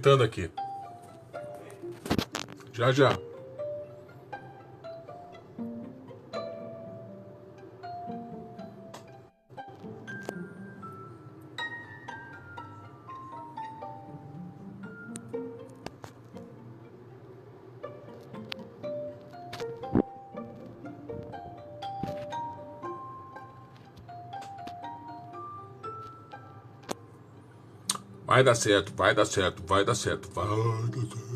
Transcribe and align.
Oi. 0.00 0.02
Tentando 0.02 0.24
aqui. 0.24 0.50
Já 2.72 2.90
já. 2.90 3.19
Vai 28.40 28.44
dar 28.44 28.54
certo, 28.54 28.92
vai 28.96 29.14
dar 29.14 29.26
certo, 29.26 29.62
vai 29.66 29.84
dar 29.84 29.94
certo, 29.94 30.30
vai 30.32 30.46
dar 30.46 30.54
certo. 30.54 31.29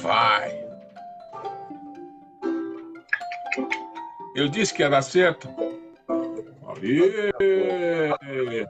Vai. 0.00 0.68
Eu 4.34 4.48
disse 4.48 4.72
que 4.72 4.82
ia 4.82 4.90
dar 4.90 5.02
certo. 5.02 5.48
Aê! 6.68 8.66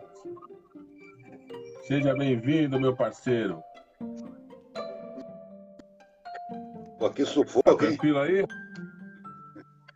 Seja 1.86 2.14
bem-vindo, 2.14 2.80
meu 2.80 2.94
parceiro. 2.94 3.62
Pô, 6.98 7.10
que 7.10 7.24
sufoco, 7.24 7.70
hein? 7.70 7.76
Tranquilo 7.76 8.18
aí? 8.18 8.44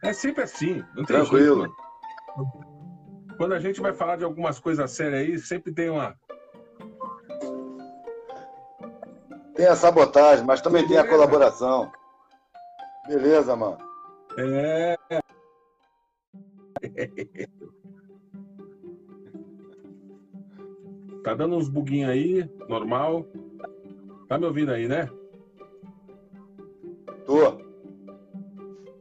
É 0.03 0.13
sempre 0.13 0.43
assim, 0.45 0.79
não 0.95 1.05
tem 1.05 1.17
Tranquilo. 1.17 1.63
jeito. 1.63 3.37
Quando 3.37 3.55
a 3.55 3.59
gente 3.59 3.81
vai 3.81 3.93
falar 3.93 4.17
de 4.17 4.25
algumas 4.25 4.59
coisas 4.59 4.91
sérias 4.91 5.21
aí, 5.21 5.39
sempre 5.39 5.73
tem 5.73 5.89
uma. 5.91 6.15
Tem 9.63 9.71
a 9.71 9.77
sabotagem, 9.77 10.45
mas 10.45 10.61
também 10.61 10.85
tem 10.89 10.99
a 10.99 11.07
colaboração. 11.07 11.89
Beleza, 13.07 13.55
mano. 13.55 13.79
É. 14.37 14.97
Tá 21.23 21.35
dando 21.35 21.55
uns 21.55 21.69
buguinhos 21.69 22.11
aí, 22.11 22.51
normal. 22.69 23.25
Tá 24.29 24.37
me 24.37 24.47
ouvindo 24.47 24.73
aí, 24.73 24.89
né? 24.89 25.09
Tô. 27.25 27.53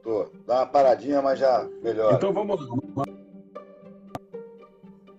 Tô. 0.03 0.29
Dá 0.45 0.57
uma 0.57 0.67
paradinha, 0.67 1.19
mas 1.23 1.39
já 1.39 1.67
melhora. 1.81 2.17
Então 2.17 2.31
vamos. 2.31 2.61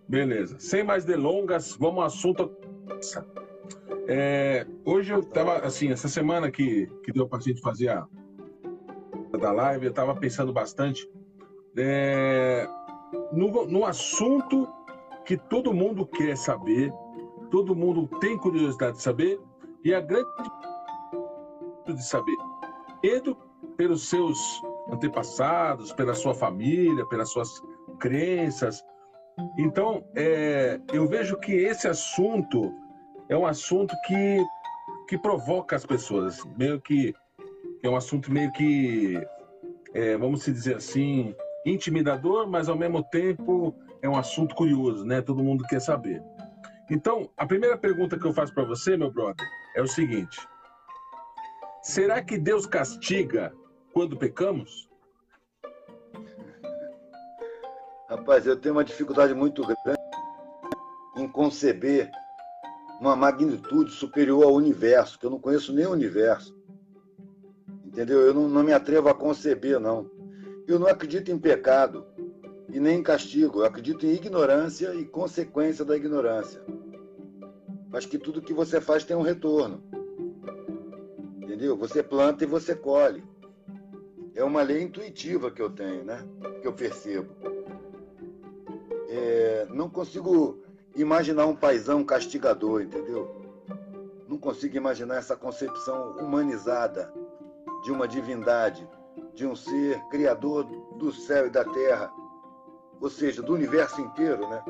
Beleza. 0.07 0.61
Sem 0.61 0.85
mais 0.85 1.05
delongas, 1.05 1.75
vamos 1.75 1.99
ao 1.99 2.07
assunto. 2.07 2.57
É, 4.09 4.67
hoje 4.85 5.13
eu 5.13 5.23
tava, 5.23 5.59
assim, 5.59 5.91
essa 5.91 6.09
semana 6.09 6.51
que, 6.51 6.87
que 7.05 7.13
deu 7.13 7.29
pra 7.29 7.41
gente 7.41 7.61
fazer 7.61 7.89
a 7.89 8.07
da 9.41 9.51
live, 9.51 9.87
eu 9.87 9.93
tava 9.93 10.15
pensando 10.15 10.53
bastante 10.53 11.09
é, 11.77 12.69
no, 13.33 13.67
no 13.67 13.85
assunto 13.85 14.69
que 15.25 15.37
todo 15.37 15.73
mundo 15.73 16.07
quer 16.07 16.37
saber, 16.37 16.93
todo 17.51 17.75
mundo 17.75 18.09
tem 18.19 18.37
curiosidade 18.37 18.97
de 18.97 19.03
saber, 19.03 19.41
e 19.85 19.95
a 19.95 20.01
grande 20.01 20.29
de 21.87 22.05
saber. 22.05 22.37
Edo, 23.03 23.37
pelos 23.77 24.09
seus 24.09 24.39
antepassados, 24.91 25.93
pela 25.93 26.15
sua 26.15 26.35
família, 26.35 27.07
pelas 27.07 27.31
suas 27.31 27.49
crenças. 27.99 28.83
Então, 29.59 30.05
é, 30.15 30.81
eu 30.93 31.07
vejo 31.07 31.39
que 31.39 31.53
esse 31.53 31.89
assunto 31.89 32.73
é 33.33 33.37
um 33.37 33.47
assunto 33.47 33.97
que, 34.07 34.45
que 35.09 35.17
provoca 35.17 35.75
as 35.75 35.87
pessoas, 35.87 36.45
meio 36.59 36.79
que 36.79 37.15
é 37.83 37.89
um 37.89 37.97
assunto 37.97 38.31
meio 38.31 38.53
que, 38.53 39.19
é, 39.95 40.17
vamos 40.19 40.45
dizer 40.45 40.77
assim, 40.77 41.35
intimidador, 41.65 42.47
mas 42.47 42.69
ao 42.69 42.77
mesmo 42.77 43.03
tempo 43.03 43.75
é 44.03 44.09
um 44.09 44.17
assunto 44.17 44.55
curioso, 44.55 45.05
né? 45.05 45.23
Todo 45.23 45.43
mundo 45.43 45.65
quer 45.65 45.81
saber. 45.81 46.23
Então, 46.91 47.31
a 47.37 47.47
primeira 47.47 47.79
pergunta 47.79 48.19
que 48.19 48.27
eu 48.27 48.35
faço 48.35 48.53
para 48.53 48.65
você, 48.65 48.99
meu 48.99 49.11
brother, 49.11 49.47
é 49.75 49.81
o 49.81 49.87
seguinte: 49.87 50.39
será 51.83 52.23
que 52.23 52.37
Deus 52.37 52.67
castiga 52.67 53.51
quando 53.95 54.17
pecamos? 54.17 54.91
Rapaz, 58.11 58.47
eu 58.47 58.61
tenho 58.61 58.75
uma 58.75 58.85
dificuldade 58.85 59.33
muito 59.33 59.63
grande 59.63 60.03
em 61.17 61.27
conceber 61.27 62.11
uma 63.03 63.17
magnitude 63.17 63.91
superior 63.91 64.45
ao 64.45 64.55
universo, 64.55 65.19
que 65.19 65.27
eu 65.27 65.31
não 65.31 65.41
conheço 65.41 65.73
nem 65.73 65.85
o 65.85 65.91
universo. 65.91 66.57
Entendeu? 67.85 68.21
Eu 68.21 68.33
não, 68.33 68.49
não 68.49 68.63
me 68.63 68.73
atrevo 68.73 69.09
a 69.09 69.15
conceber, 69.15 69.81
não. 69.81 70.09
Eu 70.69 70.79
não 70.79 70.87
acredito 70.87 71.29
em 71.29 71.37
pecado 71.37 72.07
e 72.69 72.79
nem 72.79 73.01
em 73.01 73.03
castigo. 73.03 73.59
Eu 73.59 73.65
acredito 73.65 74.07
em 74.07 74.13
ignorância 74.13 74.95
e 74.95 75.05
consequência 75.05 75.85
da 75.85 75.97
ignorância. 75.97 76.63
Mas 77.91 78.07
que 78.07 78.19
tudo 78.19 78.41
que 78.41 78.55
você 78.55 78.81
faz 78.81 79.03
tem 79.03 79.17
um 79.17 79.23
retorno. 79.23 79.83
Entendeu? 81.43 81.77
Você 81.79 82.05
planta 82.05 82.45
e 82.45 82.47
você 82.47 82.73
colhe. 82.73 83.25
É 84.33 84.45
uma 84.45 84.63
lei 84.63 84.81
intuitiva 84.81 85.51
que 85.51 85.61
eu 85.61 85.71
tenho, 85.71 86.05
né? 86.05 86.25
Que 86.61 86.69
eu 86.69 86.73
percebo. 86.73 87.35
É, 89.09 89.67
não 89.71 89.91
consigo 89.91 90.62
imaginar 90.95 91.47
um 91.47 91.57
paisão 91.57 92.05
castigador, 92.05 92.83
entendeu? 92.83 93.41
Não 94.29 94.39
consigo 94.39 94.77
imaginar 94.77 95.17
essa 95.17 95.37
concepção 95.37 96.17
humanizada 96.19 97.13
de 97.83 97.91
uma 97.91 98.07
divindade, 98.07 98.89
de 99.35 99.47
um 99.47 99.55
ser 99.55 100.01
criador 100.09 100.65
do 100.97 101.13
céu 101.13 101.47
e 101.47 101.51
da 101.51 101.65
terra, 101.65 102.13
ou 103.01 103.11
seja, 103.11 103.43
do 103.43 103.53
universo 103.53 104.01
inteiro, 104.01 104.49
né? 104.49 104.63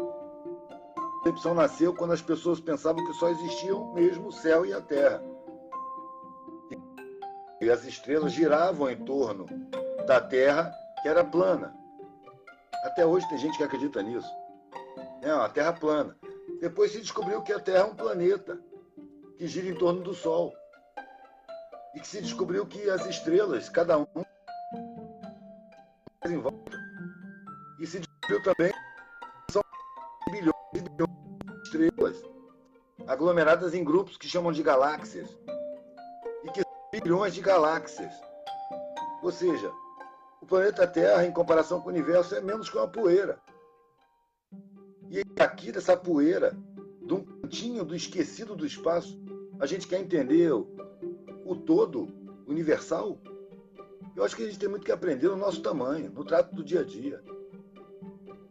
A 0.97 1.25
concepção 1.25 1.55
nasceu 1.55 1.95
quando 1.95 2.13
as 2.13 2.23
pessoas 2.23 2.59
pensavam 2.59 3.05
que 3.05 3.13
só 3.15 3.29
existiam 3.29 3.93
mesmo 3.93 4.29
o 4.29 4.33
céu 4.33 4.67
e 4.67 4.73
a 4.73 4.81
terra. 4.81 5.23
E 7.61 7.71
as 7.71 7.85
estrelas 7.85 8.33
giravam 8.33 8.91
em 8.91 9.05
torno 9.05 9.47
da 10.07 10.21
terra, 10.21 10.73
que 11.01 11.09
era 11.09 11.23
plana. 11.23 11.73
Até 12.85 13.07
hoje 13.07 13.29
tem 13.29 13.39
gente 13.39 13.57
que 13.57 13.63
acredita 13.63 14.03
nisso. 14.03 14.29
É 15.23 15.33
uma 15.33 15.49
terra 15.49 15.73
plana. 15.73 16.17
Depois 16.61 16.91
se 16.91 17.01
descobriu 17.01 17.43
que 17.43 17.53
a 17.53 17.61
Terra 17.61 17.79
é 17.79 17.85
um 17.85 17.95
planeta 17.95 18.61
que 19.39 19.47
gira 19.47 19.69
em 19.69 19.75
torno 19.75 20.03
do 20.03 20.13
Sol. 20.13 20.53
E 21.95 22.01
que 22.01 22.07
se 22.07 22.21
descobriu 22.21 22.67
que 22.67 22.91
as 22.91 23.07
estrelas, 23.07 23.69
cada 23.69 23.99
um, 23.99 24.07
em 26.27 26.39
volta. 26.39 26.77
E 27.79 27.87
se 27.87 28.01
descobriu 28.01 28.43
também 28.43 28.73
que 28.73 29.53
são 29.53 29.63
bilhões 30.31 30.55
e 30.75 30.81
bilhões 30.81 31.13
de 31.45 31.63
estrelas 31.63 32.23
aglomeradas 33.07 33.75
em 33.75 33.85
grupos 33.85 34.17
que 34.17 34.29
chamam 34.29 34.51
de 34.51 34.63
galáxias. 34.63 35.29
E 36.43 36.51
que 36.51 36.63
são 36.63 37.01
bilhões 37.01 37.33
de 37.33 37.41
galáxias. 37.41 38.13
Ou 39.23 39.31
seja, 39.31 39.71
o 40.41 40.47
planeta 40.47 40.87
Terra, 40.87 41.25
em 41.25 41.33
comparação 41.33 41.81
com 41.81 41.89
o 41.89 41.93
universo, 41.93 42.35
é 42.35 42.41
menos 42.41 42.69
que 42.69 42.77
uma 42.77 42.89
poeira. 42.89 43.39
E 45.13 45.23
aqui, 45.43 45.71
dessa 45.71 45.95
poeira, 45.95 46.57
de 47.03 47.13
um 47.13 47.23
cantinho 47.23 47.85
do 47.85 47.95
esquecido 47.95 48.57
do 48.57 48.65
espaço, 48.65 49.21
a 49.61 49.67
gente 49.67 49.87
quer 49.87 50.01
entender 50.01 50.51
o, 50.51 51.55
todo 51.55 52.09
universal. 52.47 53.19
Eu 54.17 54.25
acho 54.25 54.35
que 54.35 54.43
a 54.43 54.47
gente 54.47 54.59
tem 54.59 54.71
muito 54.71 54.87
que 54.87 54.91
aprender 54.91 55.29
no 55.29 55.37
nosso 55.37 55.61
tamanho, 55.61 56.11
no 56.11 56.25
trato 56.25 56.55
do 56.55 56.65
dia 56.65 56.81
a 56.81 56.83
dia. 56.83 57.23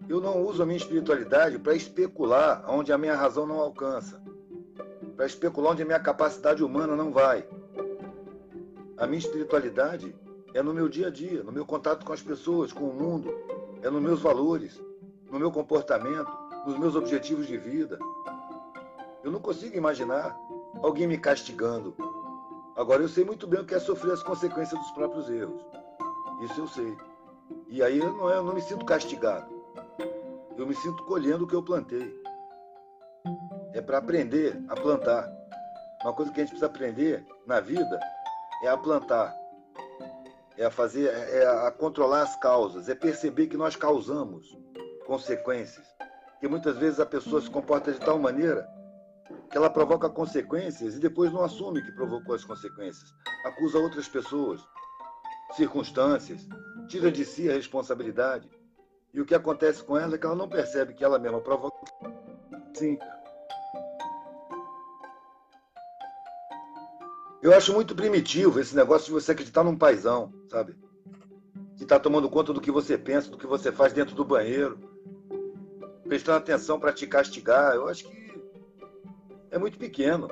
Eu 0.08 0.22
não 0.22 0.46
uso 0.46 0.62
a 0.62 0.66
minha 0.68 0.78
espiritualidade 0.78 1.58
para 1.58 1.74
especular 1.74 2.64
onde 2.68 2.94
a 2.94 2.98
minha 2.98 3.16
razão 3.16 3.48
não 3.48 3.60
alcança. 3.60 4.22
para 5.16 5.26
especular 5.26 5.72
onde 5.72 5.82
a 5.82 5.86
minha 5.86 6.00
capacidade 6.00 6.64
humana 6.64 6.96
não 6.96 7.12
vai. 7.12 7.44
A 8.98 9.08
minha 9.08 9.18
espiritualidade 9.18 10.16
é 10.54 10.62
no 10.62 10.76
meu 10.76 10.88
dia 10.88 11.08
a 11.08 11.10
dia, 11.10 11.42
no 11.42 11.52
meu 11.52 11.66
contato 11.66 12.06
com 12.06 12.14
as 12.14 12.22
pessoas, 12.22 12.72
com 12.72 12.88
o 12.88 12.94
mundo, 12.94 13.34
é 13.82 13.90
nos 13.90 14.02
meus 14.02 14.22
valores, 14.22 14.80
no 15.32 15.40
meu 15.40 15.52
comportamento, 15.52 16.41
nos 16.66 16.78
meus 16.78 16.96
objetivos 16.96 17.48
de 17.48 17.58
vida. 17.58 18.00
Eu 19.24 19.32
não 19.32 19.40
consigo 19.40 19.76
imaginar 19.76 20.38
alguém 20.82 21.08
me 21.08 21.18
castigando. 21.18 21.96
Agora, 22.76 23.02
eu 23.02 23.10
sei 23.10 23.24
muito 23.24 23.48
bem 23.48 23.60
o 23.60 23.66
que 23.66 23.76
é 23.76 23.80
sofrer 23.80 24.14
as 24.14 24.24
consequências 24.24 24.80
dos 24.80 24.92
próprios 24.92 25.30
erros. 25.30 25.62
Isso 26.42 26.60
eu 26.60 26.68
sei. 26.68 26.98
E 27.68 27.84
aí 27.84 28.00
eu 28.00 28.14
não, 28.14 28.30
eu 28.30 28.44
não 28.44 28.54
me 28.54 28.62
sinto 28.62 28.86
castigado. 28.86 29.52
Eu 30.58 30.66
me 30.66 30.76
sinto 30.76 31.04
colhendo 31.06 31.44
o 31.44 31.48
que 31.48 31.56
eu 31.56 31.64
plantei. 31.64 32.14
É 33.74 33.82
para 33.82 33.98
aprender 33.98 34.60
a 34.68 34.76
plantar. 34.76 35.32
Uma 36.04 36.14
coisa 36.14 36.32
que 36.32 36.40
a 36.40 36.44
gente 36.44 36.52
precisa 36.52 36.66
aprender 36.66 37.26
na 37.46 37.60
vida 37.60 38.00
é 38.64 38.68
a 38.68 38.78
plantar. 38.78 39.36
É 40.58 40.66
a 40.66 40.72
fazer, 40.72 41.08
é 41.08 41.46
a 41.46 41.72
controlar 41.72 42.24
as 42.24 42.36
causas, 42.38 42.90
é 42.90 42.96
perceber 42.96 43.48
que 43.48 43.58
nós 43.58 43.76
causamos 43.76 44.58
consequências. 45.06 45.91
Que 46.42 46.48
muitas 46.48 46.76
vezes 46.78 47.00
a 47.00 47.06
pessoa 47.06 47.40
se 47.40 47.50
comporta 47.50 47.94
de 47.94 48.00
tal 48.00 48.20
maneira 48.20 48.68
que 49.50 49.56
ela 49.56 49.70
provoca 49.70 50.10
consequências 50.10 50.96
e 50.96 51.00
depois 51.00 51.32
não 51.32 51.44
assume 51.44 51.84
que 51.84 51.92
provocou 51.92 52.36
as 52.36 52.44
consequências. 52.44 53.14
Acusa 53.46 53.78
outras 53.78 54.08
pessoas, 54.08 54.60
circunstâncias, 55.56 56.48
tira 56.88 57.12
de 57.12 57.24
si 57.24 57.50
a 57.50 57.54
responsabilidade. 57.54 58.50
E 59.14 59.22
o 59.22 59.26
que 59.26 59.36
acontece 59.36 59.84
com 59.84 59.98
ela 59.98 60.16
é 60.16 60.18
que 60.18 60.26
ela 60.26 60.36
não 60.36 60.50
percebe 60.50 60.94
que 60.94 61.04
ela 61.04 61.20
mesma 61.20 61.42
provoca. 61.42 61.78
Sim. 62.74 62.98
Eu 67.42 67.56
acho 67.56 67.74
muito 67.74 67.96
primitivo 67.96 68.60
esse 68.60 68.76
negócio 68.76 69.08
de 69.08 69.12
você 69.12 69.32
acreditar 69.32 69.64
num 69.64 69.78
paizão, 69.78 70.34
sabe? 70.50 70.76
Que 71.76 71.84
está 71.84 72.00
tomando 72.00 72.30
conta 72.30 72.54
do 72.54 72.62
que 72.62 72.72
você 72.72 72.98
pensa, 72.98 73.30
do 73.30 73.38
que 73.38 73.48
você 73.48 73.72
faz 73.72 73.94
dentro 73.94 74.16
do 74.16 74.24
banheiro, 74.24 74.91
prestando 76.12 76.40
atenção 76.40 76.78
para 76.78 76.92
te 76.92 77.08
castigar. 77.08 77.74
Eu 77.74 77.88
acho 77.88 78.04
que 78.04 78.42
é 79.50 79.58
muito 79.58 79.78
pequeno. 79.78 80.28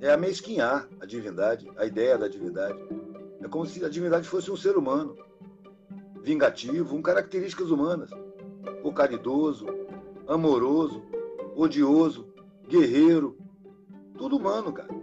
É 0.00 0.12
amesquinhar 0.12 0.88
a 1.00 1.04
divindade, 1.04 1.68
a 1.76 1.84
ideia 1.84 2.16
da 2.16 2.28
divindade. 2.28 2.78
É 3.42 3.48
como 3.48 3.66
se 3.66 3.84
a 3.84 3.88
divindade 3.88 4.28
fosse 4.28 4.48
um 4.48 4.56
ser 4.56 4.76
humano, 4.76 5.16
vingativo, 6.22 6.90
com 6.90 7.02
características 7.02 7.72
humanas. 7.72 8.08
O 8.84 8.92
caridoso, 8.92 9.66
amoroso, 10.28 11.02
odioso, 11.56 12.32
guerreiro. 12.68 13.36
Tudo 14.16 14.36
humano, 14.36 14.72
cara. 14.72 14.94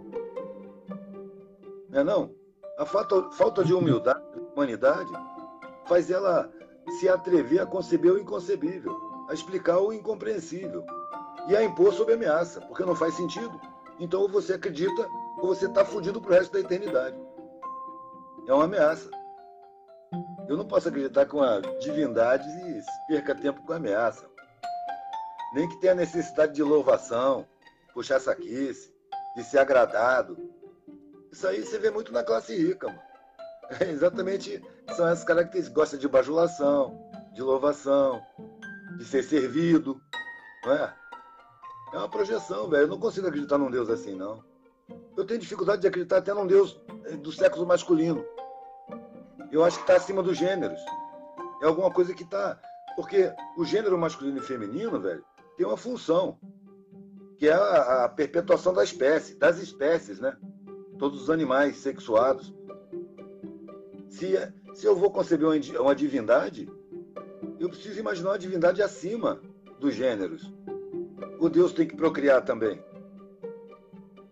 Não 1.90 2.00
é 2.00 2.02
não? 2.02 2.34
A 2.78 2.86
falta, 2.86 3.30
falta 3.32 3.62
de 3.62 3.74
humildade, 3.74 4.24
de 4.32 4.40
humanidade, 4.54 5.12
faz 5.86 6.10
ela 6.10 6.50
se 6.98 7.10
atrever 7.10 7.60
a 7.60 7.66
conceber 7.66 8.10
o 8.10 8.18
inconcebível, 8.18 9.03
a 9.28 9.34
explicar 9.34 9.78
o 9.78 9.92
incompreensível 9.92 10.84
e 11.48 11.56
a 11.56 11.62
impor 11.62 11.92
sob 11.92 12.12
ameaça, 12.12 12.60
porque 12.62 12.84
não 12.84 12.94
faz 12.94 13.14
sentido. 13.14 13.60
Então 13.98 14.22
ou 14.22 14.28
você 14.28 14.54
acredita 14.54 15.08
ou 15.38 15.48
você 15.48 15.66
está 15.66 15.84
fudido 15.84 16.20
pro 16.20 16.32
resto 16.32 16.52
da 16.52 16.60
eternidade. 16.60 17.16
É 18.46 18.52
uma 18.52 18.64
ameaça. 18.64 19.08
Eu 20.48 20.56
não 20.56 20.66
posso 20.66 20.88
acreditar 20.88 21.26
que 21.26 21.34
uma 21.34 21.60
divindade 21.80 22.46
perca 23.08 23.34
tempo 23.34 23.62
com 23.62 23.72
ameaça. 23.72 24.28
Nem 25.54 25.68
que 25.68 25.80
tenha 25.80 25.94
necessidade 25.94 26.52
de 26.52 26.62
louvação, 26.62 27.46
puxar 27.92 28.20
saquice, 28.20 28.92
de 29.36 29.44
ser 29.44 29.58
agradado. 29.58 30.36
Isso 31.32 31.46
aí 31.46 31.64
você 31.64 31.78
vê 31.78 31.90
muito 31.90 32.12
na 32.12 32.22
classe 32.22 32.54
rica, 32.54 32.88
mano. 32.88 33.00
É 33.80 33.84
exatamente 33.90 34.62
são 34.94 35.08
essas 35.08 35.24
características. 35.24 35.74
Gosta 35.74 35.98
de 35.98 36.08
bajulação, 36.08 37.10
de 37.32 37.42
louvação, 37.42 38.22
de 38.96 39.04
ser 39.04 39.22
servido, 39.22 40.00
não 40.64 40.72
é? 40.72 40.94
É 41.92 41.96
uma 41.98 42.08
projeção, 42.08 42.68
velho. 42.68 42.84
Eu 42.84 42.88
não 42.88 42.98
consigo 42.98 43.28
acreditar 43.28 43.58
num 43.58 43.70
Deus 43.70 43.88
assim, 43.88 44.14
não. 44.14 44.42
Eu 45.16 45.24
tenho 45.24 45.40
dificuldade 45.40 45.80
de 45.80 45.86
acreditar 45.86 46.18
até 46.18 46.34
num 46.34 46.46
Deus 46.46 46.80
eh, 47.04 47.16
do 47.16 47.30
sexo 47.30 47.64
masculino. 47.64 48.24
Eu 49.52 49.64
acho 49.64 49.76
que 49.76 49.84
está 49.84 49.96
acima 49.96 50.22
dos 50.22 50.36
gêneros. 50.36 50.80
É 51.62 51.66
alguma 51.66 51.90
coisa 51.90 52.12
que 52.12 52.24
está. 52.24 52.60
Porque 52.96 53.32
o 53.56 53.64
gênero 53.64 53.96
masculino 53.96 54.38
e 54.38 54.42
feminino, 54.42 55.00
velho, 55.00 55.24
tem 55.56 55.66
uma 55.66 55.76
função, 55.76 56.38
que 57.38 57.48
é 57.48 57.52
a, 57.52 58.04
a 58.04 58.08
perpetuação 58.08 58.72
da 58.72 58.82
espécie, 58.82 59.36
das 59.36 59.58
espécies, 59.58 60.18
né? 60.18 60.36
Todos 60.98 61.22
os 61.22 61.30
animais 61.30 61.76
sexuados. 61.76 62.52
Se, 64.08 64.34
se 64.74 64.86
eu 64.86 64.96
vou 64.96 65.10
conceber 65.10 65.46
uma, 65.46 65.80
uma 65.80 65.94
divindade, 65.94 66.68
eu 67.64 67.68
preciso 67.68 67.98
imaginar 67.98 68.30
uma 68.30 68.38
divindade 68.38 68.82
acima 68.82 69.40
dos 69.80 69.94
gêneros 69.94 70.52
o 71.38 71.48
Deus 71.48 71.72
tem 71.72 71.86
que 71.86 71.96
procriar 71.96 72.42
também. 72.42 72.82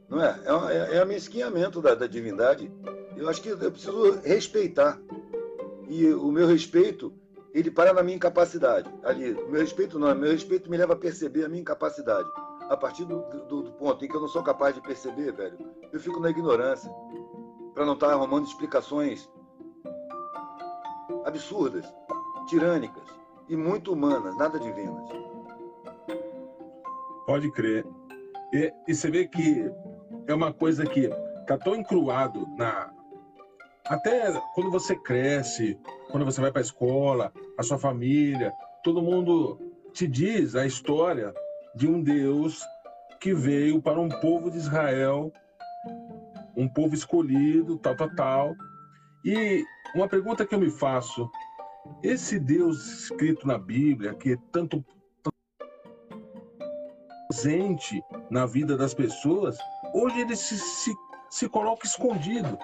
Não 0.09 0.23
é? 0.23 0.41
É, 0.45 0.77
é, 0.77 0.97
é 0.97 1.05
mesquinhamento 1.05 1.81
da, 1.81 1.95
da 1.95 2.07
divindade. 2.07 2.73
Eu 3.17 3.29
acho 3.29 3.43
que 3.43 3.51
eu 3.51 3.71
preciso 3.71 4.21
respeitar. 4.21 4.99
E 5.89 6.07
o 6.07 6.33
meu 6.33 6.47
respeito, 6.47 7.13
ele 7.53 7.71
para 7.71 7.93
na 7.93 8.03
minha 8.03 8.17
incapacidade. 8.17 8.91
Ali, 9.03 9.33
o 9.33 9.51
meu 9.51 9.61
respeito 9.61 9.99
não, 9.99 10.15
meu 10.15 10.33
respeito 10.33 10.71
me 10.71 10.77
leva 10.77 10.95
a 10.95 10.97
perceber 10.97 11.45
a 11.45 11.49
minha 11.49 11.61
incapacidade. 11.61 12.29
A 12.71 12.77
partir 12.77 13.05
do, 13.05 13.21
do, 13.47 13.63
do 13.63 13.73
ponto 13.73 14.03
em 14.03 14.09
que 14.09 14.17
eu 14.17 14.21
não 14.21 14.29
sou 14.29 14.43
capaz 14.43 14.75
de 14.75 14.81
perceber, 14.81 15.33
velho, 15.33 15.59
eu 15.93 16.01
fico 16.01 16.19
na 16.19 16.31
ignorância. 16.31 16.91
Para 17.75 17.85
não 17.85 17.95
estar 17.95 18.09
tá 18.09 18.13
arrumando 18.15 18.47
explicações 18.47 19.29
absurdas, 21.25 21.87
tirânicas 22.49 23.22
e 23.53 23.57
muito 23.57 23.93
humanas, 23.93 24.35
nada 24.39 24.59
divinas. 24.59 25.05
Pode 27.27 27.53
crer. 27.53 27.85
E, 28.51 28.73
e 28.89 28.95
você 28.95 29.11
vê 29.11 29.29
que 29.29 29.71
é 30.27 30.35
uma 30.35 30.55
coisa 30.55 30.87
que 30.87 31.11
tá 31.47 31.59
tão 31.59 31.77
encruado 31.77 32.49
na 32.57 32.91
até 33.85 34.33
quando 34.55 34.71
você 34.71 34.97
cresce, 34.97 35.79
quando 36.11 36.25
você 36.25 36.41
vai 36.41 36.51
para 36.51 36.63
a 36.63 36.65
escola, 36.65 37.31
a 37.59 37.63
sua 37.63 37.79
família, 37.79 38.55
todo 38.83 39.03
mundo 39.03 39.61
te 39.93 40.07
diz 40.07 40.57
a 40.57 40.65
história 40.65 41.35
de 41.75 41.87
um 41.87 42.03
Deus 42.03 42.65
que 43.21 43.35
veio 43.35 43.83
para 43.83 44.01
um 44.01 44.09
povo 44.09 44.51
de 44.51 44.57
Israel, 44.57 45.31
um 46.57 46.67
povo 46.67 46.95
escolhido, 46.95 47.77
tal, 47.77 47.97
tal, 47.97 48.15
tal. 48.15 48.55
E 49.27 49.63
uma 49.95 50.09
pergunta 50.09 50.47
que 50.47 50.55
eu 50.55 50.61
me 50.61 50.71
faço: 50.71 51.29
esse 52.03 52.39
Deus 52.39 52.87
escrito 52.87 53.47
na 53.47 53.59
Bíblia, 53.59 54.15
que 54.15 54.37
tanto 54.51 54.85
presente 57.29 58.03
na 58.31 58.45
vida 58.45 58.77
das 58.77 58.93
pessoas, 58.93 59.57
hoje 59.95 60.21
ele 60.21 60.37
se, 60.37 60.59
se, 60.59 60.93
se 61.31 61.49
coloca 61.49 61.87
escondido. 61.87 62.59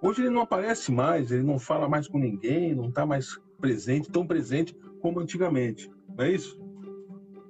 Hoje 0.00 0.22
ele 0.22 0.30
não 0.30 0.42
aparece 0.42 0.92
mais, 0.92 1.30
ele 1.30 1.42
não 1.42 1.58
fala 1.58 1.88
mais 1.88 2.08
com 2.08 2.18
ninguém, 2.18 2.74
não 2.74 2.88
está 2.88 3.04
mais 3.04 3.38
presente, 3.60 4.10
tão 4.10 4.26
presente 4.26 4.74
como 5.00 5.20
antigamente. 5.20 5.90
Não 6.16 6.24
é 6.24 6.30
isso? 6.30 6.58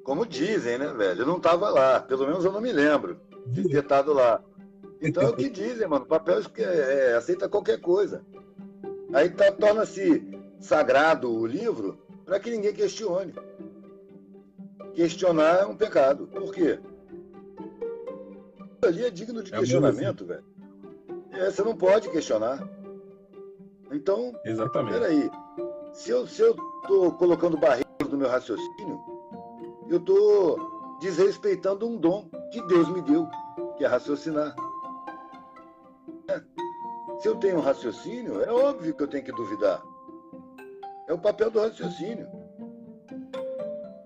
Como 0.03 0.25
dizem, 0.25 0.79
né, 0.79 0.93
velho? 0.93 1.23
Eu 1.23 1.27
não 1.27 1.37
estava 1.37 1.69
lá, 1.69 2.01
pelo 2.01 2.27
menos 2.27 2.45
eu 2.45 2.53
não 2.53 2.61
me 2.61 2.73
lembro 2.73 3.21
de 3.47 3.69
ter 3.69 3.83
estado 3.83 4.13
lá. 4.13 4.43
Então 5.01 5.23
é 5.23 5.29
o 5.29 5.37
que 5.37 5.49
dizem, 5.49 5.87
mano. 5.87 6.05
O 6.05 6.09
papel 6.09 6.41
é, 6.59 7.11
é, 7.11 7.17
aceita 7.17 7.49
qualquer 7.49 7.81
coisa. 7.81 8.25
Aí 9.13 9.29
tá, 9.31 9.51
torna-se 9.53 10.36
sagrado 10.61 11.33
o 11.33 11.47
livro 11.47 11.99
para 12.25 12.41
que 12.41 12.51
ninguém 12.51 12.73
questione 12.73 13.35
questionar 14.95 15.61
é 15.61 15.67
um 15.67 15.77
pecado. 15.77 16.27
Por 16.27 16.53
quê? 16.53 16.81
Ali 18.83 19.05
é 19.05 19.11
digno 19.11 19.43
de 19.43 19.55
é 19.55 19.59
questionamento, 19.59 20.25
velho. 20.25 20.45
É, 21.33 21.51
você 21.51 21.63
não 21.63 21.77
pode 21.77 22.09
questionar. 22.09 22.67
Então, 23.93 24.35
Exatamente. 24.45 24.99
peraí. 24.99 25.31
Se 25.93 26.11
eu 26.11 26.25
estou 26.25 26.55
se 26.55 26.93
eu 26.93 27.13
colocando 27.13 27.59
barreiras 27.59 28.11
no 28.11 28.19
meu 28.19 28.29
raciocínio, 28.29 29.01
eu 29.89 29.99
estou 29.99 30.99
desrespeitando 31.01 31.87
um 31.87 31.97
dom 31.97 32.29
que 32.51 32.61
Deus 32.67 32.89
me 32.89 33.03
deu, 33.03 33.29
que 33.77 33.85
é 33.85 33.89
raciocinar. 33.89 34.55
É. 36.29 36.43
Se 37.21 37.29
eu 37.29 37.37
tenho 37.37 37.59
um 37.59 37.61
raciocínio, 37.61 38.43
é 38.43 38.51
óbvio 38.51 38.95
que 38.95 39.03
eu 39.03 39.09
tenho 39.09 39.25
que 39.25 39.33
duvidar. 39.33 39.83
É 41.07 41.13
o 41.13 41.19
papel 41.19 41.51
do 41.51 41.61
raciocínio. 41.61 42.29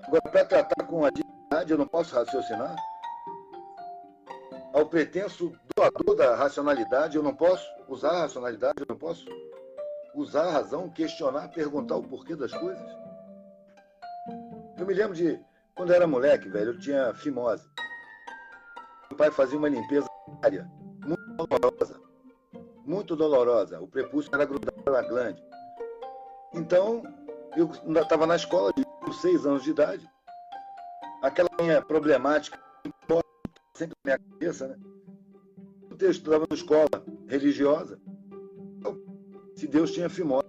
Agora, 0.02 0.22
para 0.22 0.44
tratar 0.44 0.86
com 0.86 1.04
a 1.04 1.10
dignidade, 1.10 1.72
eu 1.72 1.78
não 1.78 1.86
posso 1.86 2.14
raciocinar? 2.14 2.76
Ao 4.72 4.86
pretenso 4.86 5.52
doador 5.76 6.14
da 6.14 6.36
racionalidade, 6.36 7.16
eu 7.16 7.22
não 7.22 7.34
posso 7.34 7.66
usar 7.88 8.10
a 8.10 8.20
racionalidade, 8.22 8.80
eu 8.80 8.86
não 8.88 8.96
posso 8.96 9.24
usar 10.14 10.44
a 10.44 10.50
razão, 10.50 10.90
questionar, 10.90 11.48
perguntar 11.48 11.96
o 11.96 12.02
porquê 12.02 12.36
das 12.36 12.52
coisas? 12.52 12.86
Eu 14.78 14.86
me 14.86 14.94
lembro 14.94 15.14
de 15.14 15.40
quando 15.74 15.90
eu 15.90 15.96
era 15.96 16.06
moleque, 16.06 16.48
velho, 16.48 16.72
eu 16.72 16.78
tinha 16.78 17.14
fimose. 17.14 17.66
pai 19.16 19.30
fazia 19.30 19.58
uma 19.58 19.68
limpeza 19.68 20.06
área 20.42 20.70
muito 21.06 21.46
dolorosa. 21.46 22.00
Muito 22.84 23.16
dolorosa. 23.16 23.80
O 23.80 23.88
prepúcio 23.88 24.30
era 24.34 24.44
grudado 24.44 24.82
na 24.86 25.02
glande. 25.02 25.49
Então, 26.54 27.02
eu 27.56 27.70
estava 28.00 28.26
na 28.26 28.36
escola 28.36 28.72
de 28.72 28.84
seis 29.20 29.46
anos 29.46 29.62
de 29.62 29.70
idade. 29.70 30.08
Aquela 31.22 31.48
minha 31.60 31.82
problemática 31.82 32.58
sempre 33.74 33.96
na 34.04 34.16
minha 34.16 34.18
cabeça, 34.18 34.68
né? 34.68 34.76
Eu 35.98 36.10
estudava 36.10 36.46
na 36.48 36.54
escola 36.54 36.88
religiosa. 37.26 37.98
Se 39.54 39.66
Deus 39.66 39.92
tinha 39.92 40.10
fimose. 40.10 40.48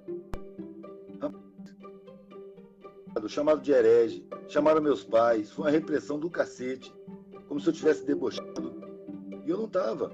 Chamado 3.27 3.62
de 3.62 3.72
herege, 3.72 4.25
chamaram 4.50 4.81
meus 4.81 5.03
pais, 5.05 5.51
foi 5.51 5.65
uma 5.65 5.72
repressão 5.72 6.20
do 6.20 6.29
cacete, 6.29 6.93
como 7.48 7.62
se 7.62 7.70
eu 7.70 7.74
tivesse 7.74 8.03
debochado. 8.03 8.81
E 9.46 9.50
eu 9.50 9.58
não 9.58 9.65
estava. 9.65 10.12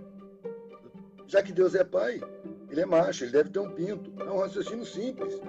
Já 1.25 1.41
que 1.41 1.51
Deus 1.51 1.73
é 1.73 1.83
pai, 1.83 2.21
ele 2.69 2.81
é 2.81 2.85
macho, 2.85 3.23
ele 3.23 3.31
deve 3.31 3.49
ter 3.49 3.59
um 3.59 3.71
pinto. 3.71 4.11
É 4.21 4.29
um 4.29 4.39
raciocínio 4.39 4.85
simples. 4.85 5.39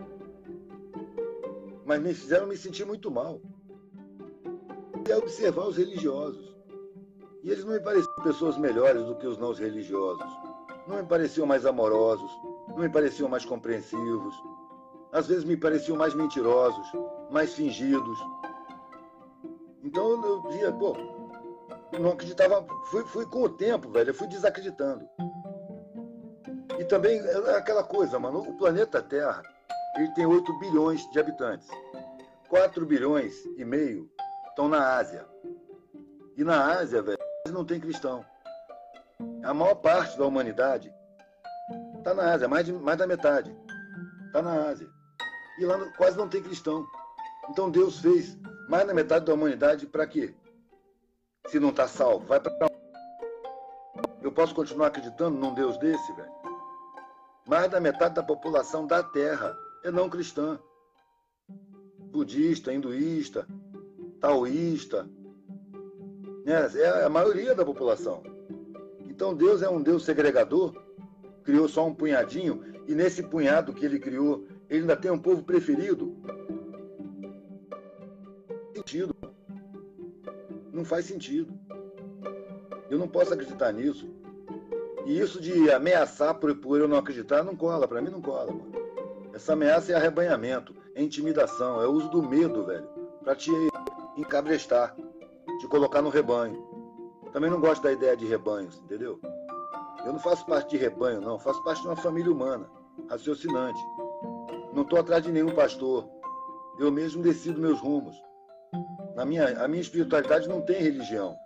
Mas 1.88 2.02
me 2.02 2.12
fizeram 2.12 2.47
me 2.47 2.54
sentir 2.54 2.85
muito 2.85 3.11
mal. 3.11 3.40
E 5.09 5.11
é 5.11 5.16
observar 5.16 5.68
os 5.68 5.78
religiosos. 5.78 6.54
E 7.42 7.50
eles 7.50 7.64
não 7.64 7.73
me 7.73 7.80
pareciam 7.80 8.14
pessoas 8.23 8.59
melhores 8.59 9.02
do 9.07 9.16
que 9.16 9.26
os 9.26 9.38
não 9.38 9.54
religiosos. 9.54 10.30
Não 10.87 10.99
me 10.99 11.02
pareciam 11.04 11.47
mais 11.47 11.64
amorosos, 11.64 12.30
não 12.68 12.80
me 12.80 12.90
pareciam 12.90 13.26
mais 13.26 13.47
compreensivos. 13.47 14.35
Às 15.12 15.28
vezes 15.28 15.45
me 15.45 15.57
pareciam 15.57 15.97
mais 15.97 16.12
mentirosos, 16.12 16.87
mais 17.30 17.54
fingidos. 17.54 18.18
Então 19.83 20.23
eu 20.23 20.42
dizia, 20.42 20.71
pô, 20.71 20.95
não 21.99 22.11
acreditava. 22.11 22.66
Fui, 22.90 23.02
fui 23.04 23.25
com 23.25 23.45
o 23.45 23.49
tempo, 23.49 23.88
velho, 23.88 24.11
eu 24.11 24.14
fui 24.14 24.26
desacreditando. 24.26 25.09
E 26.78 26.85
também 26.85 27.18
é 27.18 27.57
aquela 27.57 27.83
coisa, 27.83 28.18
mano, 28.18 28.40
o 28.40 28.59
planeta 28.59 29.02
Terra, 29.02 29.42
ele 29.99 30.09
tem 30.12 30.25
8 30.25 30.52
bilhões 30.59 31.11
de 31.11 31.19
habitantes. 31.19 31.69
4 32.49 32.87
bilhões 32.87 33.35
e 33.57 33.64
meio 33.64 34.09
estão 34.49 34.69
na 34.69 34.97
Ásia. 34.97 35.26
E 36.37 36.45
na 36.45 36.78
Ásia, 36.78 37.02
velho, 37.02 37.19
não 37.49 37.64
tem 37.64 37.81
cristão. 37.81 38.25
A 39.43 39.52
maior 39.52 39.75
parte 39.75 40.17
da 40.17 40.25
humanidade 40.25 40.95
está 41.99 42.14
na 42.14 42.33
Ásia, 42.33 42.47
mais, 42.47 42.64
de, 42.64 42.73
mais 42.73 42.97
da 42.97 43.07
metade. 43.09 43.55
Está 44.26 44.40
na 44.40 44.69
Ásia. 44.69 44.88
E 45.59 45.64
lá 45.64 45.76
quase 45.97 46.17
não 46.17 46.28
tem 46.28 46.43
cristão. 46.43 46.87
Então 47.50 47.69
Deus 47.69 47.99
fez 47.99 48.38
mais 48.69 48.87
da 48.87 48.95
metade 48.95 49.25
da 49.25 49.35
humanidade 49.35 49.87
para 49.87 50.07
quê? 50.07 50.33
Se 51.49 51.59
não 51.59 51.71
está 51.71 51.88
salvo, 51.88 52.25
vai 52.26 52.38
para 52.38 52.69
Eu 54.23 54.31
posso 54.31 54.55
continuar 54.55 54.88
acreditando 54.88 55.37
num 55.37 55.55
Deus 55.55 55.76
desse, 55.78 56.12
velho? 56.12 56.31
Mais 57.49 57.69
da 57.69 57.81
metade 57.81 58.14
da 58.14 58.23
população 58.23 58.87
da 58.87 59.02
Terra 59.02 59.57
é 59.85 59.91
não 59.91 60.09
cristã. 60.09 60.59
Budista, 62.11 62.73
hinduísta, 62.73 63.47
taoísta. 64.21 65.09
Né? 66.45 66.55
É 66.77 67.05
a 67.05 67.09
maioria 67.09 67.55
da 67.55 67.65
população. 67.65 68.23
Então 69.07 69.35
Deus 69.35 69.63
é 69.63 69.69
um 69.69 69.83
Deus 69.83 70.05
segregador, 70.05 70.75
criou 71.43 71.69
só 71.69 71.87
um 71.87 71.95
punhadinho, 71.95 72.63
e 72.87 72.95
nesse 72.95 73.23
punhado 73.23 73.75
que 73.75 73.85
ele 73.85 73.99
criou, 73.99 74.47
ele 74.69 74.81
ainda 74.81 74.97
tem 74.97 75.11
um 75.11 75.19
povo 75.19 75.43
preferido. 75.43 76.17
Sentido. 78.75 79.15
Não 80.73 80.85
faz 80.85 81.05
sentido. 81.05 81.53
Eu 82.89 82.99
não 82.99 83.09
posso 83.09 83.35
acreditar 83.35 83.73
nisso. 83.73 84.09
E 85.05 85.19
isso 85.19 85.41
de 85.41 85.71
ameaçar 85.71 86.35
por, 86.35 86.55
por 86.57 86.79
eu 86.79 86.89
não 86.89 86.97
acreditar 86.97 87.43
não 87.43 87.57
cola, 87.57 87.89
para 87.89 88.01
mim 88.01 88.11
não 88.11 88.23
cola, 88.23 88.53
mano. 88.53 88.78
Essa 89.38 89.52
ameaça 89.52 89.92
é 89.92 89.95
arrebanhamento, 89.95 90.75
é 90.97 91.00
intimidação, 91.00 91.80
é 91.80 91.87
o 91.87 91.92
uso 91.92 92.09
do 92.09 92.21
medo, 92.21 92.64
velho, 92.64 92.88
para 93.23 93.37
te 93.37 93.52
encabrestar, 94.16 94.97
te 95.61 95.68
colocar 95.68 96.02
no 96.02 96.09
rebanho. 96.09 96.61
Também 97.33 97.49
não 97.49 97.61
gosto 97.61 97.85
da 97.85 97.92
ideia 97.92 98.16
de 98.16 98.26
rebanhos, 98.26 98.80
entendeu? 98.80 99.21
Eu 100.04 100.12
não 100.12 100.18
faço 100.18 100.45
parte 100.45 100.71
de 100.71 100.76
rebanho, 100.76 101.21
não, 101.21 101.38
faço 101.38 101.62
parte 101.62 101.83
de 101.83 101.87
uma 101.87 101.95
família 101.95 102.33
humana, 102.33 102.68
raciocinante. 103.09 103.78
Não 104.75 104.83
estou 104.83 104.99
atrás 104.99 105.23
de 105.23 105.30
nenhum 105.30 105.54
pastor. 105.54 106.11
Eu 106.76 106.90
mesmo 106.90 107.23
decido 107.23 107.61
meus 107.61 107.78
rumos. 107.78 108.16
Na 109.14 109.25
minha, 109.25 109.62
a 109.62 109.68
minha 109.68 109.83
espiritualidade 109.83 110.49
não 110.49 110.62
tem 110.62 110.83
religião. 110.83 111.37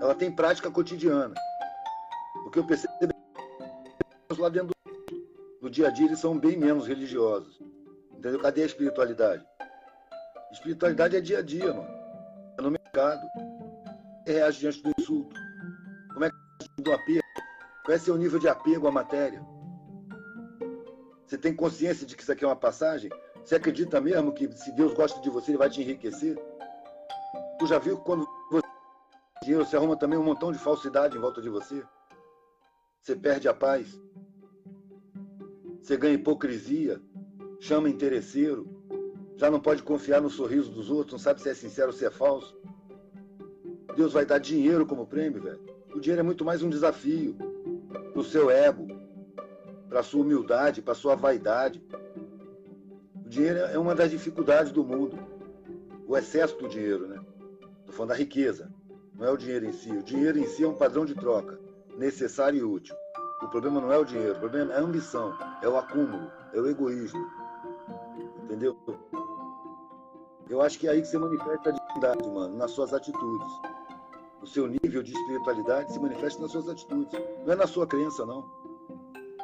Ela 0.00 0.14
tem 0.14 0.30
prática 0.30 0.70
cotidiana. 0.70 1.34
Porque 2.44 2.60
eu 2.60 2.64
percebo 2.64 2.94
lá 4.38 4.48
dentro 4.48 4.68
do, 4.68 4.79
dia 5.70 5.88
a 5.88 5.90
dia 5.90 6.06
eles 6.06 6.18
são 6.18 6.38
bem 6.38 6.56
menos 6.56 6.86
religiosos. 6.86 7.60
Entendeu? 8.12 8.40
Cadê 8.40 8.62
a 8.62 8.66
espiritualidade? 8.66 9.46
Espiritualidade 10.52 11.16
é 11.16 11.20
dia 11.20 11.38
a 11.38 11.42
dia, 11.42 11.72
mano. 11.72 11.88
É 12.58 12.62
no 12.62 12.70
mercado. 12.70 13.26
Você 14.24 14.32
reage 14.32 14.58
diante 14.60 14.82
do 14.82 14.92
insulto. 14.98 15.40
Como 16.12 16.24
é 16.24 16.30
que 16.30 16.36
é 16.78 16.82
do 16.82 16.92
apego? 16.92 17.22
Qual 17.84 17.94
é 17.94 17.98
seu 17.98 18.16
nível 18.16 18.38
de 18.38 18.48
apego 18.48 18.88
à 18.88 18.90
matéria? 18.90 19.42
Você 21.26 21.38
tem 21.38 21.54
consciência 21.54 22.04
de 22.04 22.16
que 22.16 22.22
isso 22.22 22.32
aqui 22.32 22.44
é 22.44 22.48
uma 22.48 22.56
passagem? 22.56 23.10
Você 23.44 23.54
acredita 23.54 24.00
mesmo 24.00 24.32
que 24.32 24.50
se 24.52 24.72
Deus 24.72 24.92
gosta 24.92 25.20
de 25.20 25.30
você, 25.30 25.52
ele 25.52 25.58
vai 25.58 25.70
te 25.70 25.80
enriquecer? 25.80 26.36
Tu 27.58 27.66
já 27.66 27.78
viu 27.78 27.98
quando 27.98 28.28
você 28.50 28.66
dinheiro, 29.42 29.64
você 29.64 29.76
arruma 29.76 29.96
também 29.96 30.18
um 30.18 30.24
montão 30.24 30.52
de 30.52 30.58
falsidade 30.58 31.16
em 31.16 31.20
volta 31.20 31.40
de 31.40 31.48
você? 31.48 31.82
Você 33.00 33.16
perde 33.16 33.48
a 33.48 33.54
paz. 33.54 33.98
Você 35.80 35.96
ganha 35.96 36.14
hipocrisia, 36.14 37.00
chama 37.58 37.88
interesseiro, 37.88 38.68
já 39.36 39.50
não 39.50 39.60
pode 39.60 39.82
confiar 39.82 40.20
no 40.20 40.28
sorriso 40.28 40.70
dos 40.70 40.90
outros, 40.90 41.12
não 41.12 41.18
sabe 41.18 41.40
se 41.40 41.48
é 41.48 41.54
sincero 41.54 41.88
ou 41.88 41.92
se 41.92 42.04
é 42.04 42.10
falso. 42.10 42.56
Deus 43.96 44.12
vai 44.12 44.24
dar 44.24 44.38
dinheiro 44.38 44.86
como 44.86 45.06
prêmio, 45.06 45.42
velho. 45.42 45.60
O 45.94 46.00
dinheiro 46.00 46.20
é 46.20 46.22
muito 46.22 46.44
mais 46.44 46.62
um 46.62 46.68
desafio 46.68 47.36
para 48.12 48.20
o 48.20 48.24
seu 48.24 48.50
ego, 48.50 48.86
para 49.88 50.00
a 50.00 50.02
sua 50.02 50.22
humildade, 50.22 50.82
para 50.82 50.92
a 50.92 50.96
sua 50.96 51.16
vaidade. 51.16 51.82
O 53.24 53.28
dinheiro 53.28 53.58
é 53.60 53.78
uma 53.78 53.94
das 53.94 54.10
dificuldades 54.10 54.72
do 54.72 54.84
mundo. 54.84 55.18
O 56.06 56.16
excesso 56.16 56.56
do 56.58 56.68
dinheiro, 56.68 57.08
né? 57.08 57.20
Estou 57.80 57.94
falando 57.94 58.10
da 58.10 58.16
riqueza. 58.16 58.72
Não 59.14 59.26
é 59.26 59.30
o 59.30 59.36
dinheiro 59.36 59.66
em 59.66 59.72
si. 59.72 59.90
O 59.90 60.02
dinheiro 60.02 60.38
em 60.38 60.46
si 60.46 60.62
é 60.62 60.68
um 60.68 60.74
padrão 60.74 61.04
de 61.04 61.14
troca 61.14 61.58
necessário 61.96 62.58
e 62.58 62.62
útil. 62.62 62.96
O 63.42 63.48
problema 63.48 63.80
não 63.80 63.92
é 63.92 63.98
o 63.98 64.04
dinheiro, 64.04 64.34
o 64.34 64.38
problema 64.38 64.72
é 64.72 64.76
a 64.76 64.80
ambição, 64.80 65.36
é 65.62 65.68
o 65.68 65.76
acúmulo, 65.76 66.30
é 66.52 66.60
o 66.60 66.68
egoísmo. 66.68 67.26
Entendeu? 68.44 68.76
Eu 70.48 70.60
acho 70.60 70.78
que 70.78 70.86
é 70.86 70.90
aí 70.90 71.00
que 71.00 71.08
você 71.08 71.18
manifesta 71.18 71.70
a 71.70 71.72
divindade, 71.72 72.28
mano, 72.28 72.56
nas 72.56 72.70
suas 72.72 72.92
atitudes. 72.92 73.48
O 74.42 74.46
seu 74.46 74.66
nível 74.66 75.02
de 75.02 75.12
espiritualidade 75.12 75.92
se 75.92 75.98
manifesta 75.98 76.42
nas 76.42 76.50
suas 76.50 76.68
atitudes. 76.68 77.18
Não 77.44 77.52
é 77.52 77.56
na 77.56 77.66
sua 77.66 77.86
crença, 77.86 78.26
não. 78.26 78.44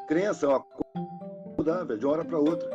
Crença 0.09 0.47
é 0.47 0.49
uma 0.49 0.61
coisa 0.61 1.09
mudar, 1.57 1.85
velho, 1.85 1.99
de 1.99 2.07
uma 2.07 2.13
hora 2.13 2.25
para 2.25 2.39
outra. 2.39 2.69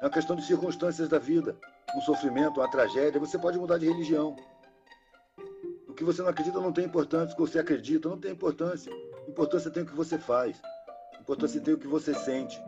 É 0.00 0.04
uma 0.04 0.10
questão 0.10 0.36
de 0.36 0.44
circunstâncias 0.44 1.08
da 1.08 1.18
vida. 1.18 1.56
Um 1.96 2.00
sofrimento, 2.02 2.60
uma 2.60 2.70
tragédia. 2.70 3.20
Você 3.20 3.38
pode 3.38 3.58
mudar 3.58 3.78
de 3.78 3.86
religião 3.86 4.36
que 5.98 6.04
você 6.04 6.22
não 6.22 6.28
acredita 6.28 6.60
não 6.60 6.72
tem 6.72 6.84
importância, 6.84 7.34
o 7.34 7.36
que 7.36 7.50
você 7.50 7.58
acredita 7.58 8.08
não 8.08 8.16
tem 8.16 8.30
importância. 8.30 8.92
Importância 9.28 9.70
tem 9.70 9.82
o 9.82 9.86
que 9.86 9.94
você 9.94 10.16
faz. 10.16 10.58
Importância 11.20 11.60
tem 11.60 11.74
o 11.74 11.78
que 11.78 11.86
você 11.86 12.14
sente. 12.14 12.58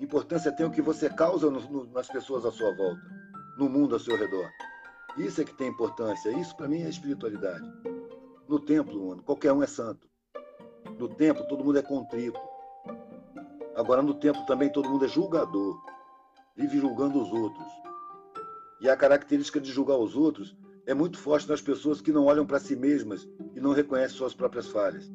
Importância 0.00 0.50
tem 0.50 0.64
o 0.64 0.70
que 0.70 0.80
você 0.80 1.10
causa 1.10 1.50
no, 1.50 1.60
no, 1.60 1.84
nas 1.92 2.08
pessoas 2.08 2.46
à 2.46 2.50
sua 2.50 2.74
volta, 2.74 3.02
no 3.58 3.68
mundo 3.68 3.94
ao 3.94 4.00
seu 4.00 4.16
redor. 4.16 4.48
Isso 5.18 5.42
é 5.42 5.44
que 5.44 5.52
tem 5.52 5.68
importância. 5.68 6.30
Isso 6.30 6.56
para 6.56 6.68
mim 6.68 6.80
é 6.82 6.88
espiritualidade. 6.88 7.70
No 8.48 8.58
templo, 8.58 9.08
mano, 9.08 9.22
qualquer 9.22 9.52
um 9.52 9.62
é 9.62 9.66
santo. 9.66 10.08
No 10.98 11.06
templo 11.06 11.46
todo 11.46 11.62
mundo 11.62 11.78
é 11.78 11.82
contrito. 11.82 12.40
Agora 13.76 14.00
no 14.00 14.14
templo 14.14 14.44
também 14.46 14.72
todo 14.72 14.88
mundo 14.88 15.04
é 15.04 15.08
julgador. 15.08 15.78
Vive 16.56 16.78
julgando 16.78 17.22
os 17.22 17.30
outros. 17.30 17.66
E 18.80 18.88
a 18.88 18.96
característica 18.96 19.60
de 19.60 19.70
julgar 19.70 19.98
os 19.98 20.16
outros 20.16 20.56
é 20.86 20.94
muito 20.94 21.18
forte 21.18 21.46
nas 21.46 21.60
pessoas 21.60 22.00
que 22.00 22.10
não 22.10 22.24
olham 22.24 22.46
para 22.46 22.58
si 22.58 22.74
mesmas 22.74 23.28
e 23.54 23.60
não 23.60 23.72
reconhecem 23.72 24.16
suas 24.16 24.34
próprias 24.34 24.66
falhas. 24.68 25.10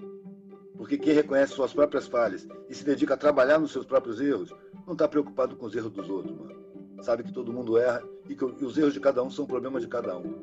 Porque 0.77 0.97
quem 0.97 1.13
reconhece 1.13 1.53
suas 1.53 1.73
próprias 1.73 2.07
falhas 2.07 2.47
e 2.69 2.75
se 2.75 2.83
dedica 2.83 3.13
a 3.13 3.17
trabalhar 3.17 3.59
nos 3.59 3.71
seus 3.71 3.85
próprios 3.85 4.19
erros, 4.19 4.53
não 4.85 4.93
está 4.93 5.07
preocupado 5.07 5.55
com 5.55 5.65
os 5.65 5.75
erros 5.75 5.91
dos 5.91 6.09
outros, 6.09 6.35
mano. 6.37 6.55
Sabe 7.01 7.23
que 7.23 7.31
todo 7.31 7.53
mundo 7.53 7.77
erra 7.77 8.03
e 8.29 8.35
que 8.35 8.43
os 8.43 8.77
erros 8.77 8.93
de 8.93 8.99
cada 8.99 9.21
um 9.23 9.29
são 9.29 9.45
problemas 9.45 9.83
de 9.83 9.87
cada 9.87 10.17
um. 10.17 10.33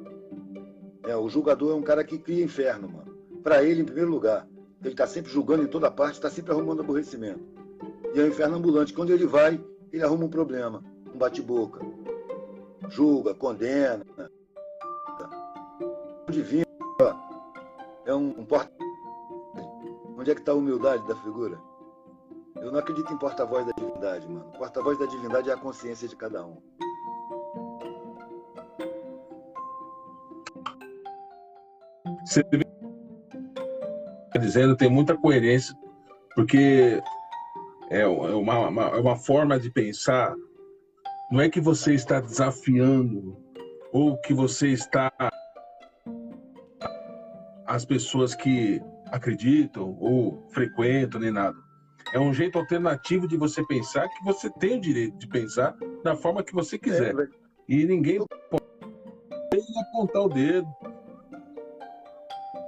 É, 1.04 1.16
o 1.16 1.28
julgador 1.28 1.72
é 1.72 1.74
um 1.74 1.82
cara 1.82 2.04
que 2.04 2.18
cria 2.18 2.44
inferno, 2.44 2.88
mano. 2.88 3.12
Para 3.42 3.62
ele, 3.64 3.82
em 3.82 3.84
primeiro 3.84 4.10
lugar. 4.10 4.46
Ele 4.80 4.90
está 4.90 5.06
sempre 5.06 5.30
julgando 5.30 5.62
em 5.62 5.68
toda 5.68 5.90
parte, 5.90 6.14
está 6.14 6.28
sempre 6.28 6.52
arrumando 6.52 6.80
aborrecimento. 6.80 7.40
E 8.14 8.18
é 8.18 8.22
o 8.22 8.26
inferno 8.26 8.56
ambulante. 8.56 8.92
Quando 8.92 9.10
ele 9.10 9.26
vai, 9.26 9.62
ele 9.92 10.02
arruma 10.02 10.24
um 10.24 10.28
problema, 10.28 10.82
um 11.14 11.18
bate-boca. 11.18 11.80
Julga, 12.88 13.32
condena, 13.32 14.04
divino 16.32 16.64
é 18.06 18.14
um, 18.14 18.40
um 18.40 18.44
porta 18.44 18.72
Onde 20.22 20.30
é 20.30 20.34
que 20.36 20.40
está 20.40 20.52
a 20.52 20.54
humildade 20.54 21.04
da 21.08 21.16
figura? 21.16 21.60
Eu 22.54 22.70
não 22.70 22.78
acredito 22.78 23.12
em 23.12 23.18
porta-voz 23.18 23.66
da 23.66 23.72
divindade, 23.72 24.28
mano. 24.28 24.52
Porta-voz 24.56 24.96
da 24.96 25.06
divindade 25.06 25.50
é 25.50 25.52
a 25.52 25.56
consciência 25.56 26.06
de 26.06 26.14
cada 26.14 26.46
um. 26.46 26.62
Você 32.24 32.44
dizendo 34.38 34.76
tem 34.76 34.88
muita 34.88 35.16
coerência, 35.16 35.76
porque 36.36 37.02
é 37.90 38.06
uma, 38.06 38.68
uma, 38.68 38.82
é 38.90 39.00
uma 39.00 39.16
forma 39.16 39.58
de 39.58 39.72
pensar. 39.72 40.36
Não 41.32 41.40
é 41.40 41.48
que 41.48 41.60
você 41.60 41.94
está 41.94 42.20
desafiando 42.20 43.36
ou 43.92 44.16
que 44.18 44.32
você 44.32 44.68
está 44.68 45.12
as 47.66 47.84
pessoas 47.84 48.36
que 48.36 48.80
acreditam 49.12 49.94
ou 50.00 50.42
frequentam 50.48 51.20
nem 51.20 51.30
nada. 51.30 51.56
É 52.12 52.18
um 52.18 52.32
jeito 52.32 52.58
alternativo 52.58 53.28
de 53.28 53.36
você 53.36 53.64
pensar 53.64 54.08
que 54.08 54.24
você 54.24 54.50
tem 54.50 54.78
o 54.78 54.80
direito 54.80 55.16
de 55.18 55.28
pensar 55.28 55.76
da 56.02 56.16
forma 56.16 56.42
que 56.42 56.54
você 56.54 56.78
quiser. 56.78 57.14
É, 57.14 57.28
e 57.68 57.84
ninguém 57.84 58.18
pode 58.50 59.78
apontar 59.80 60.22
o 60.22 60.28
dedo. 60.28 60.66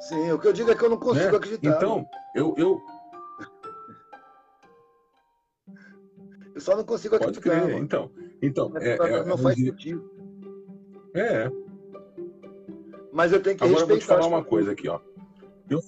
Sim, 0.00 0.32
o 0.32 0.38
que 0.38 0.46
eu 0.46 0.52
digo 0.52 0.70
é 0.70 0.74
que 0.74 0.84
eu 0.84 0.90
não 0.90 0.98
consigo 0.98 1.30
né? 1.30 1.36
acreditar. 1.36 1.76
Então, 1.76 2.06
eu, 2.34 2.54
eu. 2.58 2.80
Eu 6.54 6.60
só 6.60 6.76
não 6.76 6.84
consigo 6.84 7.16
acreditar. 7.16 7.42
Pode 7.42 7.62
crer, 7.62 7.72
mano. 7.72 7.84
então. 7.84 8.10
então 8.40 8.72
é, 8.76 8.96
é, 8.96 9.24
não 9.24 9.38
faz 9.38 9.56
sentido. 9.56 10.10
É. 11.14 11.50
Mas 13.12 13.32
eu 13.32 13.42
tenho 13.42 13.56
que 13.56 13.64
Agora 13.64 13.80
eu 13.80 13.86
vou 13.86 13.98
te 13.98 14.04
falar 14.04 14.26
uma 14.26 14.44
coisa 14.44 14.72
aqui, 14.72 14.88
ó. 14.88 15.00
Eu, 15.70 15.80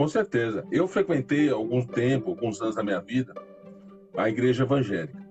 com 0.00 0.08
certeza. 0.08 0.66
Eu 0.72 0.88
frequentei 0.88 1.50
algum 1.50 1.84
tempo, 1.84 2.30
alguns 2.30 2.58
anos 2.62 2.74
da 2.74 2.82
minha 2.82 3.02
vida, 3.02 3.34
a 4.16 4.30
igreja 4.30 4.64
evangélica. 4.64 5.22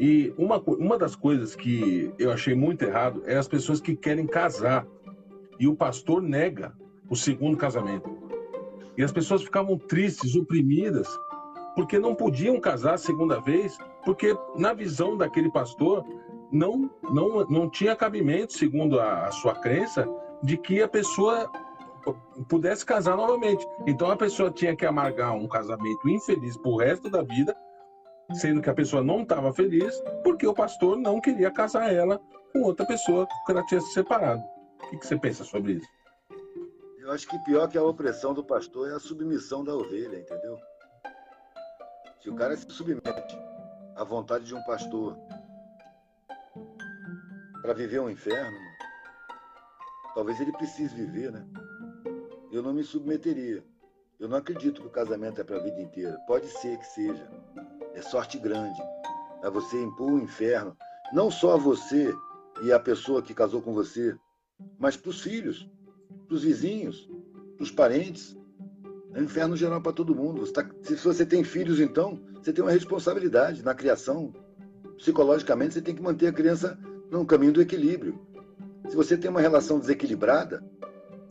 E 0.00 0.32
uma, 0.38 0.58
uma 0.58 0.96
das 0.96 1.14
coisas 1.14 1.54
que 1.54 2.10
eu 2.18 2.32
achei 2.32 2.54
muito 2.54 2.82
errado 2.86 3.22
é 3.26 3.36
as 3.36 3.46
pessoas 3.46 3.82
que 3.82 3.94
querem 3.94 4.26
casar 4.26 4.86
e 5.60 5.68
o 5.68 5.76
pastor 5.76 6.22
nega 6.22 6.72
o 7.10 7.14
segundo 7.14 7.54
casamento. 7.54 8.08
E 8.96 9.04
as 9.04 9.12
pessoas 9.12 9.42
ficavam 9.42 9.76
tristes, 9.76 10.34
oprimidas, 10.36 11.06
porque 11.76 11.98
não 11.98 12.14
podiam 12.14 12.58
casar 12.58 12.94
a 12.94 12.98
segunda 12.98 13.42
vez, 13.42 13.76
porque 14.06 14.34
na 14.56 14.72
visão 14.72 15.18
daquele 15.18 15.52
pastor 15.52 16.02
não 16.50 16.90
não, 17.12 17.44
não 17.44 17.68
tinha 17.68 17.94
cabimento, 17.94 18.54
segundo 18.54 18.98
a, 18.98 19.26
a 19.26 19.32
sua 19.32 19.54
crença, 19.54 20.08
de 20.42 20.56
que 20.56 20.80
a 20.80 20.88
pessoa 20.88 21.46
pudesse 22.48 22.84
casar 22.84 23.16
novamente. 23.16 23.66
Então 23.86 24.10
a 24.10 24.16
pessoa 24.16 24.50
tinha 24.50 24.76
que 24.76 24.86
amargar 24.86 25.34
um 25.34 25.48
casamento 25.48 26.08
infeliz 26.08 26.56
pro 26.56 26.76
resto 26.76 27.08
da 27.10 27.22
vida, 27.22 27.56
sendo 28.34 28.60
que 28.60 28.70
a 28.70 28.74
pessoa 28.74 29.02
não 29.02 29.22
estava 29.22 29.52
feliz, 29.52 29.94
porque 30.22 30.46
o 30.46 30.54
pastor 30.54 30.96
não 30.96 31.20
queria 31.20 31.50
casar 31.50 31.92
ela 31.92 32.20
com 32.52 32.62
outra 32.62 32.86
pessoa 32.86 33.26
que 33.46 33.52
ela 33.52 33.64
tinha 33.66 33.80
se 33.80 33.92
separado. 33.92 34.42
O 34.84 34.90
que, 34.90 34.98
que 34.98 35.06
você 35.06 35.18
pensa 35.18 35.44
sobre 35.44 35.74
isso? 35.74 35.88
Eu 36.98 37.10
acho 37.10 37.26
que 37.26 37.38
pior 37.40 37.68
que 37.68 37.78
a 37.78 37.82
opressão 37.82 38.32
do 38.32 38.44
pastor 38.44 38.90
é 38.90 38.94
a 38.94 39.00
submissão 39.00 39.64
da 39.64 39.74
ovelha, 39.74 40.18
entendeu? 40.18 40.56
Se 42.20 42.30
o 42.30 42.34
cara 42.34 42.56
se 42.56 42.64
submete 42.70 43.36
à 43.96 44.04
vontade 44.04 44.44
de 44.44 44.54
um 44.54 44.62
pastor 44.62 45.16
para 47.60 47.74
viver 47.74 48.00
um 48.00 48.10
inferno, 48.10 48.56
talvez 50.14 50.40
ele 50.40 50.52
precise 50.52 50.94
viver, 50.94 51.32
né? 51.32 51.44
Eu 52.52 52.62
não 52.62 52.74
me 52.74 52.84
submeteria. 52.84 53.64
Eu 54.20 54.28
não 54.28 54.36
acredito 54.36 54.82
que 54.82 54.86
o 54.86 54.90
casamento 54.90 55.40
é 55.40 55.44
para 55.44 55.56
a 55.56 55.62
vida 55.62 55.80
inteira. 55.80 56.18
Pode 56.26 56.46
ser 56.46 56.78
que 56.78 56.86
seja. 56.86 57.28
É 57.94 58.02
sorte 58.02 58.38
grande. 58.38 58.78
É 59.42 59.50
você 59.50 59.82
impor 59.82 60.12
o 60.12 60.20
inferno, 60.20 60.76
não 61.12 61.30
só 61.30 61.54
a 61.54 61.56
você 61.56 62.14
e 62.62 62.72
a 62.72 62.78
pessoa 62.78 63.22
que 63.22 63.34
casou 63.34 63.60
com 63.60 63.72
você, 63.72 64.14
mas 64.78 64.96
para 64.96 65.10
os 65.10 65.20
filhos, 65.20 65.68
para 66.28 66.36
os 66.36 66.44
vizinhos, 66.44 67.10
para 67.56 67.64
os 67.64 67.70
parentes. 67.70 68.36
É 69.14 69.20
um 69.20 69.24
inferno 69.24 69.56
geral 69.56 69.80
para 69.80 69.92
todo 69.92 70.14
mundo. 70.14 70.40
Você 70.40 70.52
tá, 70.52 70.70
se 70.82 70.94
você 70.96 71.26
tem 71.26 71.42
filhos, 71.42 71.80
então, 71.80 72.20
você 72.34 72.52
tem 72.52 72.62
uma 72.62 72.70
responsabilidade 72.70 73.64
na 73.64 73.74
criação. 73.74 74.32
Psicologicamente, 74.96 75.74
você 75.74 75.82
tem 75.82 75.94
que 75.94 76.02
manter 76.02 76.28
a 76.28 76.32
criança 76.32 76.78
no 77.10 77.26
caminho 77.26 77.52
do 77.52 77.62
equilíbrio. 77.62 78.20
Se 78.88 78.94
você 78.94 79.16
tem 79.16 79.30
uma 79.30 79.40
relação 79.40 79.80
desequilibrada, 79.80 80.62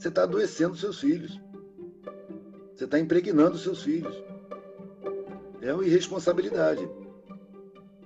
você 0.02 0.08
está 0.08 0.24
adoecendo 0.24 0.76
seus 0.76 1.00
filhos. 1.00 1.40
Você 2.76 2.86
está 2.86 2.98
impregnando 2.98 3.56
seus 3.56 3.84
filhos. 3.84 4.24
É 5.62 5.72
uma 5.72 5.86
irresponsabilidade. 5.86 6.90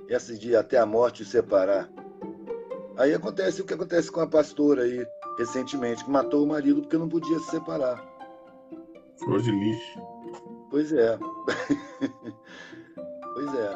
Essa 0.10 0.38
de 0.38 0.58
até 0.58 0.78
a 0.78 0.86
morte 0.86 1.24
separar. 1.24 1.90
Aí 2.98 3.14
acontece 3.14 3.62
o 3.62 3.66
que 3.66 3.74
acontece 3.74 4.12
com 4.12 4.20
a 4.20 4.28
pastora 4.28 4.84
aí, 4.84 5.08
recentemente, 5.38 6.04
que 6.04 6.12
matou 6.12 6.44
o 6.44 6.48
marido 6.48 6.82
porque 6.82 6.98
não 6.98 7.08
podia 7.08 7.40
se 7.40 7.52
separar. 7.52 8.06
Flor 9.24 9.42
de 9.42 9.52
lixo. 9.52 10.02
Pois 10.70 10.92
é. 10.92 11.18
pois 13.34 13.56
é. 13.56 13.74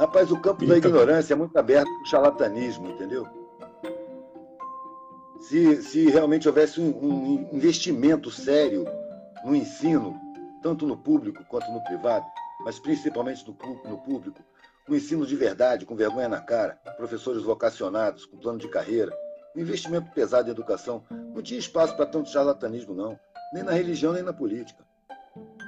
Rapaz, 0.00 0.32
o 0.32 0.40
campo 0.40 0.66
da 0.66 0.76
ignorância 0.76 1.34
é 1.34 1.36
muito 1.36 1.56
aberto 1.56 1.88
para 1.88 2.02
o 2.02 2.06
charlatanismo, 2.06 2.88
entendeu? 2.88 3.37
Se, 5.40 5.82
se 5.82 6.10
realmente 6.10 6.48
houvesse 6.48 6.80
um, 6.80 6.88
um 6.90 7.48
investimento 7.52 8.30
sério 8.30 8.84
no 9.44 9.54
ensino, 9.54 10.20
tanto 10.62 10.86
no 10.86 10.96
público 10.96 11.44
quanto 11.44 11.70
no 11.70 11.82
privado, 11.84 12.26
mas 12.64 12.78
principalmente 12.78 13.46
no, 13.46 13.90
no 13.90 13.98
público, 13.98 14.42
um 14.88 14.94
ensino 14.94 15.26
de 15.26 15.36
verdade, 15.36 15.84
com 15.86 15.94
vergonha 15.94 16.28
na 16.28 16.40
cara, 16.40 16.74
professores 16.96 17.42
vocacionados, 17.42 18.24
com 18.24 18.38
plano 18.38 18.58
de 18.58 18.68
carreira, 18.68 19.12
um 19.54 19.60
investimento 19.60 20.10
pesado 20.12 20.48
em 20.48 20.52
educação, 20.52 21.04
não 21.10 21.42
tinha 21.42 21.58
espaço 21.58 21.94
para 21.96 22.06
tanto 22.06 22.30
charlatanismo, 22.30 22.94
não, 22.94 23.18
nem 23.52 23.62
na 23.62 23.72
religião, 23.72 24.12
nem 24.12 24.22
na 24.22 24.32
política, 24.32 24.84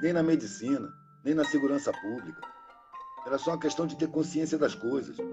nem 0.01 0.11
na 0.11 0.23
medicina, 0.23 0.91
nem 1.23 1.33
na 1.33 1.45
segurança 1.45 1.91
pública. 1.91 2.41
Era 3.25 3.37
só 3.37 3.51
uma 3.51 3.59
questão 3.59 3.85
de 3.85 3.95
ter 3.95 4.07
consciência 4.07 4.57
das 4.57 4.73
coisas, 4.73 5.15
de 5.15 5.23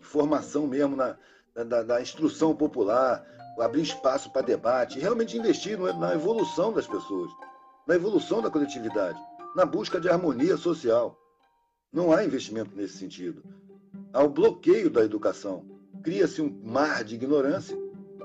formação 0.00 0.66
mesmo 0.66 0.94
na, 0.94 1.16
da, 1.54 1.82
da 1.82 2.00
instrução 2.00 2.54
popular, 2.54 3.24
abrir 3.58 3.82
espaço 3.82 4.30
para 4.30 4.42
debate, 4.42 4.98
realmente 4.98 5.36
investir 5.36 5.78
na 5.78 6.14
evolução 6.14 6.72
das 6.72 6.86
pessoas, 6.86 7.30
na 7.86 7.94
evolução 7.94 8.40
da 8.40 8.50
coletividade, 8.50 9.18
na 9.54 9.64
busca 9.64 10.00
de 10.00 10.08
harmonia 10.08 10.56
social. 10.56 11.18
Não 11.92 12.12
há 12.12 12.24
investimento 12.24 12.74
nesse 12.74 12.96
sentido. 12.96 13.42
Há 14.12 14.22
o 14.22 14.28
bloqueio 14.28 14.88
da 14.88 15.04
educação. 15.04 15.64
Cria-se 16.02 16.40
um 16.40 16.50
mar 16.64 17.04
de 17.04 17.14
ignorância 17.14 17.76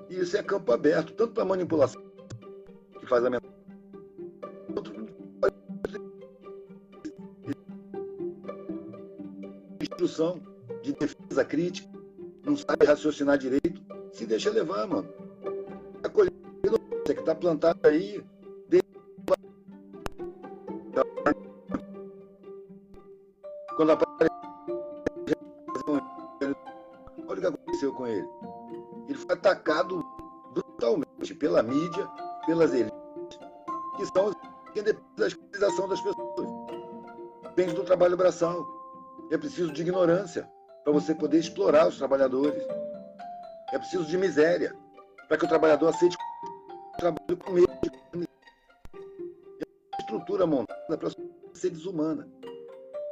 e 0.09 0.19
isso 0.19 0.37
é 0.37 0.43
campo 0.43 0.71
aberto, 0.71 1.13
tanto 1.13 1.33
para 1.33 1.43
manipulação, 1.43 2.01
que 2.99 3.05
faz 3.05 3.25
a 3.25 3.29
instrução 9.81 10.41
de 10.81 10.93
defesa 10.93 11.43
crítica, 11.43 11.89
não 12.45 12.55
sabe 12.55 12.85
raciocinar 12.85 13.37
direito, 13.37 13.81
se 14.11 14.25
deixa 14.25 14.49
levar, 14.49 14.87
mano. 14.87 15.07
A 16.03 16.09
colheita 16.09 16.37
que 17.05 17.11
está 17.11 17.35
plantada 17.35 17.87
aí. 17.87 18.23
Quando 23.75 23.91
aparece. 23.91 24.31
Olha 27.27 27.37
o 27.37 27.41
que 27.41 27.45
aconteceu 27.45 27.93
com 27.93 28.07
ele. 28.07 28.27
Ele 29.07 29.17
foi 29.17 29.35
atacado 29.35 30.03
brutalmente 30.53 31.35
pela 31.35 31.61
mídia, 31.61 32.07
pelas 32.45 32.73
elites, 32.73 33.39
que 33.95 34.05
são 34.07 34.33
quem 34.73 34.83
depende 34.83 35.07
da 35.15 35.27
escravização 35.27 35.87
das 35.87 36.01
pessoas. 36.01 36.49
Depende 37.43 37.73
do 37.73 37.83
trabalho 37.83 38.17
braçal. 38.17 38.65
É 39.31 39.37
preciso 39.37 39.71
de 39.71 39.81
ignorância 39.81 40.49
para 40.83 40.93
você 40.93 41.13
poder 41.13 41.39
explorar 41.39 41.87
os 41.87 41.97
trabalhadores. 41.97 42.63
É 43.71 43.77
preciso 43.77 44.05
de 44.05 44.17
miséria 44.17 44.75
para 45.27 45.37
que 45.37 45.45
o 45.45 45.47
trabalhador 45.47 45.89
aceite 45.89 46.15
o 46.15 46.97
trabalho 46.97 47.37
com 47.37 47.51
medo 47.51 47.69
é 48.13 49.99
estrutura 49.99 50.47
montada 50.47 50.97
para 50.97 51.09
ser 51.53 51.69
desumana. 51.69 52.27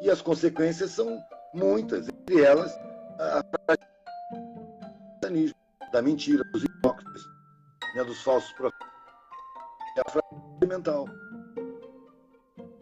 E 0.01 0.09
as 0.09 0.21
consequências 0.21 0.91
são 0.91 1.21
muitas, 1.53 2.07
entre 2.07 2.41
elas 2.41 2.73
a 3.19 3.43
fragilismo, 5.21 5.57
da 5.91 6.01
mentira, 6.01 6.43
dos 6.51 6.63
hipócritas, 6.63 7.21
né, 7.95 8.03
dos 8.03 8.21
falsos 8.21 8.51
profetas, 8.53 8.87
é 9.97 10.01
a 10.01 10.09
fragilidade 10.09 10.67
mental 10.67 11.05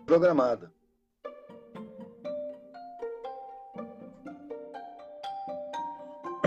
programada. 0.06 0.72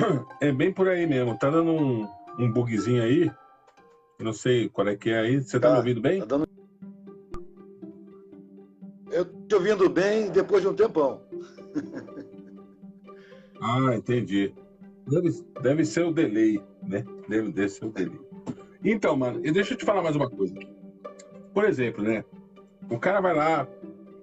É 0.41 0.53
bem 0.53 0.73
por 0.73 0.89
aí 0.89 1.07
mesmo. 1.07 1.39
Tá 1.39 1.51
dando 1.51 1.73
um, 1.73 2.09
um 2.39 2.51
bugzinho 2.51 3.03
aí. 3.03 3.31
Não 4.19 4.33
sei 4.33 4.69
qual 4.69 4.89
é 4.89 4.97
que 4.97 5.11
é 5.11 5.21
aí. 5.21 5.43
Você 5.43 5.57
está 5.57 5.69
tá 5.69 5.71
me 5.73 5.79
ouvindo 5.79 6.01
bem? 6.01 6.21
Tá 6.21 6.27
dando... 6.27 6.47
Eu 9.11 9.25
te 9.25 9.55
ouvindo 9.55 9.89
bem 9.89 10.31
depois 10.31 10.63
de 10.63 10.69
um 10.69 10.75
tempão. 10.75 11.23
ah, 13.61 13.95
entendi. 13.95 14.55
Deve, 15.07 15.45
deve 15.63 15.85
ser 15.85 16.05
o 16.05 16.13
delay, 16.13 16.61
né? 16.83 17.05
Deve, 17.29 17.53
deve 17.53 17.69
ser 17.69 17.85
o 17.85 17.91
delay. 17.91 18.21
Então, 18.85 19.17
mano, 19.17 19.41
e 19.45 19.51
deixa 19.53 19.75
eu 19.75 19.79
te 19.79 19.85
falar 19.85 20.03
mais 20.03 20.17
uma 20.17 20.29
coisa. 20.29 20.55
Por 21.55 21.65
exemplo, 21.65 22.03
né? 22.03 22.25
O 22.91 22.99
cara 22.99 23.21
vai 23.21 23.35
lá, 23.35 23.67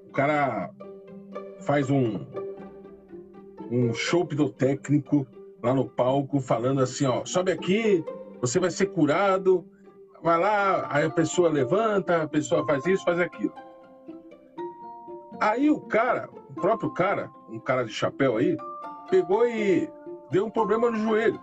o 0.07 0.11
cara 0.11 0.69
faz 1.61 1.89
um, 1.89 2.25
um 3.71 3.93
show 3.93 4.25
pirotécnico 4.25 5.25
lá 5.63 5.73
no 5.73 5.87
palco, 5.87 6.41
falando 6.41 6.81
assim, 6.81 7.05
ó, 7.05 7.23
sobe 7.23 7.53
aqui, 7.53 8.03
você 8.41 8.59
vai 8.59 8.69
ser 8.69 8.87
curado, 8.87 9.65
vai 10.21 10.37
lá, 10.37 10.87
aí 10.93 11.05
a 11.05 11.09
pessoa 11.09 11.49
levanta, 11.49 12.23
a 12.23 12.27
pessoa 12.27 12.65
faz 12.65 12.85
isso, 12.85 13.05
faz 13.05 13.17
aquilo. 13.17 13.53
Aí 15.39 15.69
o 15.69 15.79
cara, 15.79 16.29
o 16.49 16.53
próprio 16.53 16.93
cara, 16.93 17.31
um 17.49 17.59
cara 17.59 17.85
de 17.85 17.93
chapéu 17.93 18.35
aí, 18.35 18.57
pegou 19.09 19.47
e 19.47 19.89
deu 20.29 20.45
um 20.45 20.51
problema 20.51 20.91
no 20.91 20.97
joelho. 20.97 21.41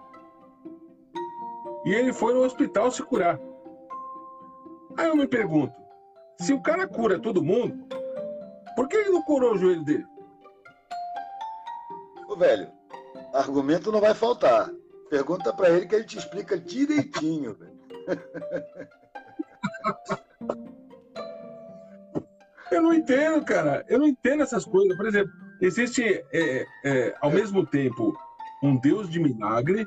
E 1.87 1.95
ele 1.95 2.13
foi 2.13 2.35
no 2.35 2.43
hospital 2.43 2.91
se 2.91 3.03
curar. 3.03 3.41
Aí 4.99 5.09
eu 5.09 5.17
me 5.17 5.27
pergunto, 5.27 5.75
se 6.39 6.53
o 6.53 6.61
cara 6.61 6.87
cura 6.87 7.19
todo 7.19 7.43
mundo, 7.43 7.87
por 8.77 8.87
que 8.87 8.97
ele 8.97 9.11
não 9.11 9.23
curou 9.23 9.55
o 9.55 9.59
joelho 9.59 9.83
dele? 9.83 10.07
Ô, 12.29 12.37
velho, 12.37 12.80
argumento 13.33 13.93
não 13.93 14.01
vai 14.01 14.15
faltar. 14.15 14.71
Pergunta 15.09 15.53
para 15.53 15.71
ele 15.71 15.87
que 15.87 15.95
ele 15.95 16.05
te 16.05 16.19
explica 16.19 16.59
direitinho. 16.59 17.57
Eu 22.71 22.83
não 22.83 22.95
entendo, 22.95 23.45
cara. 23.45 23.85
Eu 23.89 23.99
não 23.99 24.07
entendo 24.07 24.43
essas 24.43 24.65
coisas. 24.65 24.97
Por 24.97 25.07
exemplo, 25.07 25.33
existe, 25.61 26.25
é, 26.33 26.67
é, 26.85 27.15
ao 27.21 27.31
mesmo 27.31 27.67
tempo, 27.67 28.17
um 28.63 28.77
Deus 28.77 29.11
de 29.11 29.19
milagre, 29.19 29.87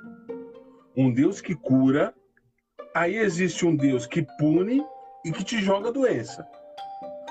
um 0.95 1.13
Deus 1.13 1.39
que 1.39 1.55
cura, 1.55 2.13
aí 2.93 3.15
existe 3.15 3.65
um 3.65 3.75
Deus 3.75 4.05
que 4.05 4.27
pune 4.37 4.85
e 5.23 5.31
que 5.31 5.43
te 5.43 5.61
joga 5.61 5.91
doença. 5.91 6.45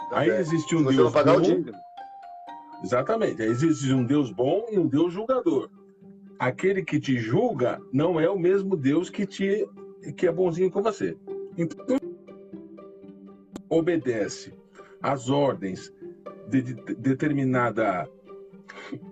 Tá 0.09 0.21
aí 0.21 0.31
existe 0.31 0.75
um 0.75 0.85
Deus 0.85 1.13
pagar 1.13 1.39
bom. 1.39 1.43
O 1.43 2.85
Exatamente. 2.85 3.43
Aí 3.43 3.49
existe 3.49 3.93
um 3.93 4.05
Deus 4.05 4.31
bom 4.31 4.67
e 4.71 4.79
um 4.79 4.89
Deus 4.89 5.13
julgador. 5.13 5.71
Aquele 6.43 6.85
que 6.85 6.99
te 6.99 7.19
julga 7.19 7.81
não 7.93 8.19
é 8.19 8.29
o 8.29 8.37
mesmo 8.37 8.77
Deus 8.77 9.09
que 9.09 9.25
te 9.25 9.65
que 10.17 10.27
é 10.27 10.33
bonzinho 10.33 10.73
com 10.73 10.83
você. 10.83 11.17
Então, 11.57 11.97
obedece 13.69 14.53
às 15.01 15.31
ordens 15.31 15.95
de, 16.49 16.61
de, 16.61 16.75
de 16.75 16.95
determinada 16.97 18.11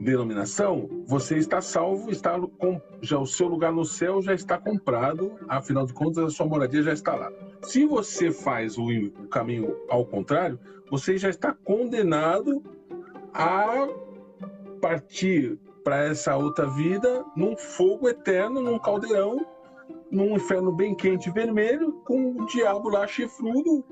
denominação, 0.01 1.05
você 1.07 1.39
está 1.39 1.61
salvo, 1.61 2.11
está 2.11 2.37
com, 2.59 2.83
já 3.01 3.17
o 3.17 3.27
seu 3.27 3.47
lugar 3.47 3.73
no 3.73 3.85
céu 3.85 4.21
já 4.21 4.35
está 4.35 4.59
comprado, 4.59 5.39
afinal 5.49 5.87
de 5.87 5.93
contas 5.93 6.25
a 6.25 6.31
sua 6.31 6.47
moradia 6.47 6.83
já 6.83 6.93
está 6.93 7.15
lá. 7.15 7.31
Se 7.63 7.87
você 7.87 8.33
faz 8.33 8.77
o, 8.77 8.89
o 8.89 9.29
caminho 9.29 9.77
ao 9.89 10.05
contrário, 10.05 10.59
você 10.91 11.17
já 11.17 11.29
está 11.29 11.55
condenado 11.55 12.61
a 13.33 13.89
partir 14.81 15.61
para 15.83 16.05
essa 16.05 16.37
outra 16.37 16.67
vida 16.67 17.25
num 17.37 17.57
fogo 17.57 18.09
eterno, 18.09 18.61
num 18.61 18.79
caldeirão, 18.79 19.47
num 20.11 20.37
inferno 20.37 20.73
bem 20.73 20.95
quente 20.95 21.31
vermelho, 21.31 21.93
com 22.05 22.33
o 22.33 22.47
diabo 22.47 22.89
lá 22.89 23.07
chifrudo, 23.07 23.85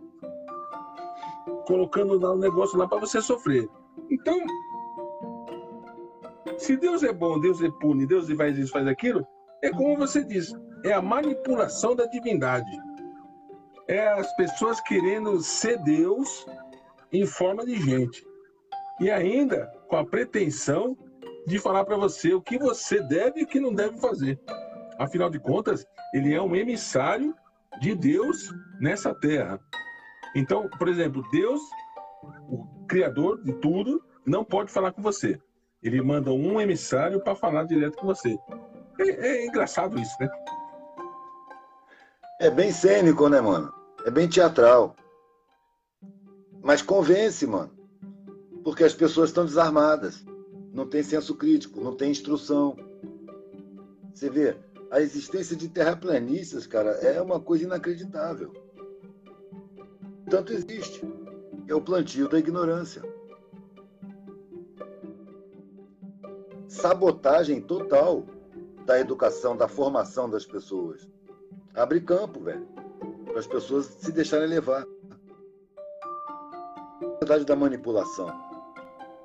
colocando 1.66 2.18
lá 2.18 2.32
um 2.32 2.38
negócio 2.38 2.78
lá 2.78 2.88
para 2.88 2.98
você 2.98 3.20
sofrer. 3.20 3.68
Então, 4.10 4.38
se 6.56 6.76
Deus 6.76 7.02
é 7.02 7.12
bom, 7.12 7.38
Deus 7.38 7.62
é 7.62 7.70
pune, 7.80 8.06
Deus 8.06 8.30
faz 8.32 8.58
isso, 8.58 8.72
faz 8.72 8.86
aquilo, 8.86 9.26
é 9.62 9.70
como 9.70 9.96
você 9.96 10.24
diz, 10.24 10.52
é 10.84 10.92
a 10.92 11.02
manipulação 11.02 11.94
da 11.94 12.06
divindade. 12.06 12.70
É 13.86 14.06
as 14.08 14.30
pessoas 14.36 14.80
querendo 14.82 15.40
ser 15.40 15.82
Deus 15.82 16.46
em 17.12 17.24
forma 17.24 17.64
de 17.64 17.74
gente. 17.76 18.26
E 19.00 19.10
ainda 19.10 19.66
com 19.88 19.96
a 19.96 20.04
pretensão 20.04 20.96
de 21.48 21.58
falar 21.58 21.84
para 21.84 21.96
você 21.96 22.34
o 22.34 22.42
que 22.42 22.58
você 22.58 23.00
deve 23.00 23.40
e 23.40 23.44
o 23.44 23.46
que 23.46 23.58
não 23.58 23.74
deve 23.74 23.98
fazer. 23.98 24.38
Afinal 24.98 25.30
de 25.30 25.40
contas, 25.40 25.86
ele 26.12 26.34
é 26.34 26.40
um 26.40 26.54
emissário 26.54 27.34
de 27.80 27.94
Deus 27.94 28.52
nessa 28.78 29.14
terra. 29.14 29.58
Então, 30.36 30.68
por 30.78 30.88
exemplo, 30.88 31.24
Deus, 31.32 31.60
o 32.48 32.66
criador 32.86 33.42
de 33.42 33.52
tudo, 33.54 34.04
não 34.26 34.44
pode 34.44 34.70
falar 34.70 34.92
com 34.92 35.00
você. 35.00 35.40
Ele 35.82 36.02
manda 36.02 36.30
um 36.30 36.60
emissário 36.60 37.20
para 37.20 37.34
falar 37.34 37.64
direto 37.64 37.96
com 37.96 38.06
você. 38.06 38.38
É, 39.00 39.08
é, 39.08 39.46
engraçado 39.46 39.98
isso, 39.98 40.14
né? 40.20 40.28
É 42.40 42.50
bem 42.50 42.70
cênico, 42.70 43.28
né, 43.28 43.40
mano? 43.40 43.72
É 44.04 44.10
bem 44.10 44.28
teatral. 44.28 44.94
Mas 46.62 46.82
convence, 46.82 47.46
mano. 47.46 47.72
Porque 48.62 48.84
as 48.84 48.94
pessoas 48.94 49.30
estão 49.30 49.46
desarmadas. 49.46 50.24
Não 50.78 50.86
tem 50.86 51.02
senso 51.02 51.34
crítico, 51.34 51.80
não 51.80 51.96
tem 51.96 52.12
instrução. 52.12 52.76
Você 54.14 54.30
vê, 54.30 54.56
a 54.92 55.00
existência 55.00 55.56
de 55.56 55.68
terraplanistas, 55.68 56.68
cara, 56.68 56.90
é 56.90 57.20
uma 57.20 57.40
coisa 57.40 57.64
inacreditável. 57.64 58.52
Tanto 60.30 60.52
existe. 60.52 61.02
É 61.66 61.74
o 61.74 61.80
plantio 61.80 62.28
da 62.28 62.38
ignorância. 62.38 63.02
sabotagem 66.68 67.60
total 67.60 68.24
da 68.86 69.00
educação, 69.00 69.56
da 69.56 69.66
formação 69.66 70.30
das 70.30 70.46
pessoas. 70.46 71.08
Abre 71.74 72.00
campo, 72.00 72.38
velho, 72.38 72.68
para 73.24 73.40
as 73.40 73.48
pessoas 73.48 73.86
se 73.86 74.12
deixarem 74.12 74.46
levar. 74.46 74.86
A 77.02 77.18
verdade 77.18 77.44
da 77.44 77.56
manipulação, 77.56 78.28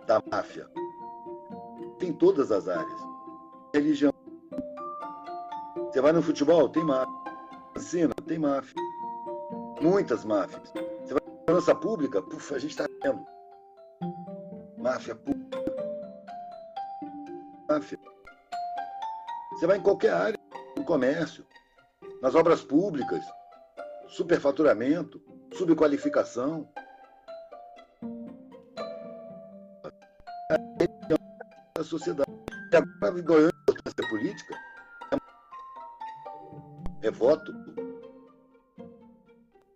da 0.08 0.20
máfia, 0.32 0.68
tem 2.04 2.12
todas 2.12 2.52
as 2.52 2.68
áreas. 2.68 3.02
Religião. 3.74 4.13
Você 5.89 6.02
vai 6.02 6.12
no 6.12 6.22
futebol, 6.22 6.68
tem 6.68 6.84
máfia. 6.84 7.13
Ensina, 7.78 8.13
tem 8.28 8.38
máfia. 8.38 8.76
Muitas 9.82 10.26
máfias. 10.26 10.70
Você 10.72 11.13
vai 11.13 11.24
na 11.24 11.39
segurança 11.39 11.76
pública, 11.76 12.22
puf, 12.22 12.54
a 12.54 12.60
gente 12.60 12.72
está 12.72 12.86
vendo. 13.02 13.26
Máfia 14.78 15.16
pública 15.16 15.63
máfia. 17.70 17.98
Você 19.54 19.66
vai 19.66 19.78
em 19.78 19.82
qualquer 19.82 20.12
área, 20.12 20.39
no 20.78 20.84
comércio, 20.84 21.46
nas 22.22 22.36
obras 22.36 22.62
públicas, 22.62 23.24
superfaturamento, 24.10 25.22
subqualificação. 25.54 26.70
A 31.84 31.86
sociedade. 31.86 32.32
E 32.72 32.78
agora 32.78 33.22
ganhou 33.22 33.50
importância 33.50 34.10
política 34.10 34.58
é 37.02 37.12
voto. 37.12 37.54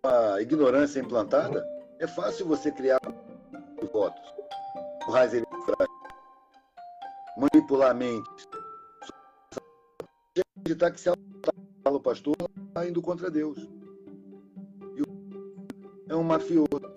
A 0.02 0.40
ignorância 0.40 1.00
implantada, 1.00 1.62
é 1.98 2.06
fácil 2.06 2.46
você 2.46 2.72
criar 2.72 2.98
votos. 3.92 4.34
Manipular 7.36 7.94
mentes. 7.94 8.48
Acreditar 10.56 10.90
que 10.92 11.00
se 11.00 11.10
fala 11.84 11.96
o 11.98 12.00
pastor, 12.00 12.36
está 12.68 12.88
indo 12.88 13.02
contra 13.02 13.30
Deus. 13.30 13.68
é 16.08 16.16
um 16.16 16.22
mafioso. 16.22 16.87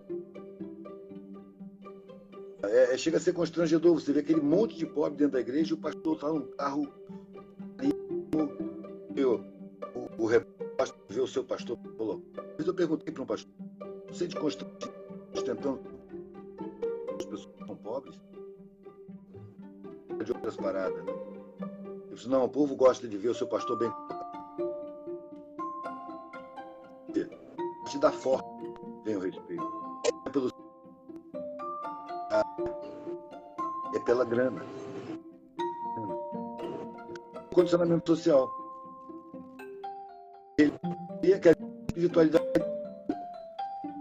É, 2.92 2.98
chega 2.98 3.16
a 3.16 3.20
ser 3.22 3.32
constrangedor. 3.32 3.94
Você 3.94 4.12
vê 4.12 4.20
aquele 4.20 4.42
monte 4.42 4.76
de 4.76 4.86
pobre 4.86 5.18
dentro 5.18 5.34
da 5.34 5.40
igreja 5.40 5.72
e 5.72 5.74
o 5.74 5.78
pastor 5.78 6.16
está 6.16 6.28
num 6.28 6.46
carro. 6.58 6.92
Aí, 7.78 7.90
o, 7.96 9.98
o, 9.98 10.24
o 10.24 10.26
repórter 10.26 10.94
vê 11.08 11.22
o 11.22 11.28
seu 11.28 11.42
pastor 11.42 11.80
falou. 11.98 12.22
Eu 12.58 12.74
perguntei 12.74 13.14
para 13.14 13.24
um 13.24 13.26
pastor: 13.26 13.50
você 14.10 14.28
de 14.28 14.36
constrangedor 14.36 14.92
tentando 15.46 15.80
as 17.18 17.26
pessoas 17.26 17.56
são 17.66 17.76
pobres? 17.78 18.20
de 20.26 20.34
outras 20.34 20.58
paradas. 20.58 21.04
Né? 21.04 21.14
Eu 22.10 22.16
disse, 22.16 22.30
não, 22.30 22.44
o 22.44 22.50
povo 22.50 22.76
gosta 22.76 23.08
de 23.08 23.18
ver 23.18 23.30
o 23.30 23.34
seu 23.34 23.48
pastor 23.48 23.78
bem 23.78 23.92
te 27.92 27.98
dá 27.98 28.12
forte 28.12 28.61
pela 34.22 34.26
grana. 34.26 34.62
Condicionamento 37.54 38.16
social. 38.16 38.50
Ele 40.58 40.74
queria 41.22 41.40
que 41.40 41.50
a 41.50 41.56
espiritualidade. 41.88 42.46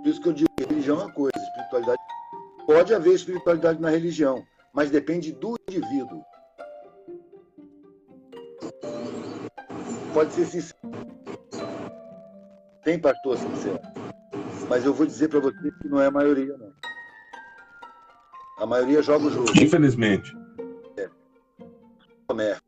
Por 0.02 0.08
isso 0.08 0.20
que 0.20 0.28
eu 0.28 0.32
digo 0.32 0.50
religião 0.58 1.00
é 1.00 1.04
uma 1.04 1.12
coisa, 1.12 1.36
espiritualidade. 1.36 1.98
Pode 2.66 2.94
haver 2.94 3.14
espiritualidade 3.14 3.80
na 3.80 3.90
religião, 3.90 4.44
mas 4.72 4.90
depende 4.90 5.32
do 5.32 5.56
indivíduo. 5.68 6.24
Pode 10.14 10.32
ser 10.32 10.46
sincero. 10.46 10.78
Tem 12.84 12.98
pastor 12.98 13.36
sincero. 13.38 13.80
Mas 14.68 14.84
eu 14.84 14.94
vou 14.94 15.06
dizer 15.06 15.28
para 15.28 15.40
você 15.40 15.70
que 15.82 15.88
não 15.88 16.00
é 16.00 16.06
a 16.06 16.10
maioria, 16.10 16.56
não. 16.56 16.69
A 18.60 18.66
maioria 18.66 19.02
joga 19.02 19.26
o 19.26 19.30
jogo. 19.30 19.50
Infelizmente. 19.58 20.36
É. 20.98 21.08
Comércio. 22.28 22.62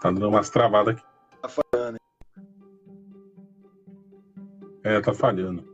Tá 0.00 0.10
dando 0.10 0.28
umas 0.28 0.50
travadas 0.50 0.96
aqui. 0.96 1.06
Tá 1.40 1.48
falhando. 1.48 1.98
É, 4.82 5.00
tá 5.00 5.14
falhando. 5.14 5.64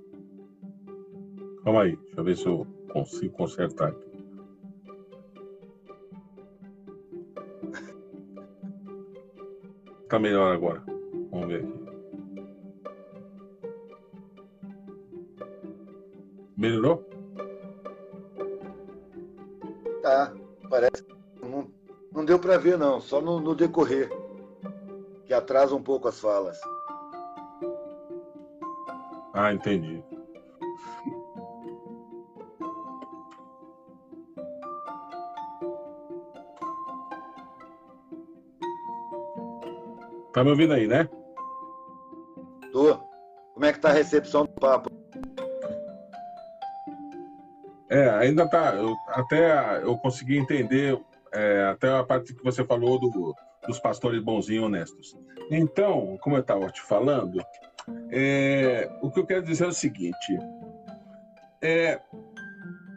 Calma 1.65 1.83
aí, 1.83 1.97
deixa 1.97 2.21
eu 2.21 2.25
ver 2.25 2.37
se 2.37 2.47
eu 2.47 2.67
consigo 2.93 3.33
consertar 3.37 3.89
aqui. 3.89 4.11
Tá 10.09 10.19
melhor 10.19 10.55
agora. 10.55 10.83
Vamos 11.31 11.49
ver 11.49 11.65
aqui. 11.65 11.80
Melhorou? 16.61 17.03
Tá, 20.03 20.35
parece. 20.69 21.07
Não, 21.43 21.67
não 22.13 22.23
deu 22.23 22.39
para 22.39 22.59
ver, 22.59 22.77
não, 22.77 23.01
só 23.01 23.19
no, 23.23 23.41
no 23.41 23.55
decorrer, 23.55 24.11
que 25.25 25.33
atrasa 25.33 25.75
um 25.75 25.83
pouco 25.83 26.07
as 26.07 26.21
falas. 26.21 26.61
Ah, 29.33 29.55
entendi. 29.55 30.05
Tá 40.35 40.45
me 40.45 40.51
ouvindo 40.51 40.75
aí, 40.75 40.87
né? 40.87 41.09
Tô. 42.71 42.99
Como 43.55 43.65
é 43.65 43.73
que 43.73 43.81
tá 43.81 43.89
a 43.89 43.95
recepção 43.95 44.45
do 44.45 44.53
papo? 44.61 44.90
É, 48.01 48.09
ainda 48.09 48.49
tá. 48.49 48.75
Eu, 48.75 48.97
até 49.09 49.83
eu 49.83 49.97
consegui 49.99 50.39
entender 50.39 50.99
é, 51.33 51.65
até 51.65 51.95
a 51.95 52.03
parte 52.03 52.35
que 52.35 52.43
você 52.43 52.65
falou 52.65 52.99
do, 52.99 53.35
dos 53.67 53.79
pastores 53.79 54.23
bonzinhos 54.23 54.63
e 54.63 54.67
honestos. 54.67 55.19
Então, 55.51 56.17
como 56.23 56.37
eu 56.37 56.41
estava 56.41 56.71
te 56.71 56.81
falando, 56.81 57.39
é, 58.11 58.91
o 59.03 59.11
que 59.11 59.21
eu 59.21 59.27
quero 59.27 59.43
dizer 59.43 59.65
é 59.65 59.69
o 59.69 59.73
seguinte. 59.73 60.39
É, 61.61 62.01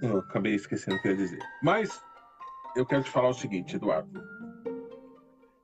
eu 0.02 0.20
acabei 0.20 0.56
esquecendo 0.56 0.96
o 0.96 1.02
que 1.02 1.10
eu 1.10 1.12
ia 1.12 1.18
dizer. 1.18 1.40
Mas 1.62 2.02
eu 2.76 2.86
quero 2.86 3.04
te 3.04 3.10
falar 3.10 3.30
o 3.30 3.34
seguinte, 3.34 3.76
Eduardo. 3.76 4.24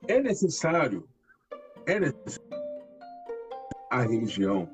É 0.08 0.20
necessário 0.20 1.08
é 1.86 1.98
a 3.90 4.02
religião 4.02 4.70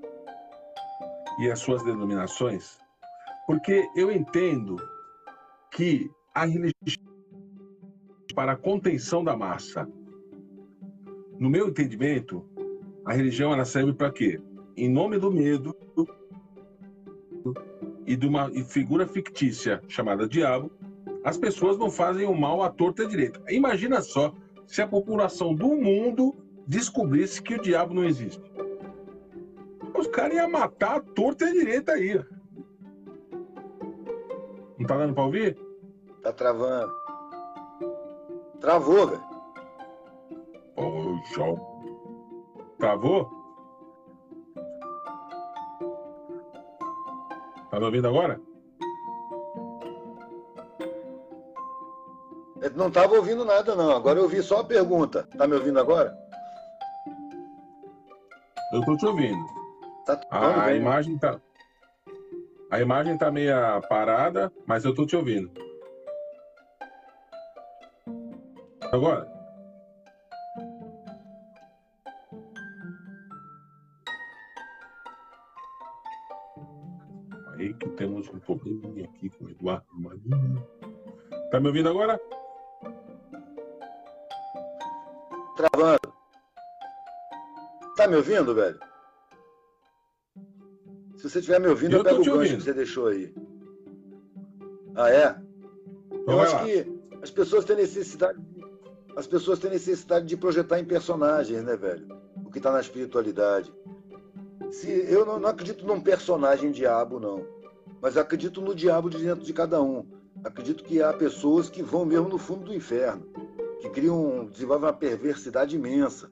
e 1.39 1.51
as 1.51 1.59
suas 1.59 1.83
denominações, 1.83 2.79
porque 3.47 3.87
eu 3.95 4.11
entendo 4.11 4.75
que 5.71 6.09
a 6.33 6.45
religião 6.45 7.05
para 8.35 8.51
a 8.51 8.57
contenção 8.57 9.23
da 9.23 9.35
massa. 9.35 9.87
No 11.39 11.49
meu 11.49 11.69
entendimento, 11.69 12.45
a 13.05 13.13
religião 13.13 13.53
ela 13.53 13.65
serve 13.65 13.93
para 13.93 14.11
quê? 14.11 14.41
Em 14.75 14.89
nome 14.89 15.17
do 15.17 15.31
medo 15.31 15.75
e 18.05 18.15
de 18.15 18.27
uma 18.27 18.51
figura 18.65 19.07
fictícia 19.07 19.81
chamada 19.87 20.27
diabo, 20.27 20.71
as 21.23 21.37
pessoas 21.37 21.77
não 21.77 21.89
fazem 21.89 22.27
o 22.27 22.35
mal 22.35 22.61
à 22.61 22.69
torta 22.69 23.03
e 23.03 23.05
à 23.05 23.09
direita. 23.09 23.41
Imagina 23.49 24.01
só 24.01 24.33
se 24.67 24.81
a 24.81 24.87
população 24.87 25.55
do 25.55 25.69
mundo 25.69 26.35
descobrisse 26.67 27.41
que 27.41 27.55
o 27.55 27.61
diabo 27.61 27.93
não 27.93 28.03
existe. 28.03 28.43
Os 29.97 30.07
caras 30.07 30.35
iam 30.35 30.49
matar 30.49 30.97
a 30.97 30.99
torta 30.99 31.45
e 31.45 31.49
a 31.49 31.53
direita 31.53 31.93
aí. 31.93 32.21
Não 34.77 34.87
tá 34.87 34.97
dando 34.97 35.13
pra 35.13 35.23
ouvir? 35.23 35.57
Tá 36.21 36.33
travando. 36.33 36.93
Travou, 38.59 39.07
velho. 39.07 39.23
Oh, 40.75 41.17
já. 41.33 41.45
Travou? 42.79 43.29
Tá 47.69 47.79
me 47.79 47.85
ouvindo 47.85 48.07
agora? 48.07 48.41
Eu 52.61 52.71
não 52.71 52.89
tava 52.89 53.15
ouvindo 53.15 53.45
nada, 53.45 53.75
não. 53.75 53.91
Agora 53.91 54.19
eu 54.19 54.23
ouvi 54.23 54.41
só 54.41 54.59
a 54.59 54.63
pergunta. 54.63 55.27
Tá 55.37 55.47
me 55.47 55.55
ouvindo 55.55 55.79
agora? 55.79 56.17
Eu 58.73 58.83
tô 58.83 58.97
te 58.97 59.05
ouvindo. 59.05 59.45
Tá 60.05 60.19
a, 60.31 60.63
a 60.65 60.73
imagem 60.73 61.17
tá. 61.17 61.39
A 62.75 62.81
imagem 62.81 63.17
tá 63.17 63.31
meia 63.31 63.79
parada, 63.87 64.51
mas 64.67 64.83
eu 64.83 64.93
tô 64.93 65.05
te 65.05 65.15
ouvindo. 65.15 65.49
Agora? 68.91 69.25
Aí 77.53 77.73
que 77.75 77.87
temos 77.91 78.27
um 78.27 78.39
probleminha 78.39 79.05
aqui 79.05 79.29
com 79.29 79.45
o 79.45 79.49
Eduardo 79.49 79.85
Marinho. 79.93 80.67
Tá 81.51 81.61
me 81.61 81.67
ouvindo 81.67 81.87
agora? 81.87 82.19
Travando. 85.55 86.13
Tá 87.95 88.05
me 88.05 88.17
ouvindo, 88.17 88.53
velho? 88.53 88.94
Se 91.25 91.31
você 91.31 91.39
estiver 91.39 91.59
me 91.59 91.67
ouvindo, 91.67 91.93
eu, 91.93 91.97
eu 91.97 92.03
pego 92.03 92.17
o 92.17 92.19
gancho 92.19 92.35
ouvindo. 92.35 92.57
que 92.57 92.63
você 92.63 92.73
deixou 92.73 93.07
aí. 93.07 93.33
Ah, 94.93 95.09
é? 95.09 95.35
Então 96.11 96.35
eu 96.35 96.41
acho 96.41 96.53
lá. 96.53 96.63
que 96.63 96.87
as 97.19 97.31
pessoas 97.31 97.65
têm 97.65 97.77
necessidade. 97.77 98.39
As 99.15 99.25
pessoas 99.25 99.57
têm 99.57 99.71
necessidade 99.71 100.27
de 100.27 100.37
projetar 100.37 100.79
em 100.79 100.85
personagens, 100.85 101.63
né, 101.63 101.75
velho? 101.75 102.07
O 102.45 102.51
que 102.51 102.59
está 102.59 102.71
na 102.71 102.79
espiritualidade. 102.79 103.73
Se, 104.69 104.87
eu 104.87 105.25
não, 105.25 105.39
não 105.39 105.49
acredito 105.49 105.83
num 105.83 105.99
personagem 105.99 106.69
diabo, 106.69 107.19
não. 107.19 107.43
Mas 107.99 108.17
acredito 108.17 108.61
no 108.61 108.75
diabo 108.75 109.09
de 109.09 109.17
dentro 109.17 109.43
de 109.43 109.51
cada 109.51 109.81
um. 109.81 110.05
Acredito 110.43 110.83
que 110.83 111.01
há 111.01 111.11
pessoas 111.11 111.71
que 111.71 111.81
vão 111.81 112.05
mesmo 112.05 112.29
no 112.29 112.37
fundo 112.37 112.65
do 112.65 112.73
inferno, 112.75 113.25
que 113.81 113.89
criam, 113.89 114.45
desenvolvem 114.45 114.89
uma 114.89 114.93
perversidade 114.93 115.75
imensa 115.75 116.29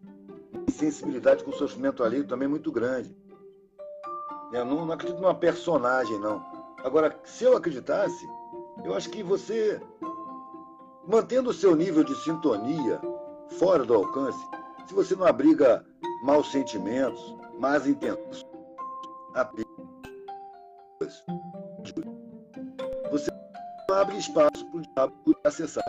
sensibilidade 0.74 1.44
com 1.44 1.52
o 1.52 1.56
sofrimento 1.56 2.04
ali 2.04 2.24
também 2.24 2.48
muito 2.48 2.72
grande. 2.72 3.16
Eu 4.54 4.64
não, 4.64 4.86
não 4.86 4.94
acredito 4.94 5.20
numa 5.20 5.34
personagem, 5.34 6.20
não. 6.20 6.46
Agora, 6.84 7.20
se 7.24 7.44
eu 7.44 7.58
acreditasse, 7.58 8.30
eu 8.86 8.94
acho 8.94 9.10
que 9.10 9.24
você, 9.24 9.82
mantendo 11.08 11.50
o 11.50 11.54
seu 11.54 11.76
nível 11.76 12.04
de 12.04 12.16
sintonia 12.24 13.02
fora 13.58 13.84
do 13.84 13.96
alcance, 13.96 14.38
se 14.86 14.94
você 14.94 15.16
não 15.16 15.26
abriga 15.26 15.84
maus 16.24 16.52
sentimentos, 16.52 17.36
más 17.60 17.88
intenções, 17.88 18.46
você 23.10 23.32
não 23.90 23.96
abre 23.96 24.18
espaço 24.18 24.66
para 24.68 24.78
o 24.78 24.82
diabo 24.82 25.36
acessar. 25.44 25.84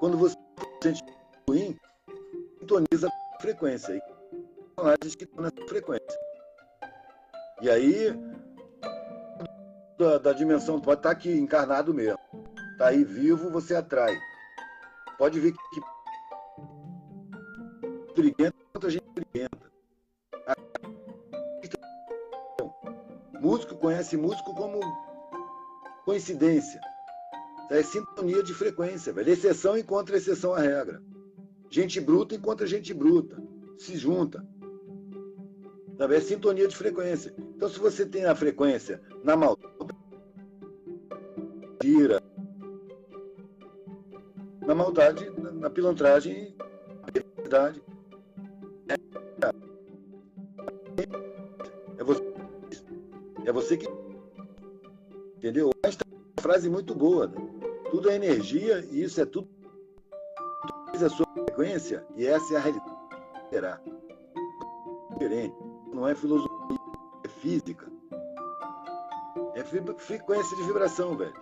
Quando 0.00 0.18
você 0.18 0.36
se 0.36 0.82
sente 0.82 1.02
ruim, 1.48 1.74
sintoniza 2.60 3.08
frequência. 3.40 3.94
E 3.94 4.02
personagens 4.74 5.14
que 5.14 5.24
estão 5.24 5.42
nessa 5.44 5.68
frequência. 5.68 6.21
E 7.62 7.70
aí, 7.70 8.12
da, 9.96 10.18
da 10.18 10.32
dimensão, 10.32 10.80
pode 10.80 10.98
estar 10.98 11.12
aqui 11.12 11.30
encarnado 11.30 11.94
mesmo. 11.94 12.18
Está 12.72 12.88
aí 12.88 13.04
vivo, 13.04 13.50
você 13.50 13.76
atrai. 13.76 14.18
Pode 15.16 15.38
ver 15.38 15.52
que 15.52 15.80
briguenta 18.16 18.56
outra 18.74 18.90
gente 18.90 19.06
briguenta. 19.14 19.70
Músico 23.40 23.76
conhece 23.76 24.16
músico 24.16 24.52
como 24.56 24.80
coincidência. 26.04 26.80
É 27.70 27.80
sintonia 27.84 28.42
de 28.42 28.52
frequência, 28.52 29.12
velho. 29.12 29.30
Exceção 29.30 29.78
encontra 29.78 30.16
exceção 30.16 30.52
à 30.52 30.58
regra. 30.58 31.00
Gente 31.70 32.00
bruta 32.00 32.34
encontra 32.34 32.66
gente 32.66 32.92
bruta, 32.92 33.40
se 33.78 33.96
junta. 33.96 34.44
É 36.10 36.20
sintonia 36.20 36.66
de 36.66 36.76
frequência. 36.76 37.34
Então, 37.38 37.68
se 37.68 37.78
você 37.78 38.04
tem 38.04 38.24
a 38.24 38.34
frequência 38.34 39.00
na 39.22 39.36
maldade, 39.36 39.72
tira, 41.80 42.20
maldade, 44.74 45.30
na, 45.38 45.52
na 45.52 45.70
pilantragem, 45.70 46.54
na 47.00 47.12
perversidade. 47.12 47.82
É 51.98 52.04
você, 52.04 52.34
é 53.44 53.52
você 53.52 53.76
que. 53.76 53.88
Entendeu? 55.36 55.70
Esta 55.82 56.04
é 56.04 56.14
uma 56.14 56.42
frase 56.42 56.68
muito 56.68 56.94
boa. 56.94 57.28
Né? 57.28 57.36
Tudo 57.90 58.10
é 58.10 58.16
energia 58.16 58.84
e 58.90 59.02
isso 59.02 59.20
é 59.20 59.24
tudo. 59.24 59.48
Tudo 60.92 61.02
é 61.02 61.06
a 61.06 61.10
sua 61.10 61.26
frequência 61.26 62.04
e 62.16 62.26
essa 62.26 62.54
é 62.54 62.56
a 62.56 62.60
realidade. 62.60 62.96
Será. 63.50 63.80
Diferente. 65.12 65.61
Não 66.02 66.08
é 66.08 66.16
filosofia, 66.16 66.78
é 67.22 67.28
física. 67.28 67.86
É 69.54 69.62
frequência 69.62 70.56
de 70.56 70.64
vibração, 70.64 71.16
velho. 71.16 71.32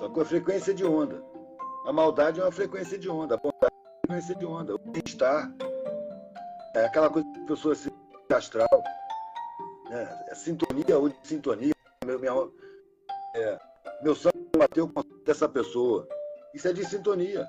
Só 0.00 0.08
com 0.08 0.20
a 0.20 0.24
frequência 0.24 0.74
de 0.74 0.84
onda. 0.84 1.24
A 1.86 1.92
maldade 1.92 2.40
é 2.40 2.42
uma 2.42 2.50
frequência 2.50 2.98
de 2.98 3.08
onda. 3.08 3.36
A 3.36 3.38
bondade 3.38 3.72
é 3.72 3.86
uma 3.86 4.00
frequência 4.00 4.34
de 4.34 4.44
onda. 4.44 4.74
O 4.74 4.78
bem-estar 4.78 5.54
é 6.74 6.86
aquela 6.86 7.08
coisa 7.08 7.28
que 7.32 7.38
a 7.38 7.46
pessoa 7.46 7.72
se 7.76 7.88
astral. 8.34 8.82
Né? 9.88 10.24
É 10.30 10.34
sintonia 10.34 10.98
ou 10.98 11.08
sintonia. 11.22 11.72
Meu, 12.04 12.18
minha, 12.18 12.32
é, 13.36 13.60
meu 14.02 14.16
sangue 14.16 14.50
bateu 14.58 14.88
com 14.88 15.04
dessa 15.24 15.48
pessoa. 15.48 16.08
Isso 16.52 16.66
é 16.66 16.72
de 16.72 16.84
sintonia. 16.84 17.48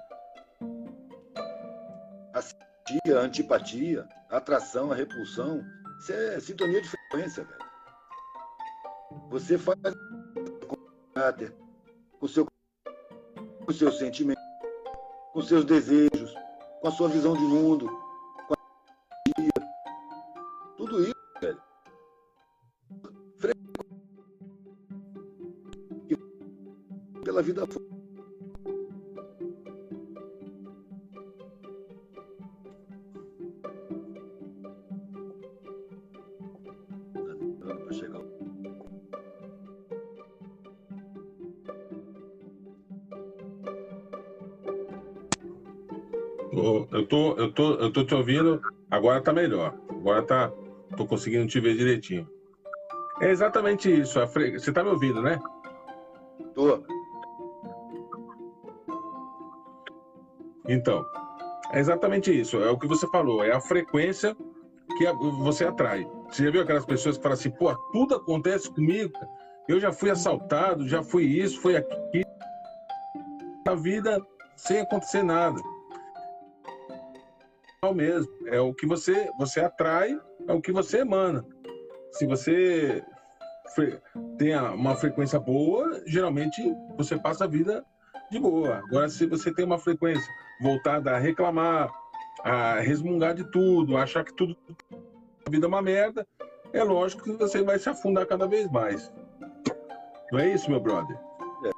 Antipatia, 3.16 4.08
atração, 4.30 4.92
a 4.92 4.96
repulsão. 4.96 5.64
Isso 6.00 6.14
é 6.14 6.40
sintonia 6.40 6.82
de 6.82 6.90
frequência, 6.90 7.44
velho. 7.44 7.72
Você 9.30 9.58
faz 9.58 9.80
com 10.68 10.76
o 10.76 11.14
caráter, 11.14 11.56
com 12.20 12.28
seu, 12.28 12.48
com 13.66 13.74
seus 13.74 13.98
sentimentos, 13.98 14.44
com 15.34 15.42
seus 15.42 15.64
desejos, 15.64 16.34
com 16.82 16.88
a 16.88 16.92
sua 16.92 17.08
visão 17.08 17.34
de 17.34 17.44
mundo, 17.44 17.88
com 18.48 18.54
a. 18.54 18.58
Tudo 20.78 21.02
isso, 21.04 21.16
velho. 21.42 21.62
Pela 27.24 27.42
vida 27.42 27.66
fora. 38.00 38.32
Eu 46.92 47.08
tô, 47.08 47.34
eu 47.38 47.52
tô, 47.54 47.74
eu 47.76 47.92
tô 47.92 48.04
te 48.04 48.14
ouvindo, 48.14 48.62
agora 48.90 49.22
tá 49.22 49.32
melhor. 49.32 49.74
Agora 49.90 50.22
tá, 50.22 50.52
tô 50.98 51.06
conseguindo 51.06 51.48
te 51.48 51.60
ver 51.60 51.78
direitinho. 51.78 52.28
É 53.22 53.30
exatamente 53.30 53.90
isso. 53.90 54.26
Fre... 54.28 54.52
Você 54.52 54.72
tá 54.72 54.84
me 54.84 54.90
ouvindo, 54.90 55.22
né? 55.22 55.40
Tô. 56.54 56.84
Então, 60.68 61.06
é 61.72 61.80
exatamente 61.80 62.38
isso. 62.38 62.58
É 62.58 62.70
o 62.70 62.78
que 62.78 62.88
você 62.88 63.08
falou. 63.08 63.44
É 63.44 63.52
a 63.52 63.62
frequência 63.62 64.36
que 64.98 65.12
você 65.44 65.66
atrai. 65.66 66.06
Você 66.32 66.46
já 66.46 66.52
viu 66.52 66.62
aquelas 66.62 66.86
pessoas 66.86 67.18
que 67.18 67.24
falam 67.24 67.38
assim, 67.38 67.52
pô, 67.52 67.76
tudo 67.92 68.16
acontece 68.16 68.72
comigo. 68.72 69.12
Eu 69.68 69.80
já 69.80 69.92
fui 69.92 70.10
assaltado, 70.10 70.88
já 70.88 71.04
fui 71.04 71.26
isso, 71.26 71.60
foi 71.62 71.76
aqui. 71.76 72.24
A 73.68 73.76
vida 73.76 74.20
sem 74.56 74.80
acontecer 74.80 75.24
nada 75.24 75.62
mesmo. 77.96 78.32
É 78.46 78.60
o 78.60 78.74
que 78.76 78.86
você, 78.86 79.32
você 79.40 79.60
atrai, 79.60 80.16
é 80.48 80.54
o 80.54 80.62
que 80.62 80.72
você 80.72 81.00
emana. 81.00 81.44
Se 82.12 82.28
você 82.28 83.04
tem 84.38 84.56
uma 84.56 84.96
frequência 84.96 85.40
boa, 85.40 86.02
geralmente 86.06 86.62
você 86.96 87.18
passa 87.18 87.46
a 87.46 87.48
vida 87.48 87.84
de 88.30 88.40
boa. 88.40 88.76
Agora, 88.88 89.10
se 89.10 89.26
você 89.26 89.52
tem 89.52 89.66
uma 89.66 89.80
frequência 89.80 90.32
voltada 90.62 91.12
a 91.12 91.18
reclamar, 91.18 91.92
a 92.44 92.80
resmungar 92.80 93.34
de 93.34 93.50
tudo, 93.52 93.98
a 93.98 94.04
achar 94.04 94.24
que 94.24 94.36
tudo 94.36 94.56
vida 95.52 95.66
é 95.66 95.68
uma 95.68 95.82
merda, 95.82 96.26
é 96.72 96.84
lógico 96.84 97.24
que 97.24 97.34
você 97.34 97.62
vai 97.62 97.78
se 97.78 97.90
afundar 97.90 98.26
cada 98.26 98.48
vez 98.48 98.72
mais. 98.72 99.14
Não 100.32 100.40
é 100.40 100.54
isso, 100.54 100.72
meu 100.72 100.80
brother? 100.80 101.20
É. 101.66 101.72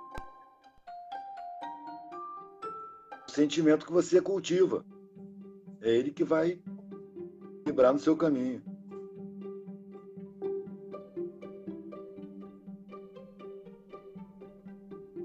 O 3.27 3.31
sentimento 3.31 3.85
que 3.85 3.91
você 3.91 4.21
cultiva. 4.21 4.85
É 5.81 5.89
ele 5.89 6.11
que 6.11 6.23
vai 6.23 6.61
vibrar 7.65 7.91
no 7.91 7.99
seu 7.99 8.15
caminho. 8.15 8.61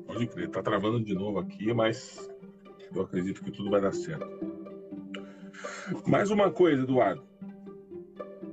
Pode 0.07 0.27
crer, 0.27 0.51
tá 0.51 0.63
travando 0.63 0.99
de 1.05 1.15
novo 1.15 1.39
aqui, 1.39 1.73
mas 1.73 2.29
eu 2.93 3.03
acredito 3.03 3.45
que 3.45 3.53
tudo 3.53 3.71
vai 3.71 3.81
dar 3.81 3.93
certo. 3.93 4.27
Mais 6.07 6.31
uma 6.31 6.51
coisa, 6.51 6.83
Eduardo. 6.83 7.28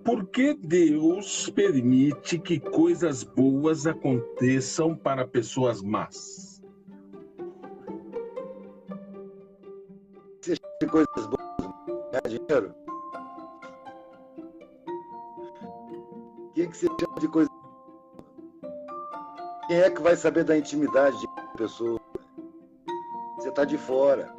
Por 0.06 0.28
que 0.28 0.54
Deus 0.54 1.50
permite 1.50 2.38
que 2.38 2.60
coisas 2.60 3.24
boas 3.24 3.88
aconteçam 3.88 4.96
para 4.96 5.28
pessoas 5.28 5.82
más? 5.82 6.62
Coisas 10.92 11.26
boas 11.26 11.46
ganhar 12.12 12.28
dinheiro? 12.28 12.76
O 16.38 16.54
que, 16.54 16.68
que 16.68 16.78
você 16.78 16.86
chama 16.86 17.20
de 17.20 17.28
coisa? 17.28 17.50
Quem 19.68 19.78
é 19.78 19.90
que 19.90 20.02
vai 20.04 20.16
saber 20.16 20.44
da 20.44 20.56
intimidade 20.56 21.20
de 21.20 21.26
uma 21.26 21.54
pessoa? 21.58 22.00
Você 23.38 23.50
está 23.50 23.66
de 23.66 23.78
fora. 23.80 24.32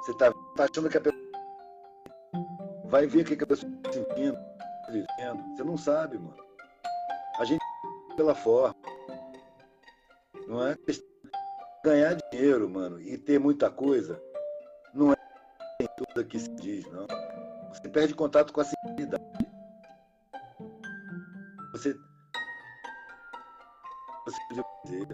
Você 0.00 0.10
está 0.10 0.32
tá 0.56 0.64
achando 0.64 0.90
que 0.90 0.98
a 0.98 1.00
pessoa 1.00 1.15
vai 2.96 3.06
ver 3.06 3.20
o 3.20 3.24
que, 3.26 3.36
que 3.36 3.44
a 3.44 3.46
pessoa 3.46 3.70
está 3.70 3.92
sentindo, 3.92 4.38
vivendo. 4.88 5.54
Você 5.54 5.64
não 5.64 5.76
sabe, 5.76 6.18
mano. 6.18 6.36
A 7.38 7.44
gente 7.44 7.62
pela 8.16 8.34
forma. 8.34 8.74
Não 10.48 10.66
é? 10.66 10.74
Ganhar 11.84 12.14
dinheiro, 12.14 12.68
mano, 12.70 12.98
e 12.98 13.18
ter 13.18 13.38
muita 13.38 13.70
coisa, 13.70 14.20
não 14.94 15.12
é 15.12 15.16
tudo 15.96 16.20
aqui 16.20 16.38
se 16.38 16.48
diz, 16.56 16.86
não. 16.90 17.06
Você 17.68 17.88
perde 17.88 18.14
contato 18.14 18.52
com 18.52 18.62
a 18.62 18.64
sinceridade. 18.64 19.22
Você. 21.72 21.94
Você 24.24 24.38
dizer. 24.86 25.06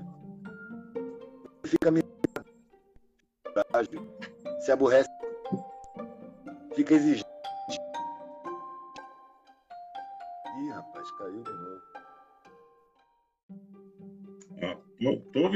Você 1.63 1.71
fica 1.71 1.91
frágil, 3.69 4.17
se 4.61 4.71
aborrece, 4.71 5.11
fica 6.75 6.95
exigente. 6.95 7.32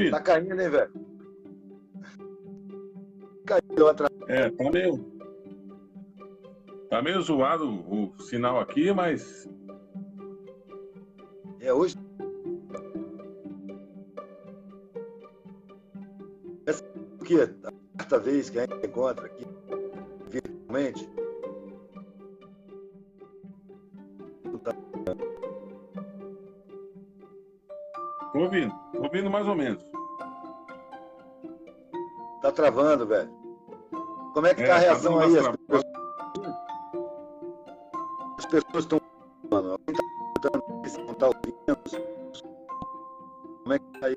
Ouvindo. 0.07 0.11
Tá 0.11 0.21
caindo, 0.21 0.61
hein, 0.61 0.69
velho? 0.69 0.91
Caiu 3.45 3.87
atrás. 3.87 4.11
É, 4.27 4.49
tá 4.49 4.71
meio. 4.71 5.17
Tá 6.89 7.01
meio 7.01 7.21
zoado 7.21 7.69
o 7.69 8.13
sinal 8.23 8.59
aqui, 8.59 8.91
mas. 8.93 9.49
É 11.59 11.73
hoje. 11.73 11.95
Essa 16.65 16.83
aqui 17.21 17.39
é 17.39 17.43
a 17.43 17.71
quarta 17.97 18.19
vez 18.19 18.49
que 18.49 18.59
a 18.59 18.61
gente 18.61 18.85
encontra 18.85 19.25
aqui, 19.25 19.45
virtualmente. 20.29 21.09
Tô 28.33 28.39
ouvindo, 28.39 28.73
tô 28.93 29.03
ouvindo 29.03 29.29
mais 29.29 29.47
ou 29.47 29.55
menos. 29.55 29.96
Tá 32.57 32.63
travando, 32.63 33.05
velho. 33.05 33.29
Como 34.33 34.47
é 34.47 34.55
que 34.55 34.61
está 34.61 34.73
é, 34.73 34.77
a 34.77 34.79
reação 34.79 35.19
aí? 35.19 35.37
As 35.37 35.47
pessoas, 35.47 35.83
as 38.39 38.45
pessoas 38.47 38.83
estão. 38.83 39.01
Mano, 39.51 39.71
alguém 39.73 39.95
está 40.35 40.49
perguntando 40.49 41.05
não 41.05 41.11
está 41.13 41.27
ouvindo. 41.27 41.77
Como 43.61 43.73
é 43.73 43.79
que 43.79 43.85
está 43.93 44.07
aí? 44.07 44.15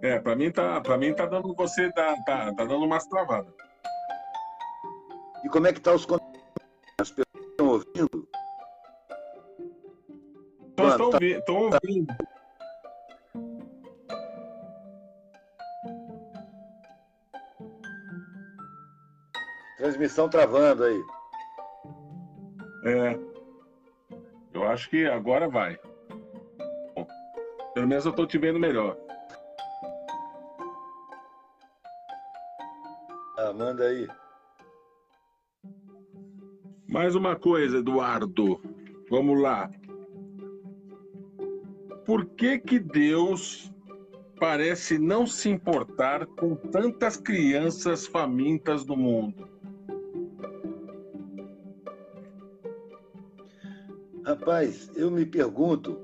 É, 0.00 0.18
para 0.18 0.34
mim 0.34 0.50
tá, 0.50 0.80
para 0.80 0.96
mim 0.96 1.12
tá 1.12 1.26
dando 1.26 1.54
você 1.54 1.92
tá, 1.92 2.16
tá, 2.24 2.54
tá 2.54 2.64
dando 2.64 2.86
umas 2.86 3.06
travadas. 3.06 3.52
E 5.44 5.48
como 5.50 5.66
é 5.66 5.74
que 5.74 5.80
tá 5.80 5.92
os 5.92 6.06
As 6.98 7.10
pessoas 7.10 7.50
estão 7.50 7.68
ouvindo? 7.68 8.28
Estou 10.78 11.12
ouvindo, 11.12 11.42
ouvindo. 11.54 12.31
Transmissão 19.92 20.28
travando 20.28 20.84
aí. 20.84 21.04
É. 22.84 23.18
Eu 24.54 24.64
acho 24.64 24.88
que 24.88 25.06
agora 25.06 25.48
vai. 25.48 25.78
Bom, 26.94 27.06
pelo 27.74 27.86
menos 27.86 28.04
eu 28.04 28.10
estou 28.10 28.26
te 28.26 28.38
vendo 28.38 28.58
melhor. 28.58 28.96
Ah, 33.38 33.52
manda 33.52 33.84
aí. 33.84 34.08
Mais 36.88 37.14
uma 37.14 37.36
coisa, 37.36 37.78
Eduardo. 37.78 38.60
Vamos 39.10 39.40
lá. 39.40 39.70
Por 42.04 42.26
que 42.26 42.58
que 42.58 42.78
Deus 42.78 43.72
parece 44.38 44.98
não 44.98 45.26
se 45.26 45.48
importar 45.48 46.26
com 46.26 46.54
tantas 46.56 47.16
crianças 47.16 48.06
famintas 48.06 48.84
no 48.84 48.96
mundo? 48.96 49.51
Rapaz, 54.42 54.90
eu 54.96 55.08
me 55.08 55.24
pergunto 55.24 55.96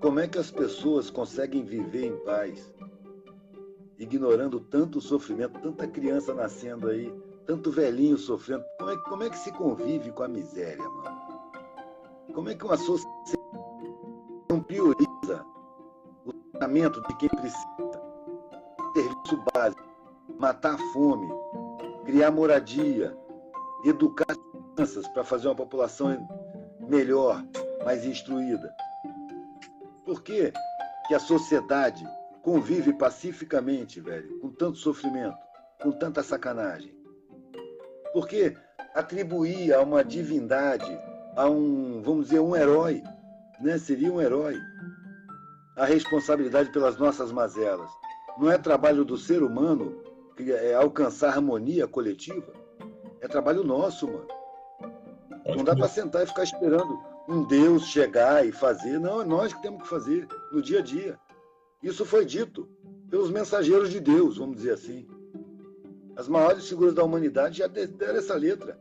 como 0.00 0.20
é 0.20 0.28
que 0.28 0.38
as 0.38 0.48
pessoas 0.48 1.10
conseguem 1.10 1.64
viver 1.64 2.04
em 2.04 2.16
paz, 2.18 2.72
ignorando 3.98 4.60
tanto 4.60 5.00
sofrimento, 5.00 5.58
tanta 5.60 5.88
criança 5.88 6.32
nascendo 6.32 6.86
aí, 6.86 7.12
tanto 7.46 7.72
velhinho 7.72 8.16
sofrendo. 8.16 8.62
Como 8.78 8.90
é, 8.92 8.96
como 8.98 9.22
é 9.24 9.30
que 9.30 9.38
se 9.38 9.50
convive 9.50 10.12
com 10.12 10.22
a 10.22 10.28
miséria, 10.28 10.88
mano? 10.88 11.18
Como 12.32 12.48
é 12.48 12.54
que 12.54 12.64
uma 12.64 12.76
sociedade 12.76 13.42
não 14.48 14.62
prioriza 14.62 15.44
o 16.26 16.32
tratamento 16.52 17.02
de 17.08 17.16
quem 17.16 17.28
precisa, 17.28 18.02
serviço 18.94 19.44
básico, 19.52 19.82
matar 20.38 20.76
a 20.76 20.92
fome, 20.92 21.28
criar 22.04 22.30
moradia, 22.30 23.18
educar 23.84 24.26
as 24.28 24.38
crianças 24.76 25.08
para 25.08 25.24
fazer 25.24 25.48
uma 25.48 25.56
população 25.56 26.12
melhor, 26.88 27.44
mais 27.84 28.04
instruída? 28.04 28.74
Por 30.04 30.22
que, 30.22 30.52
que 31.06 31.14
a 31.14 31.18
sociedade 31.18 32.04
convive 32.42 32.92
pacificamente, 32.92 34.00
velho, 34.00 34.38
com 34.40 34.50
tanto 34.50 34.78
sofrimento, 34.78 35.36
com 35.82 35.92
tanta 35.92 36.22
sacanagem? 36.22 36.96
Por 38.12 38.26
que 38.26 38.56
atribuir 38.94 39.72
a 39.74 39.82
uma 39.82 40.02
divindade, 40.02 40.98
a 41.36 41.48
um, 41.48 42.02
vamos 42.02 42.28
dizer, 42.28 42.40
um 42.40 42.56
herói, 42.56 43.02
né? 43.60 43.78
Seria 43.78 44.12
um 44.12 44.20
herói, 44.20 44.56
a 45.76 45.84
responsabilidade 45.84 46.72
pelas 46.72 46.96
nossas 46.96 47.30
mazelas. 47.30 47.90
Não 48.38 48.50
é 48.50 48.56
trabalho 48.56 49.04
do 49.04 49.16
ser 49.16 49.42
humano 49.42 50.02
é 50.40 50.74
alcançar 50.74 51.30
harmonia 51.30 51.88
coletiva? 51.88 52.52
É 53.20 53.26
trabalho 53.26 53.64
nosso, 53.64 54.06
mano. 54.06 54.37
Não 55.56 55.64
dá 55.64 55.74
para 55.74 55.88
sentar 55.88 56.22
e 56.22 56.26
ficar 56.26 56.44
esperando 56.44 56.98
um 57.28 57.44
Deus 57.44 57.86
chegar 57.86 58.46
e 58.46 58.52
fazer. 58.52 58.98
Não, 58.98 59.22
é 59.22 59.24
nós 59.24 59.52
que 59.52 59.62
temos 59.62 59.82
que 59.82 59.88
fazer 59.88 60.26
no 60.52 60.62
dia 60.62 60.78
a 60.78 60.82
dia. 60.82 61.18
Isso 61.82 62.04
foi 62.04 62.24
dito 62.24 62.68
pelos 63.10 63.30
mensageiros 63.30 63.90
de 63.90 64.00
Deus, 64.00 64.36
vamos 64.38 64.56
dizer 64.56 64.72
assim. 64.72 65.06
As 66.16 66.28
maiores 66.28 66.68
figuras 66.68 66.94
da 66.94 67.04
humanidade 67.04 67.58
já 67.58 67.66
deram 67.66 68.16
essa 68.16 68.34
letra. 68.34 68.78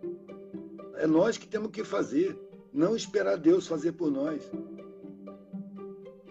É 0.96 1.06
nós 1.06 1.38
que 1.38 1.48
temos 1.48 1.72
que 1.72 1.84
fazer, 1.84 2.38
não 2.74 2.96
esperar 2.96 3.38
Deus 3.38 3.68
fazer 3.68 3.92
por 3.92 4.12
nós. 4.12 4.42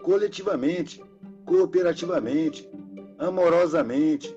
Coletivamente, 0.01 1.03
cooperativamente, 1.45 2.69
amorosamente, 3.17 4.35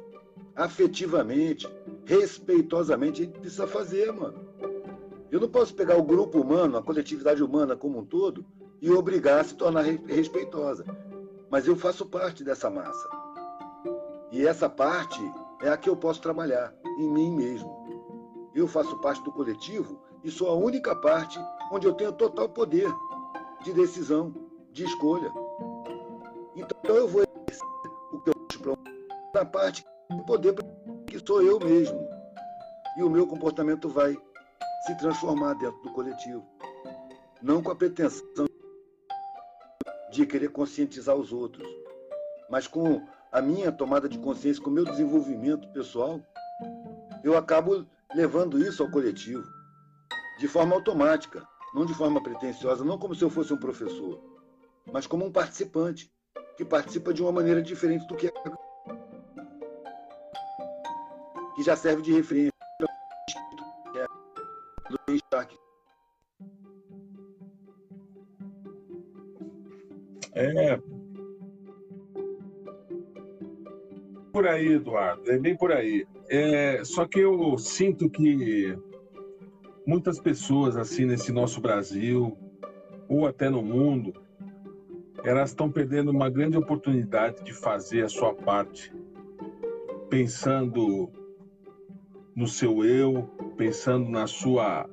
afetivamente, 0.54 1.68
respeitosamente, 2.04 3.22
a 3.22 3.24
gente 3.24 3.38
precisa 3.40 3.66
fazer, 3.66 4.12
mano. 4.12 4.49
Eu 5.30 5.38
não 5.38 5.48
posso 5.48 5.74
pegar 5.74 5.96
o 5.96 6.02
grupo 6.02 6.40
humano, 6.40 6.76
a 6.76 6.82
coletividade 6.82 7.42
humana 7.42 7.76
como 7.76 8.00
um 8.00 8.04
todo, 8.04 8.44
e 8.80 8.90
obrigar 8.90 9.40
a 9.40 9.44
se 9.44 9.54
tornar 9.54 9.82
respeitosa. 9.82 10.84
Mas 11.48 11.66
eu 11.66 11.76
faço 11.76 12.04
parte 12.06 12.42
dessa 12.42 12.68
massa. 12.68 13.08
E 14.32 14.44
essa 14.46 14.68
parte 14.68 15.20
é 15.62 15.68
a 15.68 15.76
que 15.76 15.88
eu 15.88 15.96
posso 15.96 16.20
trabalhar, 16.20 16.74
em 16.98 17.08
mim 17.08 17.30
mesmo. 17.36 17.70
Eu 18.54 18.66
faço 18.66 18.98
parte 18.98 19.22
do 19.22 19.30
coletivo 19.30 20.00
e 20.24 20.30
sou 20.30 20.48
a 20.48 20.54
única 20.54 20.96
parte 20.96 21.38
onde 21.70 21.86
eu 21.86 21.94
tenho 21.94 22.12
total 22.12 22.48
poder 22.48 22.92
de 23.62 23.72
decisão, 23.72 24.34
de 24.72 24.84
escolha. 24.84 25.32
Então 26.56 26.96
eu 26.96 27.06
vou 27.06 27.22
exercer 27.22 27.66
o 28.12 28.20
que 28.20 28.30
eu 28.30 28.34
acho 28.50 28.78
na 29.34 29.44
parte 29.44 29.84
do 30.10 30.24
poder 30.24 30.54
que 31.06 31.18
sou 31.24 31.42
eu 31.42 31.60
mesmo. 31.60 32.00
E 32.96 33.02
o 33.02 33.10
meu 33.10 33.26
comportamento 33.26 33.88
vai 33.88 34.16
se 34.86 34.94
transformar 34.96 35.54
dentro 35.54 35.80
do 35.82 35.92
coletivo. 35.92 36.44
Não 37.42 37.62
com 37.62 37.70
a 37.70 37.76
pretensão 37.76 38.46
de 40.10 40.26
querer 40.26 40.48
conscientizar 40.50 41.14
os 41.16 41.32
outros, 41.32 41.66
mas 42.50 42.66
com 42.66 43.06
a 43.30 43.40
minha 43.40 43.70
tomada 43.70 44.08
de 44.08 44.18
consciência, 44.18 44.62
com 44.62 44.70
o 44.70 44.72
meu 44.72 44.84
desenvolvimento 44.84 45.68
pessoal, 45.72 46.20
eu 47.22 47.36
acabo 47.36 47.86
levando 48.14 48.58
isso 48.58 48.82
ao 48.82 48.90
coletivo, 48.90 49.44
de 50.38 50.48
forma 50.48 50.74
automática, 50.74 51.46
não 51.74 51.86
de 51.86 51.94
forma 51.94 52.22
pretensiosa, 52.22 52.84
não 52.84 52.98
como 52.98 53.14
se 53.14 53.22
eu 53.22 53.30
fosse 53.30 53.52
um 53.52 53.58
professor, 53.58 54.20
mas 54.92 55.06
como 55.06 55.24
um 55.24 55.32
participante, 55.32 56.10
que 56.56 56.64
participa 56.64 57.14
de 57.14 57.22
uma 57.22 57.30
maneira 57.30 57.62
diferente 57.62 58.06
do 58.06 58.16
que 58.16 58.26
é, 58.26 58.32
que 61.54 61.62
já 61.62 61.76
serve 61.76 62.02
de 62.02 62.12
referência 62.12 62.59
do 65.10 65.16
Stark. 65.16 65.56
É. 70.32 70.80
Por 74.32 74.46
aí, 74.46 74.74
Eduardo, 74.74 75.30
é 75.30 75.38
bem 75.38 75.56
por 75.56 75.72
aí. 75.72 76.06
É, 76.28 76.84
só 76.84 77.04
que 77.04 77.18
eu 77.18 77.58
sinto 77.58 78.08
que 78.08 78.78
muitas 79.84 80.20
pessoas, 80.20 80.76
assim, 80.76 81.04
nesse 81.04 81.32
nosso 81.32 81.60
Brasil, 81.60 82.38
ou 83.08 83.26
até 83.26 83.50
no 83.50 83.60
mundo, 83.60 84.12
elas 85.24 85.50
estão 85.50 85.70
perdendo 85.70 86.12
uma 86.12 86.30
grande 86.30 86.56
oportunidade 86.56 87.42
de 87.42 87.52
fazer 87.52 88.04
a 88.04 88.08
sua 88.08 88.32
parte, 88.32 88.92
pensando 90.08 91.10
no 92.34 92.46
seu 92.46 92.84
eu, 92.84 93.28
pensando 93.56 94.08
na 94.08 94.26
sua 94.28 94.88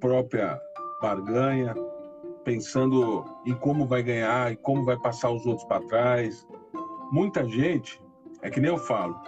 própria 0.00 0.60
barganha, 1.00 1.74
pensando 2.44 3.24
em 3.44 3.54
como 3.54 3.86
vai 3.86 4.02
ganhar 4.02 4.52
e 4.52 4.56
como 4.56 4.84
vai 4.84 4.96
passar 4.98 5.30
os 5.30 5.44
outros 5.46 5.66
para 5.66 5.84
trás. 5.86 6.46
Muita 7.12 7.44
gente, 7.44 8.00
é 8.42 8.50
que 8.50 8.60
nem 8.60 8.70
eu 8.70 8.78
falo, 8.78 9.18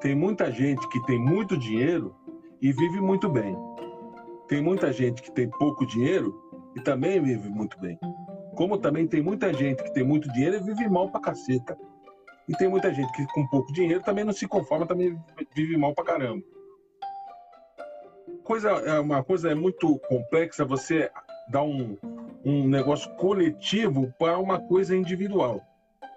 tem 0.00 0.14
muita 0.14 0.50
gente 0.50 0.86
que 0.88 1.00
tem 1.06 1.18
muito 1.18 1.56
dinheiro 1.56 2.14
e 2.60 2.72
vive 2.72 3.00
muito 3.00 3.28
bem. 3.28 3.56
Tem 4.48 4.62
muita 4.62 4.92
gente 4.92 5.22
que 5.22 5.30
tem 5.30 5.48
pouco 5.50 5.86
dinheiro 5.86 6.34
e 6.76 6.80
também 6.80 7.20
vive 7.20 7.48
muito 7.48 7.78
bem. 7.80 7.98
Como 8.54 8.78
também 8.78 9.06
tem 9.06 9.22
muita 9.22 9.52
gente 9.52 9.82
que 9.82 9.92
tem 9.92 10.04
muito 10.04 10.30
dinheiro 10.32 10.56
e 10.56 10.60
vive 10.60 10.88
mal 10.88 11.10
pra 11.10 11.20
caceta. 11.20 11.76
E 12.48 12.56
tem 12.56 12.68
muita 12.68 12.92
gente 12.92 13.12
que 13.12 13.26
com 13.34 13.46
pouco 13.48 13.72
dinheiro 13.72 14.02
também 14.02 14.24
não 14.24 14.32
se 14.32 14.48
conforma, 14.48 14.86
também 14.86 15.18
vive 15.54 15.76
mal 15.76 15.94
pra 15.94 16.04
caramba 16.04 16.42
coisa, 18.48 18.70
é 18.70 18.98
uma 18.98 19.22
coisa 19.22 19.50
é 19.50 19.54
muito 19.54 19.98
complexa 20.08 20.64
você 20.64 21.10
dar 21.50 21.62
um, 21.62 21.98
um 22.42 22.66
negócio 22.66 23.14
coletivo 23.16 24.10
para 24.18 24.38
uma 24.38 24.58
coisa 24.58 24.96
individual. 24.96 25.60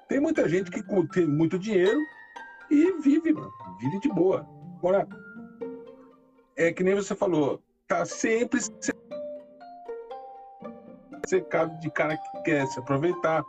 Tem 0.08 0.18
muita 0.22 0.48
gente 0.48 0.72
que 0.72 0.82
tem 1.10 1.28
muito 1.28 1.60
dinheiro 1.60 2.00
e 2.70 2.94
vive, 3.02 3.34
mano, 3.34 3.52
vive 3.82 4.00
de 4.00 4.08
boa. 4.08 4.48
Agora, 4.78 5.06
é 6.56 6.72
que 6.72 6.86
nem 6.86 6.96
você 6.96 7.14
falou, 7.14 7.62
tá 7.86 8.06
sempre 8.06 8.62
cercado 11.28 11.78
de 11.82 11.92
cara 11.92 12.16
que 12.16 12.44
quer 12.44 12.66
se 12.68 12.80
aproveitar, 12.80 13.44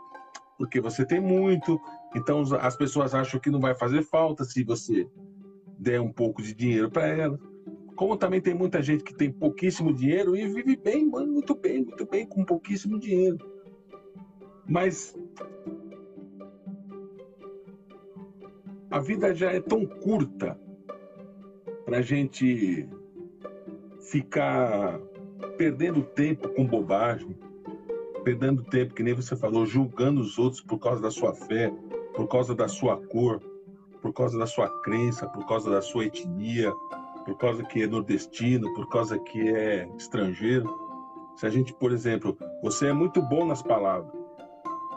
porque 0.58 0.80
você 0.80 1.06
tem 1.06 1.20
muito, 1.20 1.80
então 2.16 2.42
as 2.60 2.76
pessoas 2.76 3.14
acham 3.14 3.38
que 3.38 3.50
não 3.50 3.60
vai 3.60 3.76
fazer 3.76 4.02
falta 4.02 4.44
se 4.44 4.64
você 4.64 5.08
der 5.78 6.00
um 6.00 6.12
pouco 6.12 6.42
de 6.42 6.52
dinheiro 6.52 6.90
para 6.90 7.06
elas. 7.06 7.51
Como 8.02 8.16
também 8.16 8.40
tem 8.40 8.52
muita 8.52 8.82
gente 8.82 9.04
que 9.04 9.14
tem 9.14 9.30
pouquíssimo 9.30 9.94
dinheiro 9.94 10.34
e 10.34 10.44
vive 10.48 10.74
bem, 10.74 11.06
muito 11.06 11.54
bem, 11.54 11.84
muito 11.84 12.04
bem, 12.04 12.26
com 12.26 12.44
pouquíssimo 12.44 12.98
dinheiro. 12.98 13.38
Mas 14.68 15.16
a 18.90 18.98
vida 18.98 19.32
já 19.32 19.52
é 19.52 19.60
tão 19.60 19.86
curta 19.86 20.58
para 21.84 21.98
a 21.98 22.02
gente 22.02 22.88
ficar 24.10 24.98
perdendo 25.56 26.02
tempo 26.02 26.48
com 26.48 26.66
bobagem, 26.66 27.38
perdendo 28.24 28.64
tempo, 28.64 28.94
que 28.94 29.04
nem 29.04 29.14
você 29.14 29.36
falou, 29.36 29.64
julgando 29.64 30.20
os 30.20 30.40
outros 30.40 30.60
por 30.60 30.80
causa 30.80 31.00
da 31.00 31.10
sua 31.12 31.32
fé, 31.32 31.72
por 32.16 32.26
causa 32.26 32.52
da 32.52 32.66
sua 32.66 32.96
cor, 32.96 33.40
por 34.00 34.12
causa 34.12 34.36
da 34.36 34.46
sua 34.48 34.68
crença, 34.82 35.28
por 35.28 35.46
causa 35.46 35.70
da 35.70 35.80
sua 35.80 36.06
etnia, 36.06 36.72
por 37.24 37.36
causa 37.36 37.62
que 37.64 37.82
é 37.82 37.86
nordestino, 37.86 38.72
por 38.74 38.88
causa 38.88 39.18
que 39.18 39.48
é 39.48 39.88
estrangeiro. 39.96 40.68
Se 41.36 41.46
a 41.46 41.50
gente, 41.50 41.72
por 41.74 41.92
exemplo, 41.92 42.36
você 42.62 42.88
é 42.88 42.92
muito 42.92 43.22
bom 43.22 43.46
nas 43.46 43.62
palavras. 43.62 44.12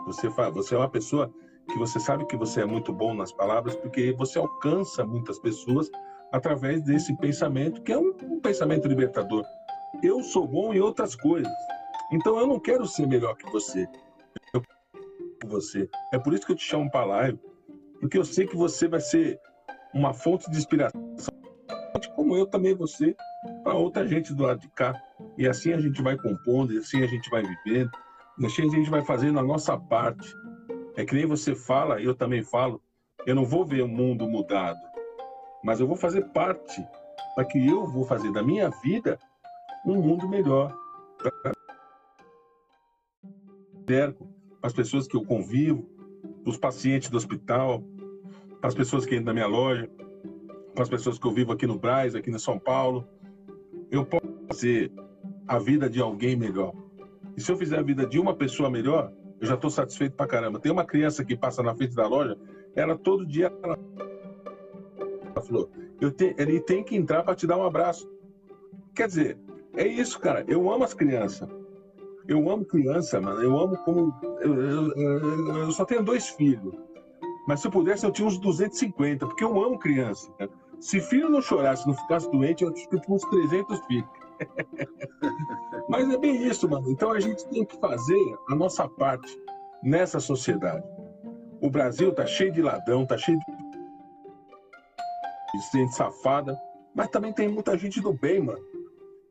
Você 0.05 0.29
fala, 0.31 0.51
você 0.51 0.75
é 0.75 0.77
uma 0.77 0.89
pessoa 0.89 1.31
que 1.71 1.77
você 1.79 1.99
sabe 1.99 2.25
que 2.25 2.37
você 2.37 2.61
é 2.61 2.65
muito 2.65 2.93
bom 2.93 3.13
nas 3.13 3.31
palavras 3.31 3.75
porque 3.75 4.13
você 4.13 4.37
alcança 4.37 5.05
muitas 5.05 5.39
pessoas 5.39 5.89
através 6.31 6.83
desse 6.83 7.15
pensamento 7.17 7.81
que 7.81 7.91
é 7.91 7.97
um, 7.97 8.13
um 8.23 8.39
pensamento 8.39 8.87
libertador. 8.87 9.43
Eu 10.03 10.21
sou 10.21 10.47
bom 10.47 10.73
em 10.73 10.79
outras 10.79 11.15
coisas. 11.15 11.51
Então 12.11 12.37
eu 12.39 12.45
não 12.45 12.59
quero 12.59 12.85
ser 12.85 13.07
melhor 13.07 13.35
que 13.35 13.49
você. 13.51 13.87
Eu 14.53 14.61
que 15.39 15.47
você. 15.47 15.89
É 16.13 16.19
por 16.19 16.33
isso 16.33 16.45
que 16.45 16.51
eu 16.51 16.55
te 16.55 16.63
chamo 16.63 16.89
para 16.89 17.05
live, 17.05 17.39
porque 17.99 18.17
eu 18.17 18.25
sei 18.25 18.45
que 18.45 18.55
você 18.55 18.87
vai 18.87 18.99
ser 18.99 19.39
uma 19.93 20.13
fonte 20.13 20.49
de 20.51 20.57
inspiração, 20.57 21.01
como 22.25 22.35
eu 22.35 22.47
também 22.47 22.73
você, 22.73 23.15
para 23.63 23.75
outra 23.75 24.07
gente 24.07 24.33
do 24.33 24.41
lado 24.41 24.59
de 24.59 24.67
cá. 24.69 24.99
E 25.37 25.47
assim 25.47 25.73
a 25.73 25.79
gente 25.79 26.01
vai 26.01 26.17
compondo, 26.17 26.73
e 26.73 26.79
assim 26.79 27.03
a 27.03 27.05
gente 27.05 27.29
vai 27.29 27.43
vivendo, 27.43 27.91
e 28.39 28.45
assim 28.47 28.63
a 28.67 28.69
gente 28.71 28.89
vai 28.89 29.03
fazendo 29.03 29.37
a 29.37 29.43
nossa 29.43 29.77
parte. 29.77 30.27
É 30.95 31.05
que 31.05 31.13
nem 31.13 31.27
você 31.27 31.53
fala, 31.53 32.01
eu 32.01 32.15
também 32.15 32.43
falo, 32.43 32.81
eu 33.27 33.35
não 33.35 33.45
vou 33.45 33.63
ver 33.63 33.83
o 33.83 33.87
mundo 33.87 34.27
mudado, 34.27 34.79
mas 35.63 35.79
eu 35.79 35.85
vou 35.85 35.95
fazer 35.95 36.23
parte 36.29 36.83
para 37.35 37.45
que 37.45 37.63
eu 37.63 37.85
vou 37.85 38.03
fazer 38.05 38.31
da 38.31 38.41
minha 38.41 38.71
vida 38.83 39.19
um 39.85 40.01
mundo 40.01 40.27
melhor. 40.27 40.75
Cerco 43.87 44.27
as 44.63 44.73
pessoas 44.73 45.07
que 45.07 45.15
eu 45.15 45.23
convivo, 45.23 45.87
os 46.43 46.57
pacientes 46.57 47.07
do 47.07 47.17
hospital, 47.17 47.83
as 48.63 48.73
pessoas 48.73 49.05
que 49.05 49.13
entram 49.13 49.25
na 49.25 49.33
minha 49.33 49.47
loja, 49.47 49.87
para 50.75 50.83
as 50.83 50.89
pessoas 50.89 51.17
que 51.17 51.25
eu 51.25 51.31
vivo 51.31 51.53
aqui 51.53 51.65
no 51.65 51.79
Braz, 51.79 52.13
aqui 52.13 52.29
em 52.29 52.37
São 52.37 52.59
Paulo. 52.59 53.07
Eu 53.89 54.05
posso 54.05 54.27
fazer 54.47 54.91
a 55.47 55.57
vida 55.57 55.89
de 55.89 56.01
alguém 56.01 56.35
melhor. 56.35 56.73
E 57.37 57.41
se 57.41 57.49
eu 57.51 57.57
fizer 57.57 57.79
a 57.79 57.81
vida 57.81 58.05
de 58.05 58.19
uma 58.19 58.35
pessoa 58.35 58.69
melhor, 58.69 59.11
eu 59.39 59.47
já 59.47 59.55
estou 59.55 59.69
satisfeito 59.69 60.15
pra 60.15 60.27
caramba. 60.27 60.59
Tem 60.59 60.71
uma 60.71 60.85
criança 60.85 61.23
que 61.23 61.35
passa 61.35 61.63
na 61.63 61.73
frente 61.73 61.95
da 61.95 62.07
loja, 62.07 62.37
ela 62.75 62.97
todo 62.97 63.25
dia 63.25 63.51
ela, 63.63 63.79
falou, 65.41 65.69
eu 66.01 66.11
te, 66.11 66.35
ele 66.37 66.59
tem 66.59 66.83
que 66.83 66.95
entrar 66.95 67.23
para 67.23 67.35
te 67.35 67.47
dar 67.47 67.57
um 67.57 67.63
abraço. 67.63 68.09
Quer 68.93 69.07
dizer, 69.07 69.37
é 69.75 69.87
isso, 69.87 70.19
cara. 70.19 70.43
Eu 70.47 70.71
amo 70.71 70.83
as 70.83 70.93
crianças. 70.93 71.49
Eu 72.27 72.49
amo 72.49 72.65
criança, 72.65 73.21
mano. 73.21 73.41
Eu 73.41 73.57
amo 73.57 73.77
como. 73.77 74.13
Eu, 74.41 74.61
eu, 74.61 75.57
eu, 75.57 75.71
só 75.71 75.85
tenho 75.85 76.03
dois 76.03 76.29
filhos. 76.29 76.73
Mas 77.47 77.59
se 77.59 77.67
eu 77.67 77.71
pudesse, 77.71 78.05
eu 78.05 78.11
tinha 78.11 78.27
uns 78.27 78.39
250, 78.39 79.27
porque 79.27 79.43
eu 79.43 79.63
amo 79.63 79.77
criança. 79.77 80.31
Se 80.79 80.99
filho 80.99 81.29
não 81.29 81.41
chorasse, 81.41 81.87
não 81.87 81.95
ficasse 81.95 82.29
doente, 82.31 82.63
eu 82.63 82.73
tinha 82.73 83.01
uns 83.09 83.23
300 83.23 83.79
filhos. 83.85 84.09
Mas 85.89 86.09
é 86.09 86.17
bem 86.17 86.47
isso, 86.47 86.69
mano. 86.69 86.89
Então 86.89 87.11
a 87.11 87.19
gente 87.19 87.47
tem 87.49 87.65
que 87.65 87.77
fazer 87.79 88.35
a 88.49 88.55
nossa 88.55 88.87
parte 88.87 89.37
nessa 89.83 90.19
sociedade. 90.19 90.85
O 91.61 91.69
Brasil 91.69 92.13
tá 92.13 92.25
cheio 92.25 92.51
de 92.51 92.61
ladrão, 92.61 93.05
tá 93.05 93.17
cheio 93.17 93.39
de 93.39 93.45
gente 95.73 95.95
safada, 95.95 96.59
mas 96.93 97.07
também 97.09 97.31
tem 97.31 97.47
muita 97.47 97.77
gente 97.77 98.01
do 98.01 98.11
bem, 98.11 98.41
mano 98.41 98.59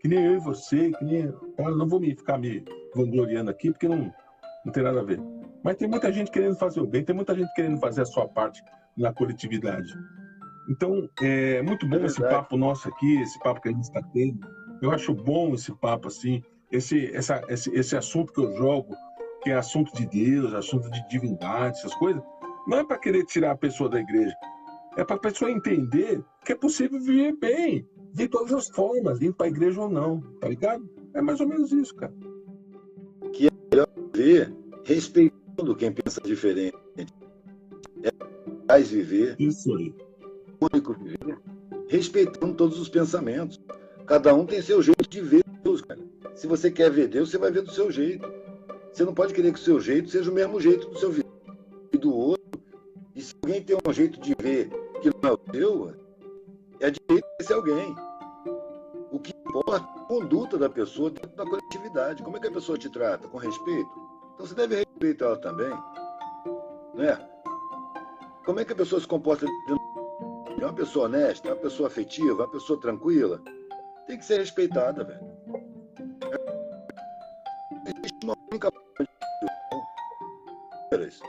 que 0.04 0.08
nem 0.08 0.22
eu 0.22 0.34
e 0.34 0.38
você, 0.38 0.92
que 0.92 1.02
nem. 1.02 1.32
Não 1.58 1.88
vou 1.88 1.98
me 1.98 2.14
ficar 2.14 2.36
me 2.36 2.62
vangloriando 2.94 3.50
aqui, 3.50 3.70
porque 3.70 3.88
não, 3.88 4.12
não 4.62 4.70
tem 4.70 4.82
nada 4.82 5.00
a 5.00 5.02
ver. 5.02 5.18
Mas 5.62 5.76
tem 5.76 5.88
muita 5.88 6.12
gente 6.12 6.30
querendo 6.30 6.58
fazer 6.58 6.80
o 6.80 6.86
bem, 6.86 7.02
tem 7.02 7.16
muita 7.16 7.34
gente 7.34 7.50
querendo 7.54 7.78
fazer 7.78 8.02
a 8.02 8.04
sua 8.04 8.28
parte 8.28 8.62
na 8.94 9.14
coletividade. 9.14 9.90
Então, 10.68 11.08
é 11.20 11.62
muito 11.62 11.86
bom 11.86 11.96
é 11.96 12.06
esse 12.06 12.20
papo 12.20 12.56
nosso 12.56 12.88
aqui, 12.88 13.20
esse 13.20 13.38
papo 13.40 13.60
que 13.60 13.68
a 13.68 13.72
gente 13.72 13.84
está 13.84 14.02
tendo. 14.12 14.38
Eu 14.80 14.90
acho 14.90 15.14
bom 15.14 15.54
esse 15.54 15.72
papo, 15.74 16.08
assim, 16.08 16.42
esse, 16.70 17.14
essa, 17.14 17.42
esse, 17.48 17.70
esse 17.74 17.96
assunto 17.96 18.32
que 18.32 18.40
eu 18.40 18.56
jogo, 18.56 18.94
que 19.42 19.50
é 19.50 19.54
assunto 19.54 19.94
de 19.94 20.06
Deus, 20.06 20.54
assunto 20.54 20.90
de 20.90 21.06
divindade, 21.08 21.78
essas 21.78 21.94
coisas. 21.94 22.22
Não 22.66 22.78
é 22.78 22.84
para 22.84 22.98
querer 22.98 23.24
tirar 23.24 23.52
a 23.52 23.56
pessoa 23.56 23.88
da 23.90 24.00
igreja, 24.00 24.34
é 24.96 25.04
para 25.04 25.16
a 25.16 25.20
pessoa 25.20 25.50
entender 25.50 26.24
que 26.44 26.52
é 26.52 26.56
possível 26.56 27.00
viver 27.00 27.36
bem, 27.36 27.86
de 28.12 28.28
todas 28.28 28.52
as 28.52 28.68
formas, 28.68 29.20
indo 29.20 29.34
para 29.34 29.46
a 29.46 29.50
igreja 29.50 29.82
ou 29.82 29.90
não, 29.90 30.20
tá 30.40 30.48
ligado? 30.48 30.88
É 31.12 31.20
mais 31.20 31.40
ou 31.40 31.48
menos 31.48 31.72
isso, 31.72 31.94
cara. 31.94 32.14
Que 33.32 33.48
é 33.48 33.50
melhor 33.70 33.88
viver 34.12 34.54
respeitando 34.84 35.74
quem 35.76 35.92
pensa 35.92 36.20
diferente. 36.20 36.76
É 36.96 38.10
mais 38.68 38.90
viver. 38.90 39.36
Isso 39.38 39.74
aí. 39.76 39.94
Único. 40.60 40.96
Respeitando 41.88 42.54
todos 42.54 42.80
os 42.80 42.88
pensamentos. 42.88 43.60
Cada 44.06 44.34
um 44.34 44.44
tem 44.44 44.60
seu 44.60 44.82
jeito 44.82 45.08
de 45.08 45.20
ver 45.20 45.44
Deus, 45.62 45.80
cara. 45.80 46.00
Se 46.34 46.46
você 46.46 46.70
quer 46.70 46.90
ver 46.90 47.08
Deus, 47.08 47.30
você 47.30 47.38
vai 47.38 47.50
ver 47.50 47.62
do 47.62 47.72
seu 47.72 47.90
jeito. 47.90 48.30
Você 48.92 49.04
não 49.04 49.14
pode 49.14 49.32
querer 49.32 49.52
que 49.52 49.58
o 49.58 49.62
seu 49.62 49.80
jeito 49.80 50.10
seja 50.10 50.30
o 50.30 50.34
mesmo 50.34 50.60
jeito 50.60 50.88
do 50.88 50.98
seu 50.98 51.12
e 51.92 51.98
do 51.98 52.14
outro. 52.14 52.44
E 53.14 53.22
se 53.22 53.34
alguém 53.42 53.62
tem 53.62 53.76
um 53.76 53.92
jeito 53.92 54.20
de 54.20 54.34
ver 54.40 54.68
que 55.00 55.10
não 55.10 55.30
é 55.30 55.32
o 55.32 55.40
seu, 55.52 55.94
é 56.80 56.90
direito 56.90 57.26
desse 57.38 57.52
alguém. 57.52 57.94
O 59.10 59.18
que 59.18 59.32
importa 59.46 59.76
é 59.76 59.76
a 59.76 60.04
conduta 60.06 60.58
da 60.58 60.68
pessoa 60.68 61.10
dentro 61.10 61.36
da 61.36 61.44
coletividade. 61.44 62.22
Como 62.22 62.36
é 62.36 62.40
que 62.40 62.48
a 62.48 62.52
pessoa 62.52 62.76
te 62.76 62.90
trata? 62.90 63.28
Com 63.28 63.38
respeito? 63.38 63.90
Então 64.34 64.46
você 64.46 64.54
deve 64.54 64.76
respeitar 64.76 65.26
ela 65.26 65.36
também. 65.38 65.72
Né? 66.94 67.28
Como 68.44 68.60
é 68.60 68.64
que 68.64 68.72
a 68.72 68.76
pessoa 68.76 69.00
se 69.00 69.06
comporta? 69.06 69.46
É 70.60 70.64
uma 70.64 70.72
pessoa 70.72 71.06
honesta, 71.06 71.48
é 71.48 71.52
uma 71.52 71.60
pessoa 71.60 71.88
afetiva, 71.88 72.42
é 72.42 72.46
uma 72.46 72.50
pessoa 72.50 72.80
tranquila. 72.80 73.42
Tem 74.06 74.18
que 74.18 74.24
ser 74.24 74.38
respeitada, 74.38 75.04
velho. 75.04 75.20
Existe 77.86 78.24
uma 78.24 78.36
única 78.50 78.70
inúmeras, 80.92 81.20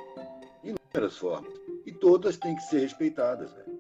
inúmeras 0.63 1.17
formas. 1.17 1.53
E 1.85 1.91
todas 1.91 2.37
têm 2.37 2.55
que 2.55 2.63
ser 2.63 2.79
respeitadas, 2.79 3.51
velho 3.53 3.75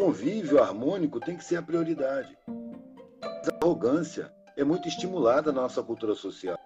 convívio 0.00 0.62
harmônico 0.62 1.20
tem 1.20 1.36
que 1.36 1.44
ser 1.44 1.56
a 1.56 1.62
prioridade. 1.62 2.34
A 2.48 3.64
arrogância 3.64 4.32
é 4.56 4.64
muito 4.64 4.88
estimulada 4.88 5.52
na 5.52 5.60
nossa 5.60 5.82
cultura 5.82 6.14
social. 6.14 6.58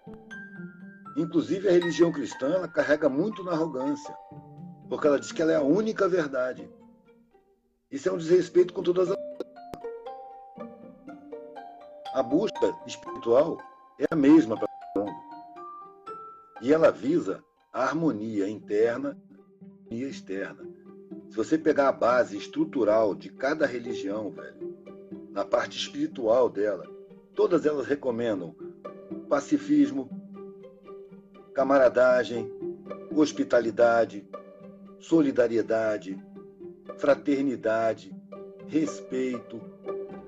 Inclusive, 1.17 1.69
a 1.69 1.73
religião 1.73 2.13
cristã 2.13 2.69
carrega 2.69 3.09
muito 3.09 3.43
na 3.43 3.51
arrogância, 3.51 4.15
porque 4.89 5.09
ela 5.09 5.19
diz 5.19 5.33
que 5.33 5.43
ela 5.43 5.51
é 5.51 5.57
a 5.57 5.63
única 5.63 6.09
verdade. 6.09 6.71
Isso 7.95 8.09
é 8.09 8.13
um 8.13 8.17
desrespeito 8.17 8.75
com 8.75 8.83
todas 8.83 9.09
as. 9.09 9.17
A 12.13 12.25
busca 12.25 12.77
espiritual 12.85 13.57
é 14.01 14.07
a 14.11 14.17
mesma 14.17 14.59
para 14.59 14.67
todo 14.67 15.05
mundo. 15.05 15.17
E 16.61 16.73
ela 16.73 16.91
visa 16.91 17.45
a 17.73 17.85
harmonia 17.85 18.49
interna 18.49 19.17
e 19.93 20.03
externa. 20.03 20.69
Se 21.31 21.37
você 21.37 21.57
pegar 21.57 21.89
a 21.89 21.93
base 21.93 22.37
estrutural 22.37 23.15
de 23.15 23.29
cada 23.29 23.65
religião, 23.65 24.29
velho, 24.29 24.77
na 25.31 25.45
parte 25.45 25.79
espiritual 25.79 26.49
dela, 26.49 26.91
todas 27.33 27.65
elas 27.65 27.87
recomendam 27.87 28.57
pacifismo, 29.29 30.11
camaradagem, 31.55 32.53
hospitalidade, 33.15 34.29
solidariedade, 34.99 36.21
fraternidade, 36.99 38.15
respeito, 38.67 39.61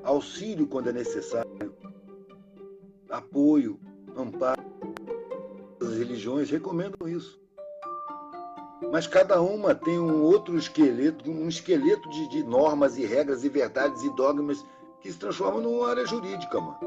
auxílio 0.03 0.67
quando 0.67 0.91
é 0.91 0.93
necessário, 0.93 1.75
apoio, 3.09 3.81
amparo. 4.17 4.65
As 5.81 5.97
religiões 5.97 6.51
recomendam 6.51 7.09
isso 7.09 7.41
mas 8.91 9.07
cada 9.07 9.41
uma 9.41 9.75
tem 9.75 9.99
um 9.99 10.23
outro 10.23 10.57
esqueleto, 10.57 11.31
um 11.31 11.49
esqueleto 11.49 12.09
de, 12.11 12.29
de, 12.29 12.43
normas 12.43 12.97
e 12.97 13.05
regras 13.05 13.45
e 13.45 13.49
verdades 13.49 14.03
e 14.03 14.11
dogmas 14.15 14.65
que 15.01 15.11
se 15.11 15.19
transformam 15.19 15.61
numa 15.61 15.89
área 15.89 16.07
jurídica, 16.07 16.61
mano. 16.61 16.79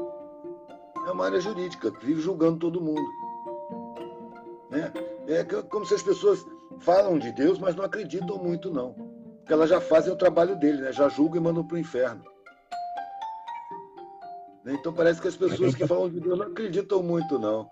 É 1.06 1.10
uma 1.10 1.24
área 1.24 1.40
jurídica 1.40 1.90
que 1.90 2.06
vive 2.06 2.20
julgando 2.20 2.58
todo 2.58 2.80
mundo. 2.80 3.08
Né? 4.70 4.92
É 5.26 5.44
como 5.44 5.84
se 5.84 5.94
as 5.94 6.02
pessoas 6.02 6.44
falam 6.78 7.18
de 7.18 7.32
Deus, 7.32 7.58
mas 7.58 7.74
não 7.74 7.84
acreditam 7.84 8.38
muito, 8.38 8.72
não. 8.72 8.94
Porque 9.50 9.58
elas 9.58 9.70
já 9.70 9.80
fazem 9.80 10.12
o 10.12 10.16
trabalho 10.16 10.54
dele, 10.54 10.80
né? 10.80 10.92
já 10.92 11.08
julgam 11.08 11.40
e 11.40 11.44
mandam 11.44 11.66
para 11.66 11.74
o 11.74 11.78
inferno. 11.78 12.22
Né? 14.62 14.74
Então 14.74 14.92
parece 14.92 15.20
que 15.20 15.26
as 15.26 15.34
pessoas 15.34 15.74
que 15.74 15.88
falam 15.88 16.08
de 16.08 16.20
Deus 16.20 16.38
não 16.38 16.46
acreditam 16.46 17.02
muito, 17.02 17.36
não. 17.36 17.68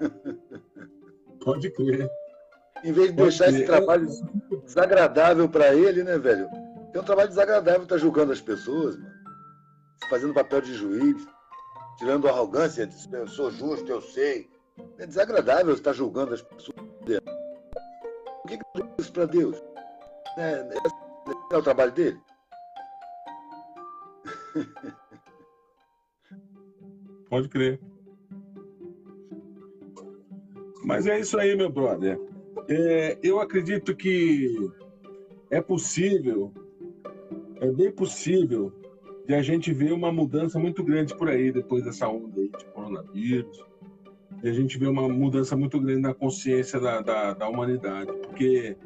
Pode 1.44 1.70
crer. 1.70 2.10
Em 2.82 2.90
vez 2.90 3.10
de 3.10 3.12
deixar 3.12 3.48
esse 3.48 3.64
trabalho 3.64 4.08
desagradável 4.64 5.48
para 5.48 5.72
ele, 5.72 6.02
né, 6.02 6.18
velho? 6.18 6.48
Tem 6.92 7.00
um 7.00 7.04
trabalho 7.04 7.28
desagradável 7.28 7.84
estar 7.84 7.94
tá 7.94 8.00
julgando 8.00 8.32
as 8.32 8.40
pessoas, 8.40 8.96
mano. 8.96 9.14
Fazendo 10.10 10.34
papel 10.34 10.62
de 10.62 10.74
juiz, 10.74 11.24
tirando 11.96 12.26
arrogância, 12.26 12.90
eu 13.12 13.28
sou 13.28 13.52
justo, 13.52 13.88
eu 13.88 14.02
sei. 14.02 14.50
É 14.98 15.06
desagradável 15.06 15.74
estar 15.74 15.92
julgando 15.92 16.34
as 16.34 16.42
pessoas. 16.42 16.76
O 18.42 18.48
que, 18.48 18.58
que 18.58 18.64
é 18.82 18.86
isso 18.98 19.12
para 19.12 19.26
Deus? 19.26 19.62
É, 20.36 20.66
é, 21.50 21.56
o 21.56 21.62
trabalho 21.62 21.92
dele? 21.92 22.18
Pode 27.28 27.48
crer. 27.48 27.80
Mas 30.84 31.06
é 31.06 31.20
isso 31.20 31.38
aí, 31.38 31.54
meu 31.54 31.70
brother. 31.70 32.18
É, 32.68 33.18
eu 33.22 33.40
acredito 33.40 33.94
que 33.94 34.70
é 35.50 35.60
possível, 35.60 36.52
é 37.60 37.70
bem 37.70 37.92
possível 37.92 38.72
de 39.26 39.34
a 39.34 39.42
gente 39.42 39.72
ver 39.72 39.92
uma 39.92 40.10
mudança 40.10 40.58
muito 40.58 40.82
grande 40.82 41.16
por 41.16 41.28
aí 41.28 41.52
depois 41.52 41.84
dessa 41.84 42.08
onda 42.08 42.40
aí 42.40 42.48
de 42.48 42.64
coronavírus. 42.66 43.64
E 44.42 44.48
a 44.48 44.52
gente 44.52 44.78
vê 44.78 44.86
uma 44.86 45.08
mudança 45.08 45.56
muito 45.56 45.78
grande 45.78 46.00
na 46.00 46.14
consciência 46.14 46.80
da, 46.80 47.00
da, 47.00 47.34
da 47.34 47.48
humanidade. 47.48 48.12
Porque 48.22 48.76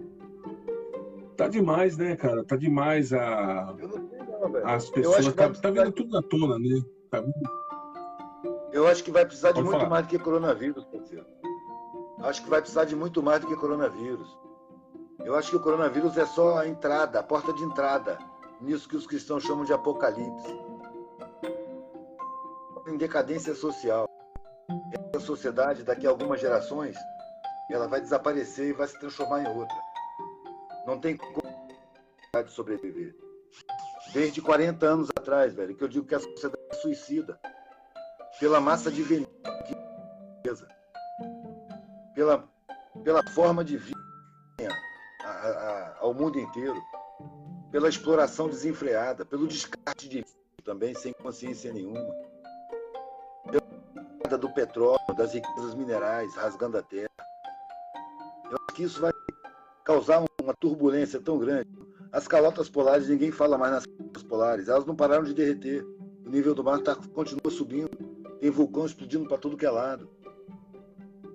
tá 1.37 1.49
demais, 1.49 1.97
né, 1.97 2.17
cara? 2.17 2.45
Tá 2.45 2.57
demais 2.57 3.13
a. 3.13 3.75
Eu 3.79 3.89
não 3.89 4.09
sei 4.09 4.19
não, 4.19 4.53
velho. 4.53 4.69
As 4.69 4.91
pessoas. 4.91 5.35
Tá, 5.35 5.51
tá 5.51 5.71
vindo 5.71 5.93
tudo 5.93 6.11
na 6.11 6.23
tona, 6.23 6.59
né? 6.59 6.83
Tá 7.11 7.23
Eu 8.73 8.87
acho 8.87 9.05
que 9.05 9.11
vai 9.11 9.25
precisar 9.25 9.49
de 9.49 9.55
Pode 9.55 9.67
muito 9.67 9.79
falar. 9.79 9.91
mais 9.91 10.07
do 10.07 10.11
que 10.11 10.19
coronavírus, 10.19 10.85
parceiro. 10.85 11.27
Acho 12.21 12.43
que 12.43 12.51
vai 12.51 12.61
precisar 12.61 12.85
de 12.85 12.97
muito 12.97 13.23
mais 13.23 13.41
do 13.41 13.47
que 13.47 13.57
coronavírus. 13.57 14.39
Eu 15.25 15.35
acho 15.35 15.51
que 15.51 15.57
o 15.57 15.61
coronavírus 15.61 16.17
é 16.17 16.27
só 16.27 16.59
a 16.59 16.67
entrada, 16.67 17.21
a 17.21 17.23
porta 17.23 17.53
de 17.53 17.63
entrada, 17.63 18.19
nisso 18.61 18.89
que 18.89 18.97
os 18.97 19.07
cristãos 19.07 19.45
chamam 19.45 19.65
de 19.65 19.73
apocalipse. 19.73 20.59
Em 22.87 22.97
decadência 22.97 23.55
social. 23.55 24.09
Essa 25.15 25.25
sociedade, 25.25 25.83
daqui 25.83 26.07
a 26.07 26.11
algumas 26.11 26.41
gerações, 26.41 26.97
ela 27.71 27.87
vai 27.87 28.01
desaparecer 28.01 28.69
e 28.69 28.73
vai 28.73 28.87
se 28.87 28.99
transformar 28.99 29.43
em 29.43 29.49
outra. 29.49 29.84
Não 30.87 30.99
tem 30.99 31.17
como 31.17 31.43
de 32.43 32.51
sobreviver. 32.51 33.15
Desde 34.13 34.43
40 34.43 34.87
anos 34.87 35.09
atrás, 35.11 35.55
velho, 35.55 35.75
que 35.75 35.85
eu 35.85 35.89
digo 35.89 36.07
que 36.07 36.15
a 36.15 36.21
sociedade 36.21 36.63
é 36.71 36.75
suicida. 36.75 37.39
Pela 38.39 38.61
massa 38.61 38.91
de 38.91 39.03
veneno, 39.03 39.29
pela, 42.15 42.49
pela 43.03 43.23
forma 43.31 43.65
de 43.65 43.77
vida 43.77 43.99
a, 45.23 45.29
a, 45.29 45.97
ao 46.01 46.13
mundo 46.13 46.39
inteiro, 46.39 46.81
pela 47.71 47.89
exploração 47.89 48.49
desenfreada, 48.49 49.25
pelo 49.25 49.47
descarte 49.47 50.09
de 50.09 50.25
também 50.65 50.95
sem 50.95 51.13
consciência 51.13 51.73
nenhuma, 51.73 52.01
pela 54.23 54.39
do 54.39 54.51
petróleo, 54.51 55.15
das 55.17 55.35
riquezas 55.35 55.75
minerais 55.75 56.35
rasgando 56.35 56.79
a 56.79 56.83
terra. 56.83 57.09
Eu 58.51 58.57
acho 58.57 58.77
que 58.77 58.83
isso 58.83 59.01
vai 59.01 59.13
causar 59.85 60.25
uma 60.45 60.55
turbulência 60.55 61.21
tão 61.21 61.39
grande. 61.39 61.69
As 62.13 62.29
calotas 62.29 62.69
polares, 62.69 63.09
ninguém 63.09 63.33
fala 63.33 63.59
mais 63.59 63.73
nas 63.73 63.87
calotas 63.87 64.23
polares, 64.23 64.69
elas 64.69 64.87
não 64.87 64.95
pararam 64.95 65.25
de 65.25 65.35
derreter. 65.35 65.85
O 66.25 66.31
nível 66.31 66.55
do 66.55 66.63
mar 66.63 66.81
tá, 66.81 66.95
continua 66.95 67.51
subindo, 67.51 67.91
tem 68.41 68.51
vulcão 68.51 68.87
explodindo 68.87 69.27
para 69.27 69.39
tudo 69.39 69.57
que 69.57 69.67
é 69.67 69.71
lado. 69.71 70.09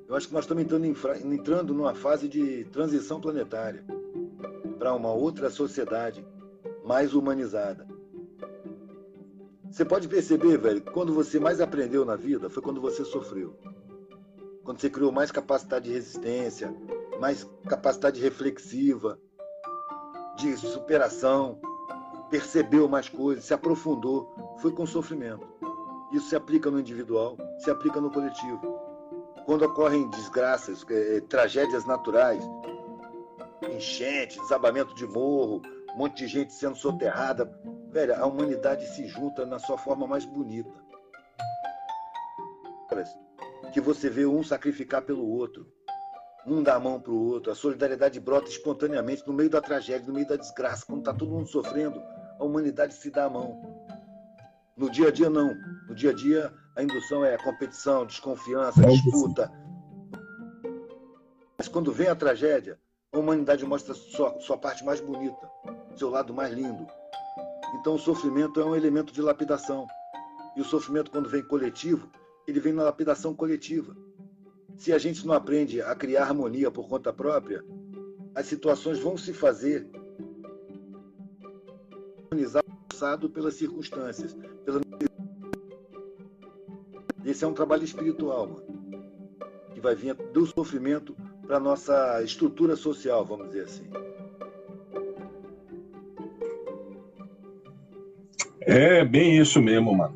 Eu 0.08 0.16
acho 0.16 0.28
que 0.28 0.34
nós 0.34 0.46
estamos 0.46 0.64
entrando, 0.64 0.86
em, 0.86 0.96
entrando 1.34 1.74
numa 1.74 1.94
fase 1.94 2.28
de 2.28 2.64
transição 2.66 3.20
planetária 3.20 3.84
para 4.78 4.94
uma 4.96 5.12
outra 5.12 5.50
sociedade 5.50 6.26
mais 6.84 7.14
humanizada. 7.14 7.88
Você 9.70 9.86
pode 9.86 10.08
perceber, 10.08 10.58
velho, 10.58 10.82
quando 10.82 11.14
você 11.14 11.40
mais 11.40 11.62
aprendeu 11.62 12.04
na 12.04 12.16
vida 12.16 12.50
foi 12.50 12.64
quando 12.64 12.82
você 12.82 13.06
sofreu. 13.06 13.56
Quando 14.64 14.80
você 14.80 14.90
criou 14.90 15.12
mais 15.12 15.32
capacidade 15.32 15.86
de 15.86 15.94
resistência, 15.94 16.74
mais 17.20 17.44
capacidade 17.68 18.22
reflexiva, 18.22 19.20
de 20.38 20.56
superação, 20.58 21.60
percebeu 22.30 22.88
mais 22.88 23.10
coisas, 23.10 23.46
se 23.46 23.54
aprofundou, 23.54 24.34
foi 24.60 24.72
com 24.72 24.86
sofrimento. 24.86 25.48
Isso 26.14 26.30
se 26.30 26.36
aplica 26.36 26.72
no 26.72 26.80
individual, 26.80 27.38
se 27.60 27.70
aplica 27.70 28.00
no 28.00 28.10
coletivo 28.10 28.90
quando 29.50 29.66
ocorrem 29.66 30.08
desgraças, 30.12 30.86
é, 30.92 31.22
tragédias 31.22 31.84
naturais, 31.84 32.44
enchente, 33.76 34.40
desabamento 34.40 34.94
de 34.94 35.08
morro, 35.08 35.60
um 35.92 35.98
monte 35.98 36.18
de 36.18 36.28
gente 36.28 36.54
sendo 36.54 36.76
soterrada, 36.76 37.52
velho, 37.92 38.14
a 38.14 38.28
humanidade 38.28 38.86
se 38.90 39.08
junta 39.08 39.48
na 39.48 39.58
sua 39.58 39.76
forma 39.76 40.06
mais 40.06 40.24
bonita. 40.24 40.72
Que 43.74 43.82
você 43.82 44.08
vê 44.08 44.28
um 44.28 44.44
sacrificar 44.44 45.02
pelo 45.02 45.28
outro, 45.28 45.66
um 46.46 46.64
dá 46.64 46.76
a 46.76 46.80
mão 46.80 47.00
para 47.00 47.12
o 47.12 47.28
outro, 47.28 47.52
a 47.52 47.56
solidariedade 47.56 48.20
brota 48.20 48.50
espontaneamente 48.50 49.28
no 49.28 49.34
meio 49.34 49.50
da 49.50 49.62
tragédia, 49.62 50.08
no 50.08 50.14
meio 50.14 50.28
da 50.28 50.36
desgraça, 50.36 50.86
quando 50.86 51.00
está 51.00 51.14
todo 51.14 51.32
mundo 51.32 51.48
sofrendo, 51.48 52.02
a 52.40 52.44
humanidade 52.44 52.94
se 52.94 53.12
dá 53.12 53.26
a 53.26 53.30
mão. 53.30 53.62
No 54.76 54.90
dia 54.90 55.10
a 55.10 55.12
dia, 55.12 55.30
não. 55.30 55.54
No 55.88 55.94
dia 55.94 56.12
a 56.12 56.14
dia, 56.14 56.54
a 56.76 56.82
indução 56.82 57.26
é 57.26 57.38
competição, 57.38 58.06
desconfiança, 58.06 58.82
disputa. 58.82 59.52
Mas 61.58 61.68
quando 61.68 61.92
vem 61.92 62.08
a 62.08 62.16
tragédia, 62.16 62.80
a 63.12 63.20
humanidade 63.20 63.66
mostra 63.66 63.94
sua, 63.94 64.40
sua 64.40 64.58
parte 64.58 64.86
mais 64.86 65.02
bonita, 65.02 65.50
seu 65.98 66.10
lado 66.10 66.34
mais 66.34 66.54
lindo. 66.54 66.88
Então 67.76 67.96
o 67.96 68.00
sofrimento 68.00 68.62
é 68.62 68.66
um 68.66 68.76
elemento 68.76 69.12
de 69.12 69.22
lapidação. 69.22 69.86
E 70.56 70.62
o 70.62 70.66
sofrimento, 70.66 71.12
quando 71.12 71.30
vem 71.30 71.44
coletivo, 71.44 72.10
ele 72.48 72.60
vem 72.60 72.72
na 72.72 72.84
lapidação 72.84 73.36
coletiva. 73.36 73.96
Se 74.80 74.94
a 74.94 74.98
gente 74.98 75.28
não 75.28 75.34
aprende 75.34 75.82
a 75.82 75.94
criar 75.94 76.24
harmonia 76.24 76.72
por 76.72 76.88
conta 76.88 77.12
própria, 77.12 77.64
as 78.34 78.46
situações 78.46 78.98
vão 78.98 79.18
se 79.18 79.34
fazer 79.34 79.86
harmonizado 82.32 83.30
pelas 83.30 83.56
circunstâncias, 83.56 84.38
pela 84.64 84.80
esse 87.26 87.44
é 87.44 87.48
um 87.48 87.54
trabalho 87.54 87.84
espiritual, 87.84 88.48
mano, 88.48 88.64
que 89.74 89.82
vai 89.82 89.94
vir 89.94 90.16
do 90.16 90.46
sofrimento 90.46 91.14
para 91.46 91.60
nossa 91.60 92.24
estrutura 92.24 92.78
social, 92.78 93.26
vamos 93.26 93.48
dizer 93.48 93.66
assim. 93.66 93.90
É 98.62 99.04
bem 99.04 99.38
isso 99.38 99.62
mesmo, 99.62 99.94
mano. 99.94 100.16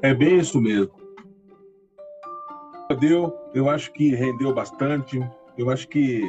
É 0.00 0.14
bem 0.14 0.38
isso 0.38 0.58
mesmo. 0.60 1.03
Deu, 3.06 3.30
eu 3.52 3.68
acho 3.68 3.92
que 3.92 4.14
rendeu 4.14 4.54
bastante. 4.54 5.20
Eu 5.58 5.68
acho 5.68 5.86
que 5.88 6.22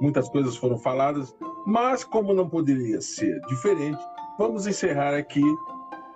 muitas 0.00 0.26
coisas 0.30 0.56
foram 0.56 0.78
faladas, 0.78 1.36
mas 1.66 2.02
como 2.02 2.32
não 2.32 2.48
poderia 2.48 2.98
ser 3.02 3.38
diferente, 3.42 4.02
vamos 4.38 4.66
encerrar 4.66 5.14
aqui 5.14 5.42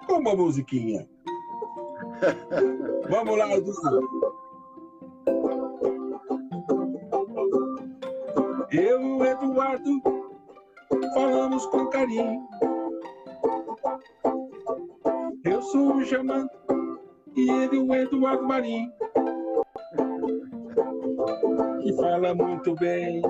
com 0.07 0.15
uma 0.15 0.35
musiquinha. 0.35 1.07
Vamos 3.11 3.39
lá, 3.39 3.55
Edu. 3.55 3.73
Eu 8.71 9.01
e 9.01 9.13
o 9.13 9.25
Eduardo 9.25 10.03
falamos 11.15 11.67
com 11.67 11.87
carinho. 11.87 12.47
Eu 15.45 15.63
sou 15.63 15.97
o 15.97 16.05
Jamã 16.05 16.47
e 17.37 17.51
ele 17.51 17.79
o 17.79 17.95
Eduardo 17.95 18.47
Marinho. 18.47 18.98
Que 21.89 21.95
fala 21.95 22.35
muito 22.35 22.75
bem. 22.75 23.23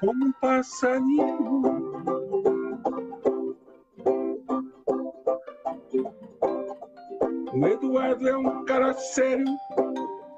Como 0.00 0.24
um 0.24 0.32
passarinho 0.40 1.62
O 7.54 7.66
Eduardo 7.68 8.28
é 8.28 8.36
um 8.36 8.64
cara 8.64 8.92
sério, 8.94 9.46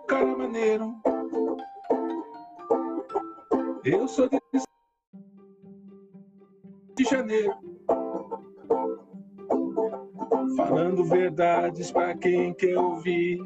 cara 0.06 0.36
maneiro. 0.36 0.94
Eu 3.86 4.06
sou 4.06 4.28
de, 4.28 4.38
de 6.94 7.04
janeiro. 7.04 7.54
Falando 10.58 11.04
verdades 11.06 11.90
para 11.90 12.14
quem 12.18 12.52
quer 12.52 12.76
ouvir. 12.76 13.40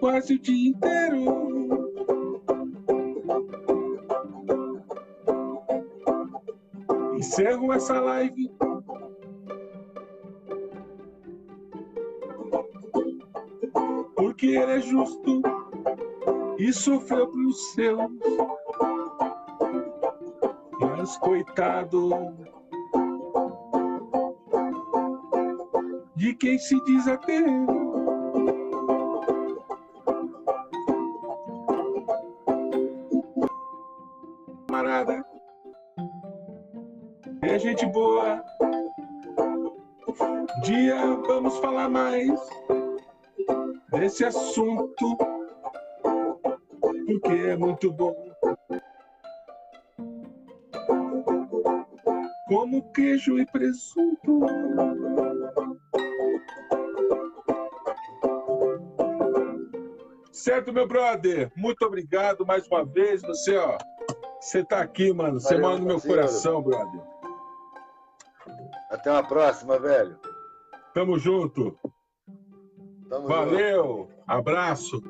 Quase 0.00 0.34
o 0.34 0.38
dia 0.38 0.70
inteiro. 0.70 1.90
Encerro 7.14 7.72
essa 7.72 8.00
live 8.00 8.50
porque 14.40 14.46
ele 14.56 14.72
é 14.72 14.80
justo 14.80 15.42
e 16.58 16.72
sofreu 16.72 17.28
pelos 17.28 17.72
seus. 17.72 18.10
Mas 20.80 21.18
coitado 21.18 22.10
de 26.16 26.34
quem 26.36 26.58
se 26.58 26.82
diz 26.84 27.06
ateu. 27.06 27.79
Gente 37.70 37.86
boa. 37.86 38.44
Um 40.20 40.60
dia 40.62 40.96
vamos 41.24 41.56
falar 41.58 41.88
mais 41.88 42.28
desse 43.92 44.24
assunto, 44.24 45.16
porque 47.06 47.32
é 47.32 47.56
muito 47.56 47.92
bom. 47.92 48.14
Como 52.48 52.90
queijo 52.92 53.38
e 53.38 53.46
presunto. 53.46 54.40
Certo, 60.32 60.72
meu 60.72 60.88
brother? 60.88 61.52
Muito 61.56 61.84
obrigado 61.84 62.44
mais 62.44 62.66
uma 62.66 62.84
vez. 62.84 63.22
Você, 63.22 63.56
ó, 63.56 63.78
você 64.40 64.64
tá 64.64 64.80
aqui, 64.80 65.12
mano. 65.12 65.38
Você 65.38 65.56
mora 65.56 65.78
no 65.78 65.84
meu 65.84 65.96
parceiro. 65.96 66.16
coração, 66.16 66.62
brother. 66.62 66.99
Até 69.00 69.10
uma 69.10 69.26
próxima, 69.26 69.78
velho. 69.78 70.18
Tamo 70.92 71.18
junto. 71.18 71.74
Tamo 73.08 73.28
Valeu. 73.28 74.10
Junto. 74.10 74.22
Abraço. 74.26 75.02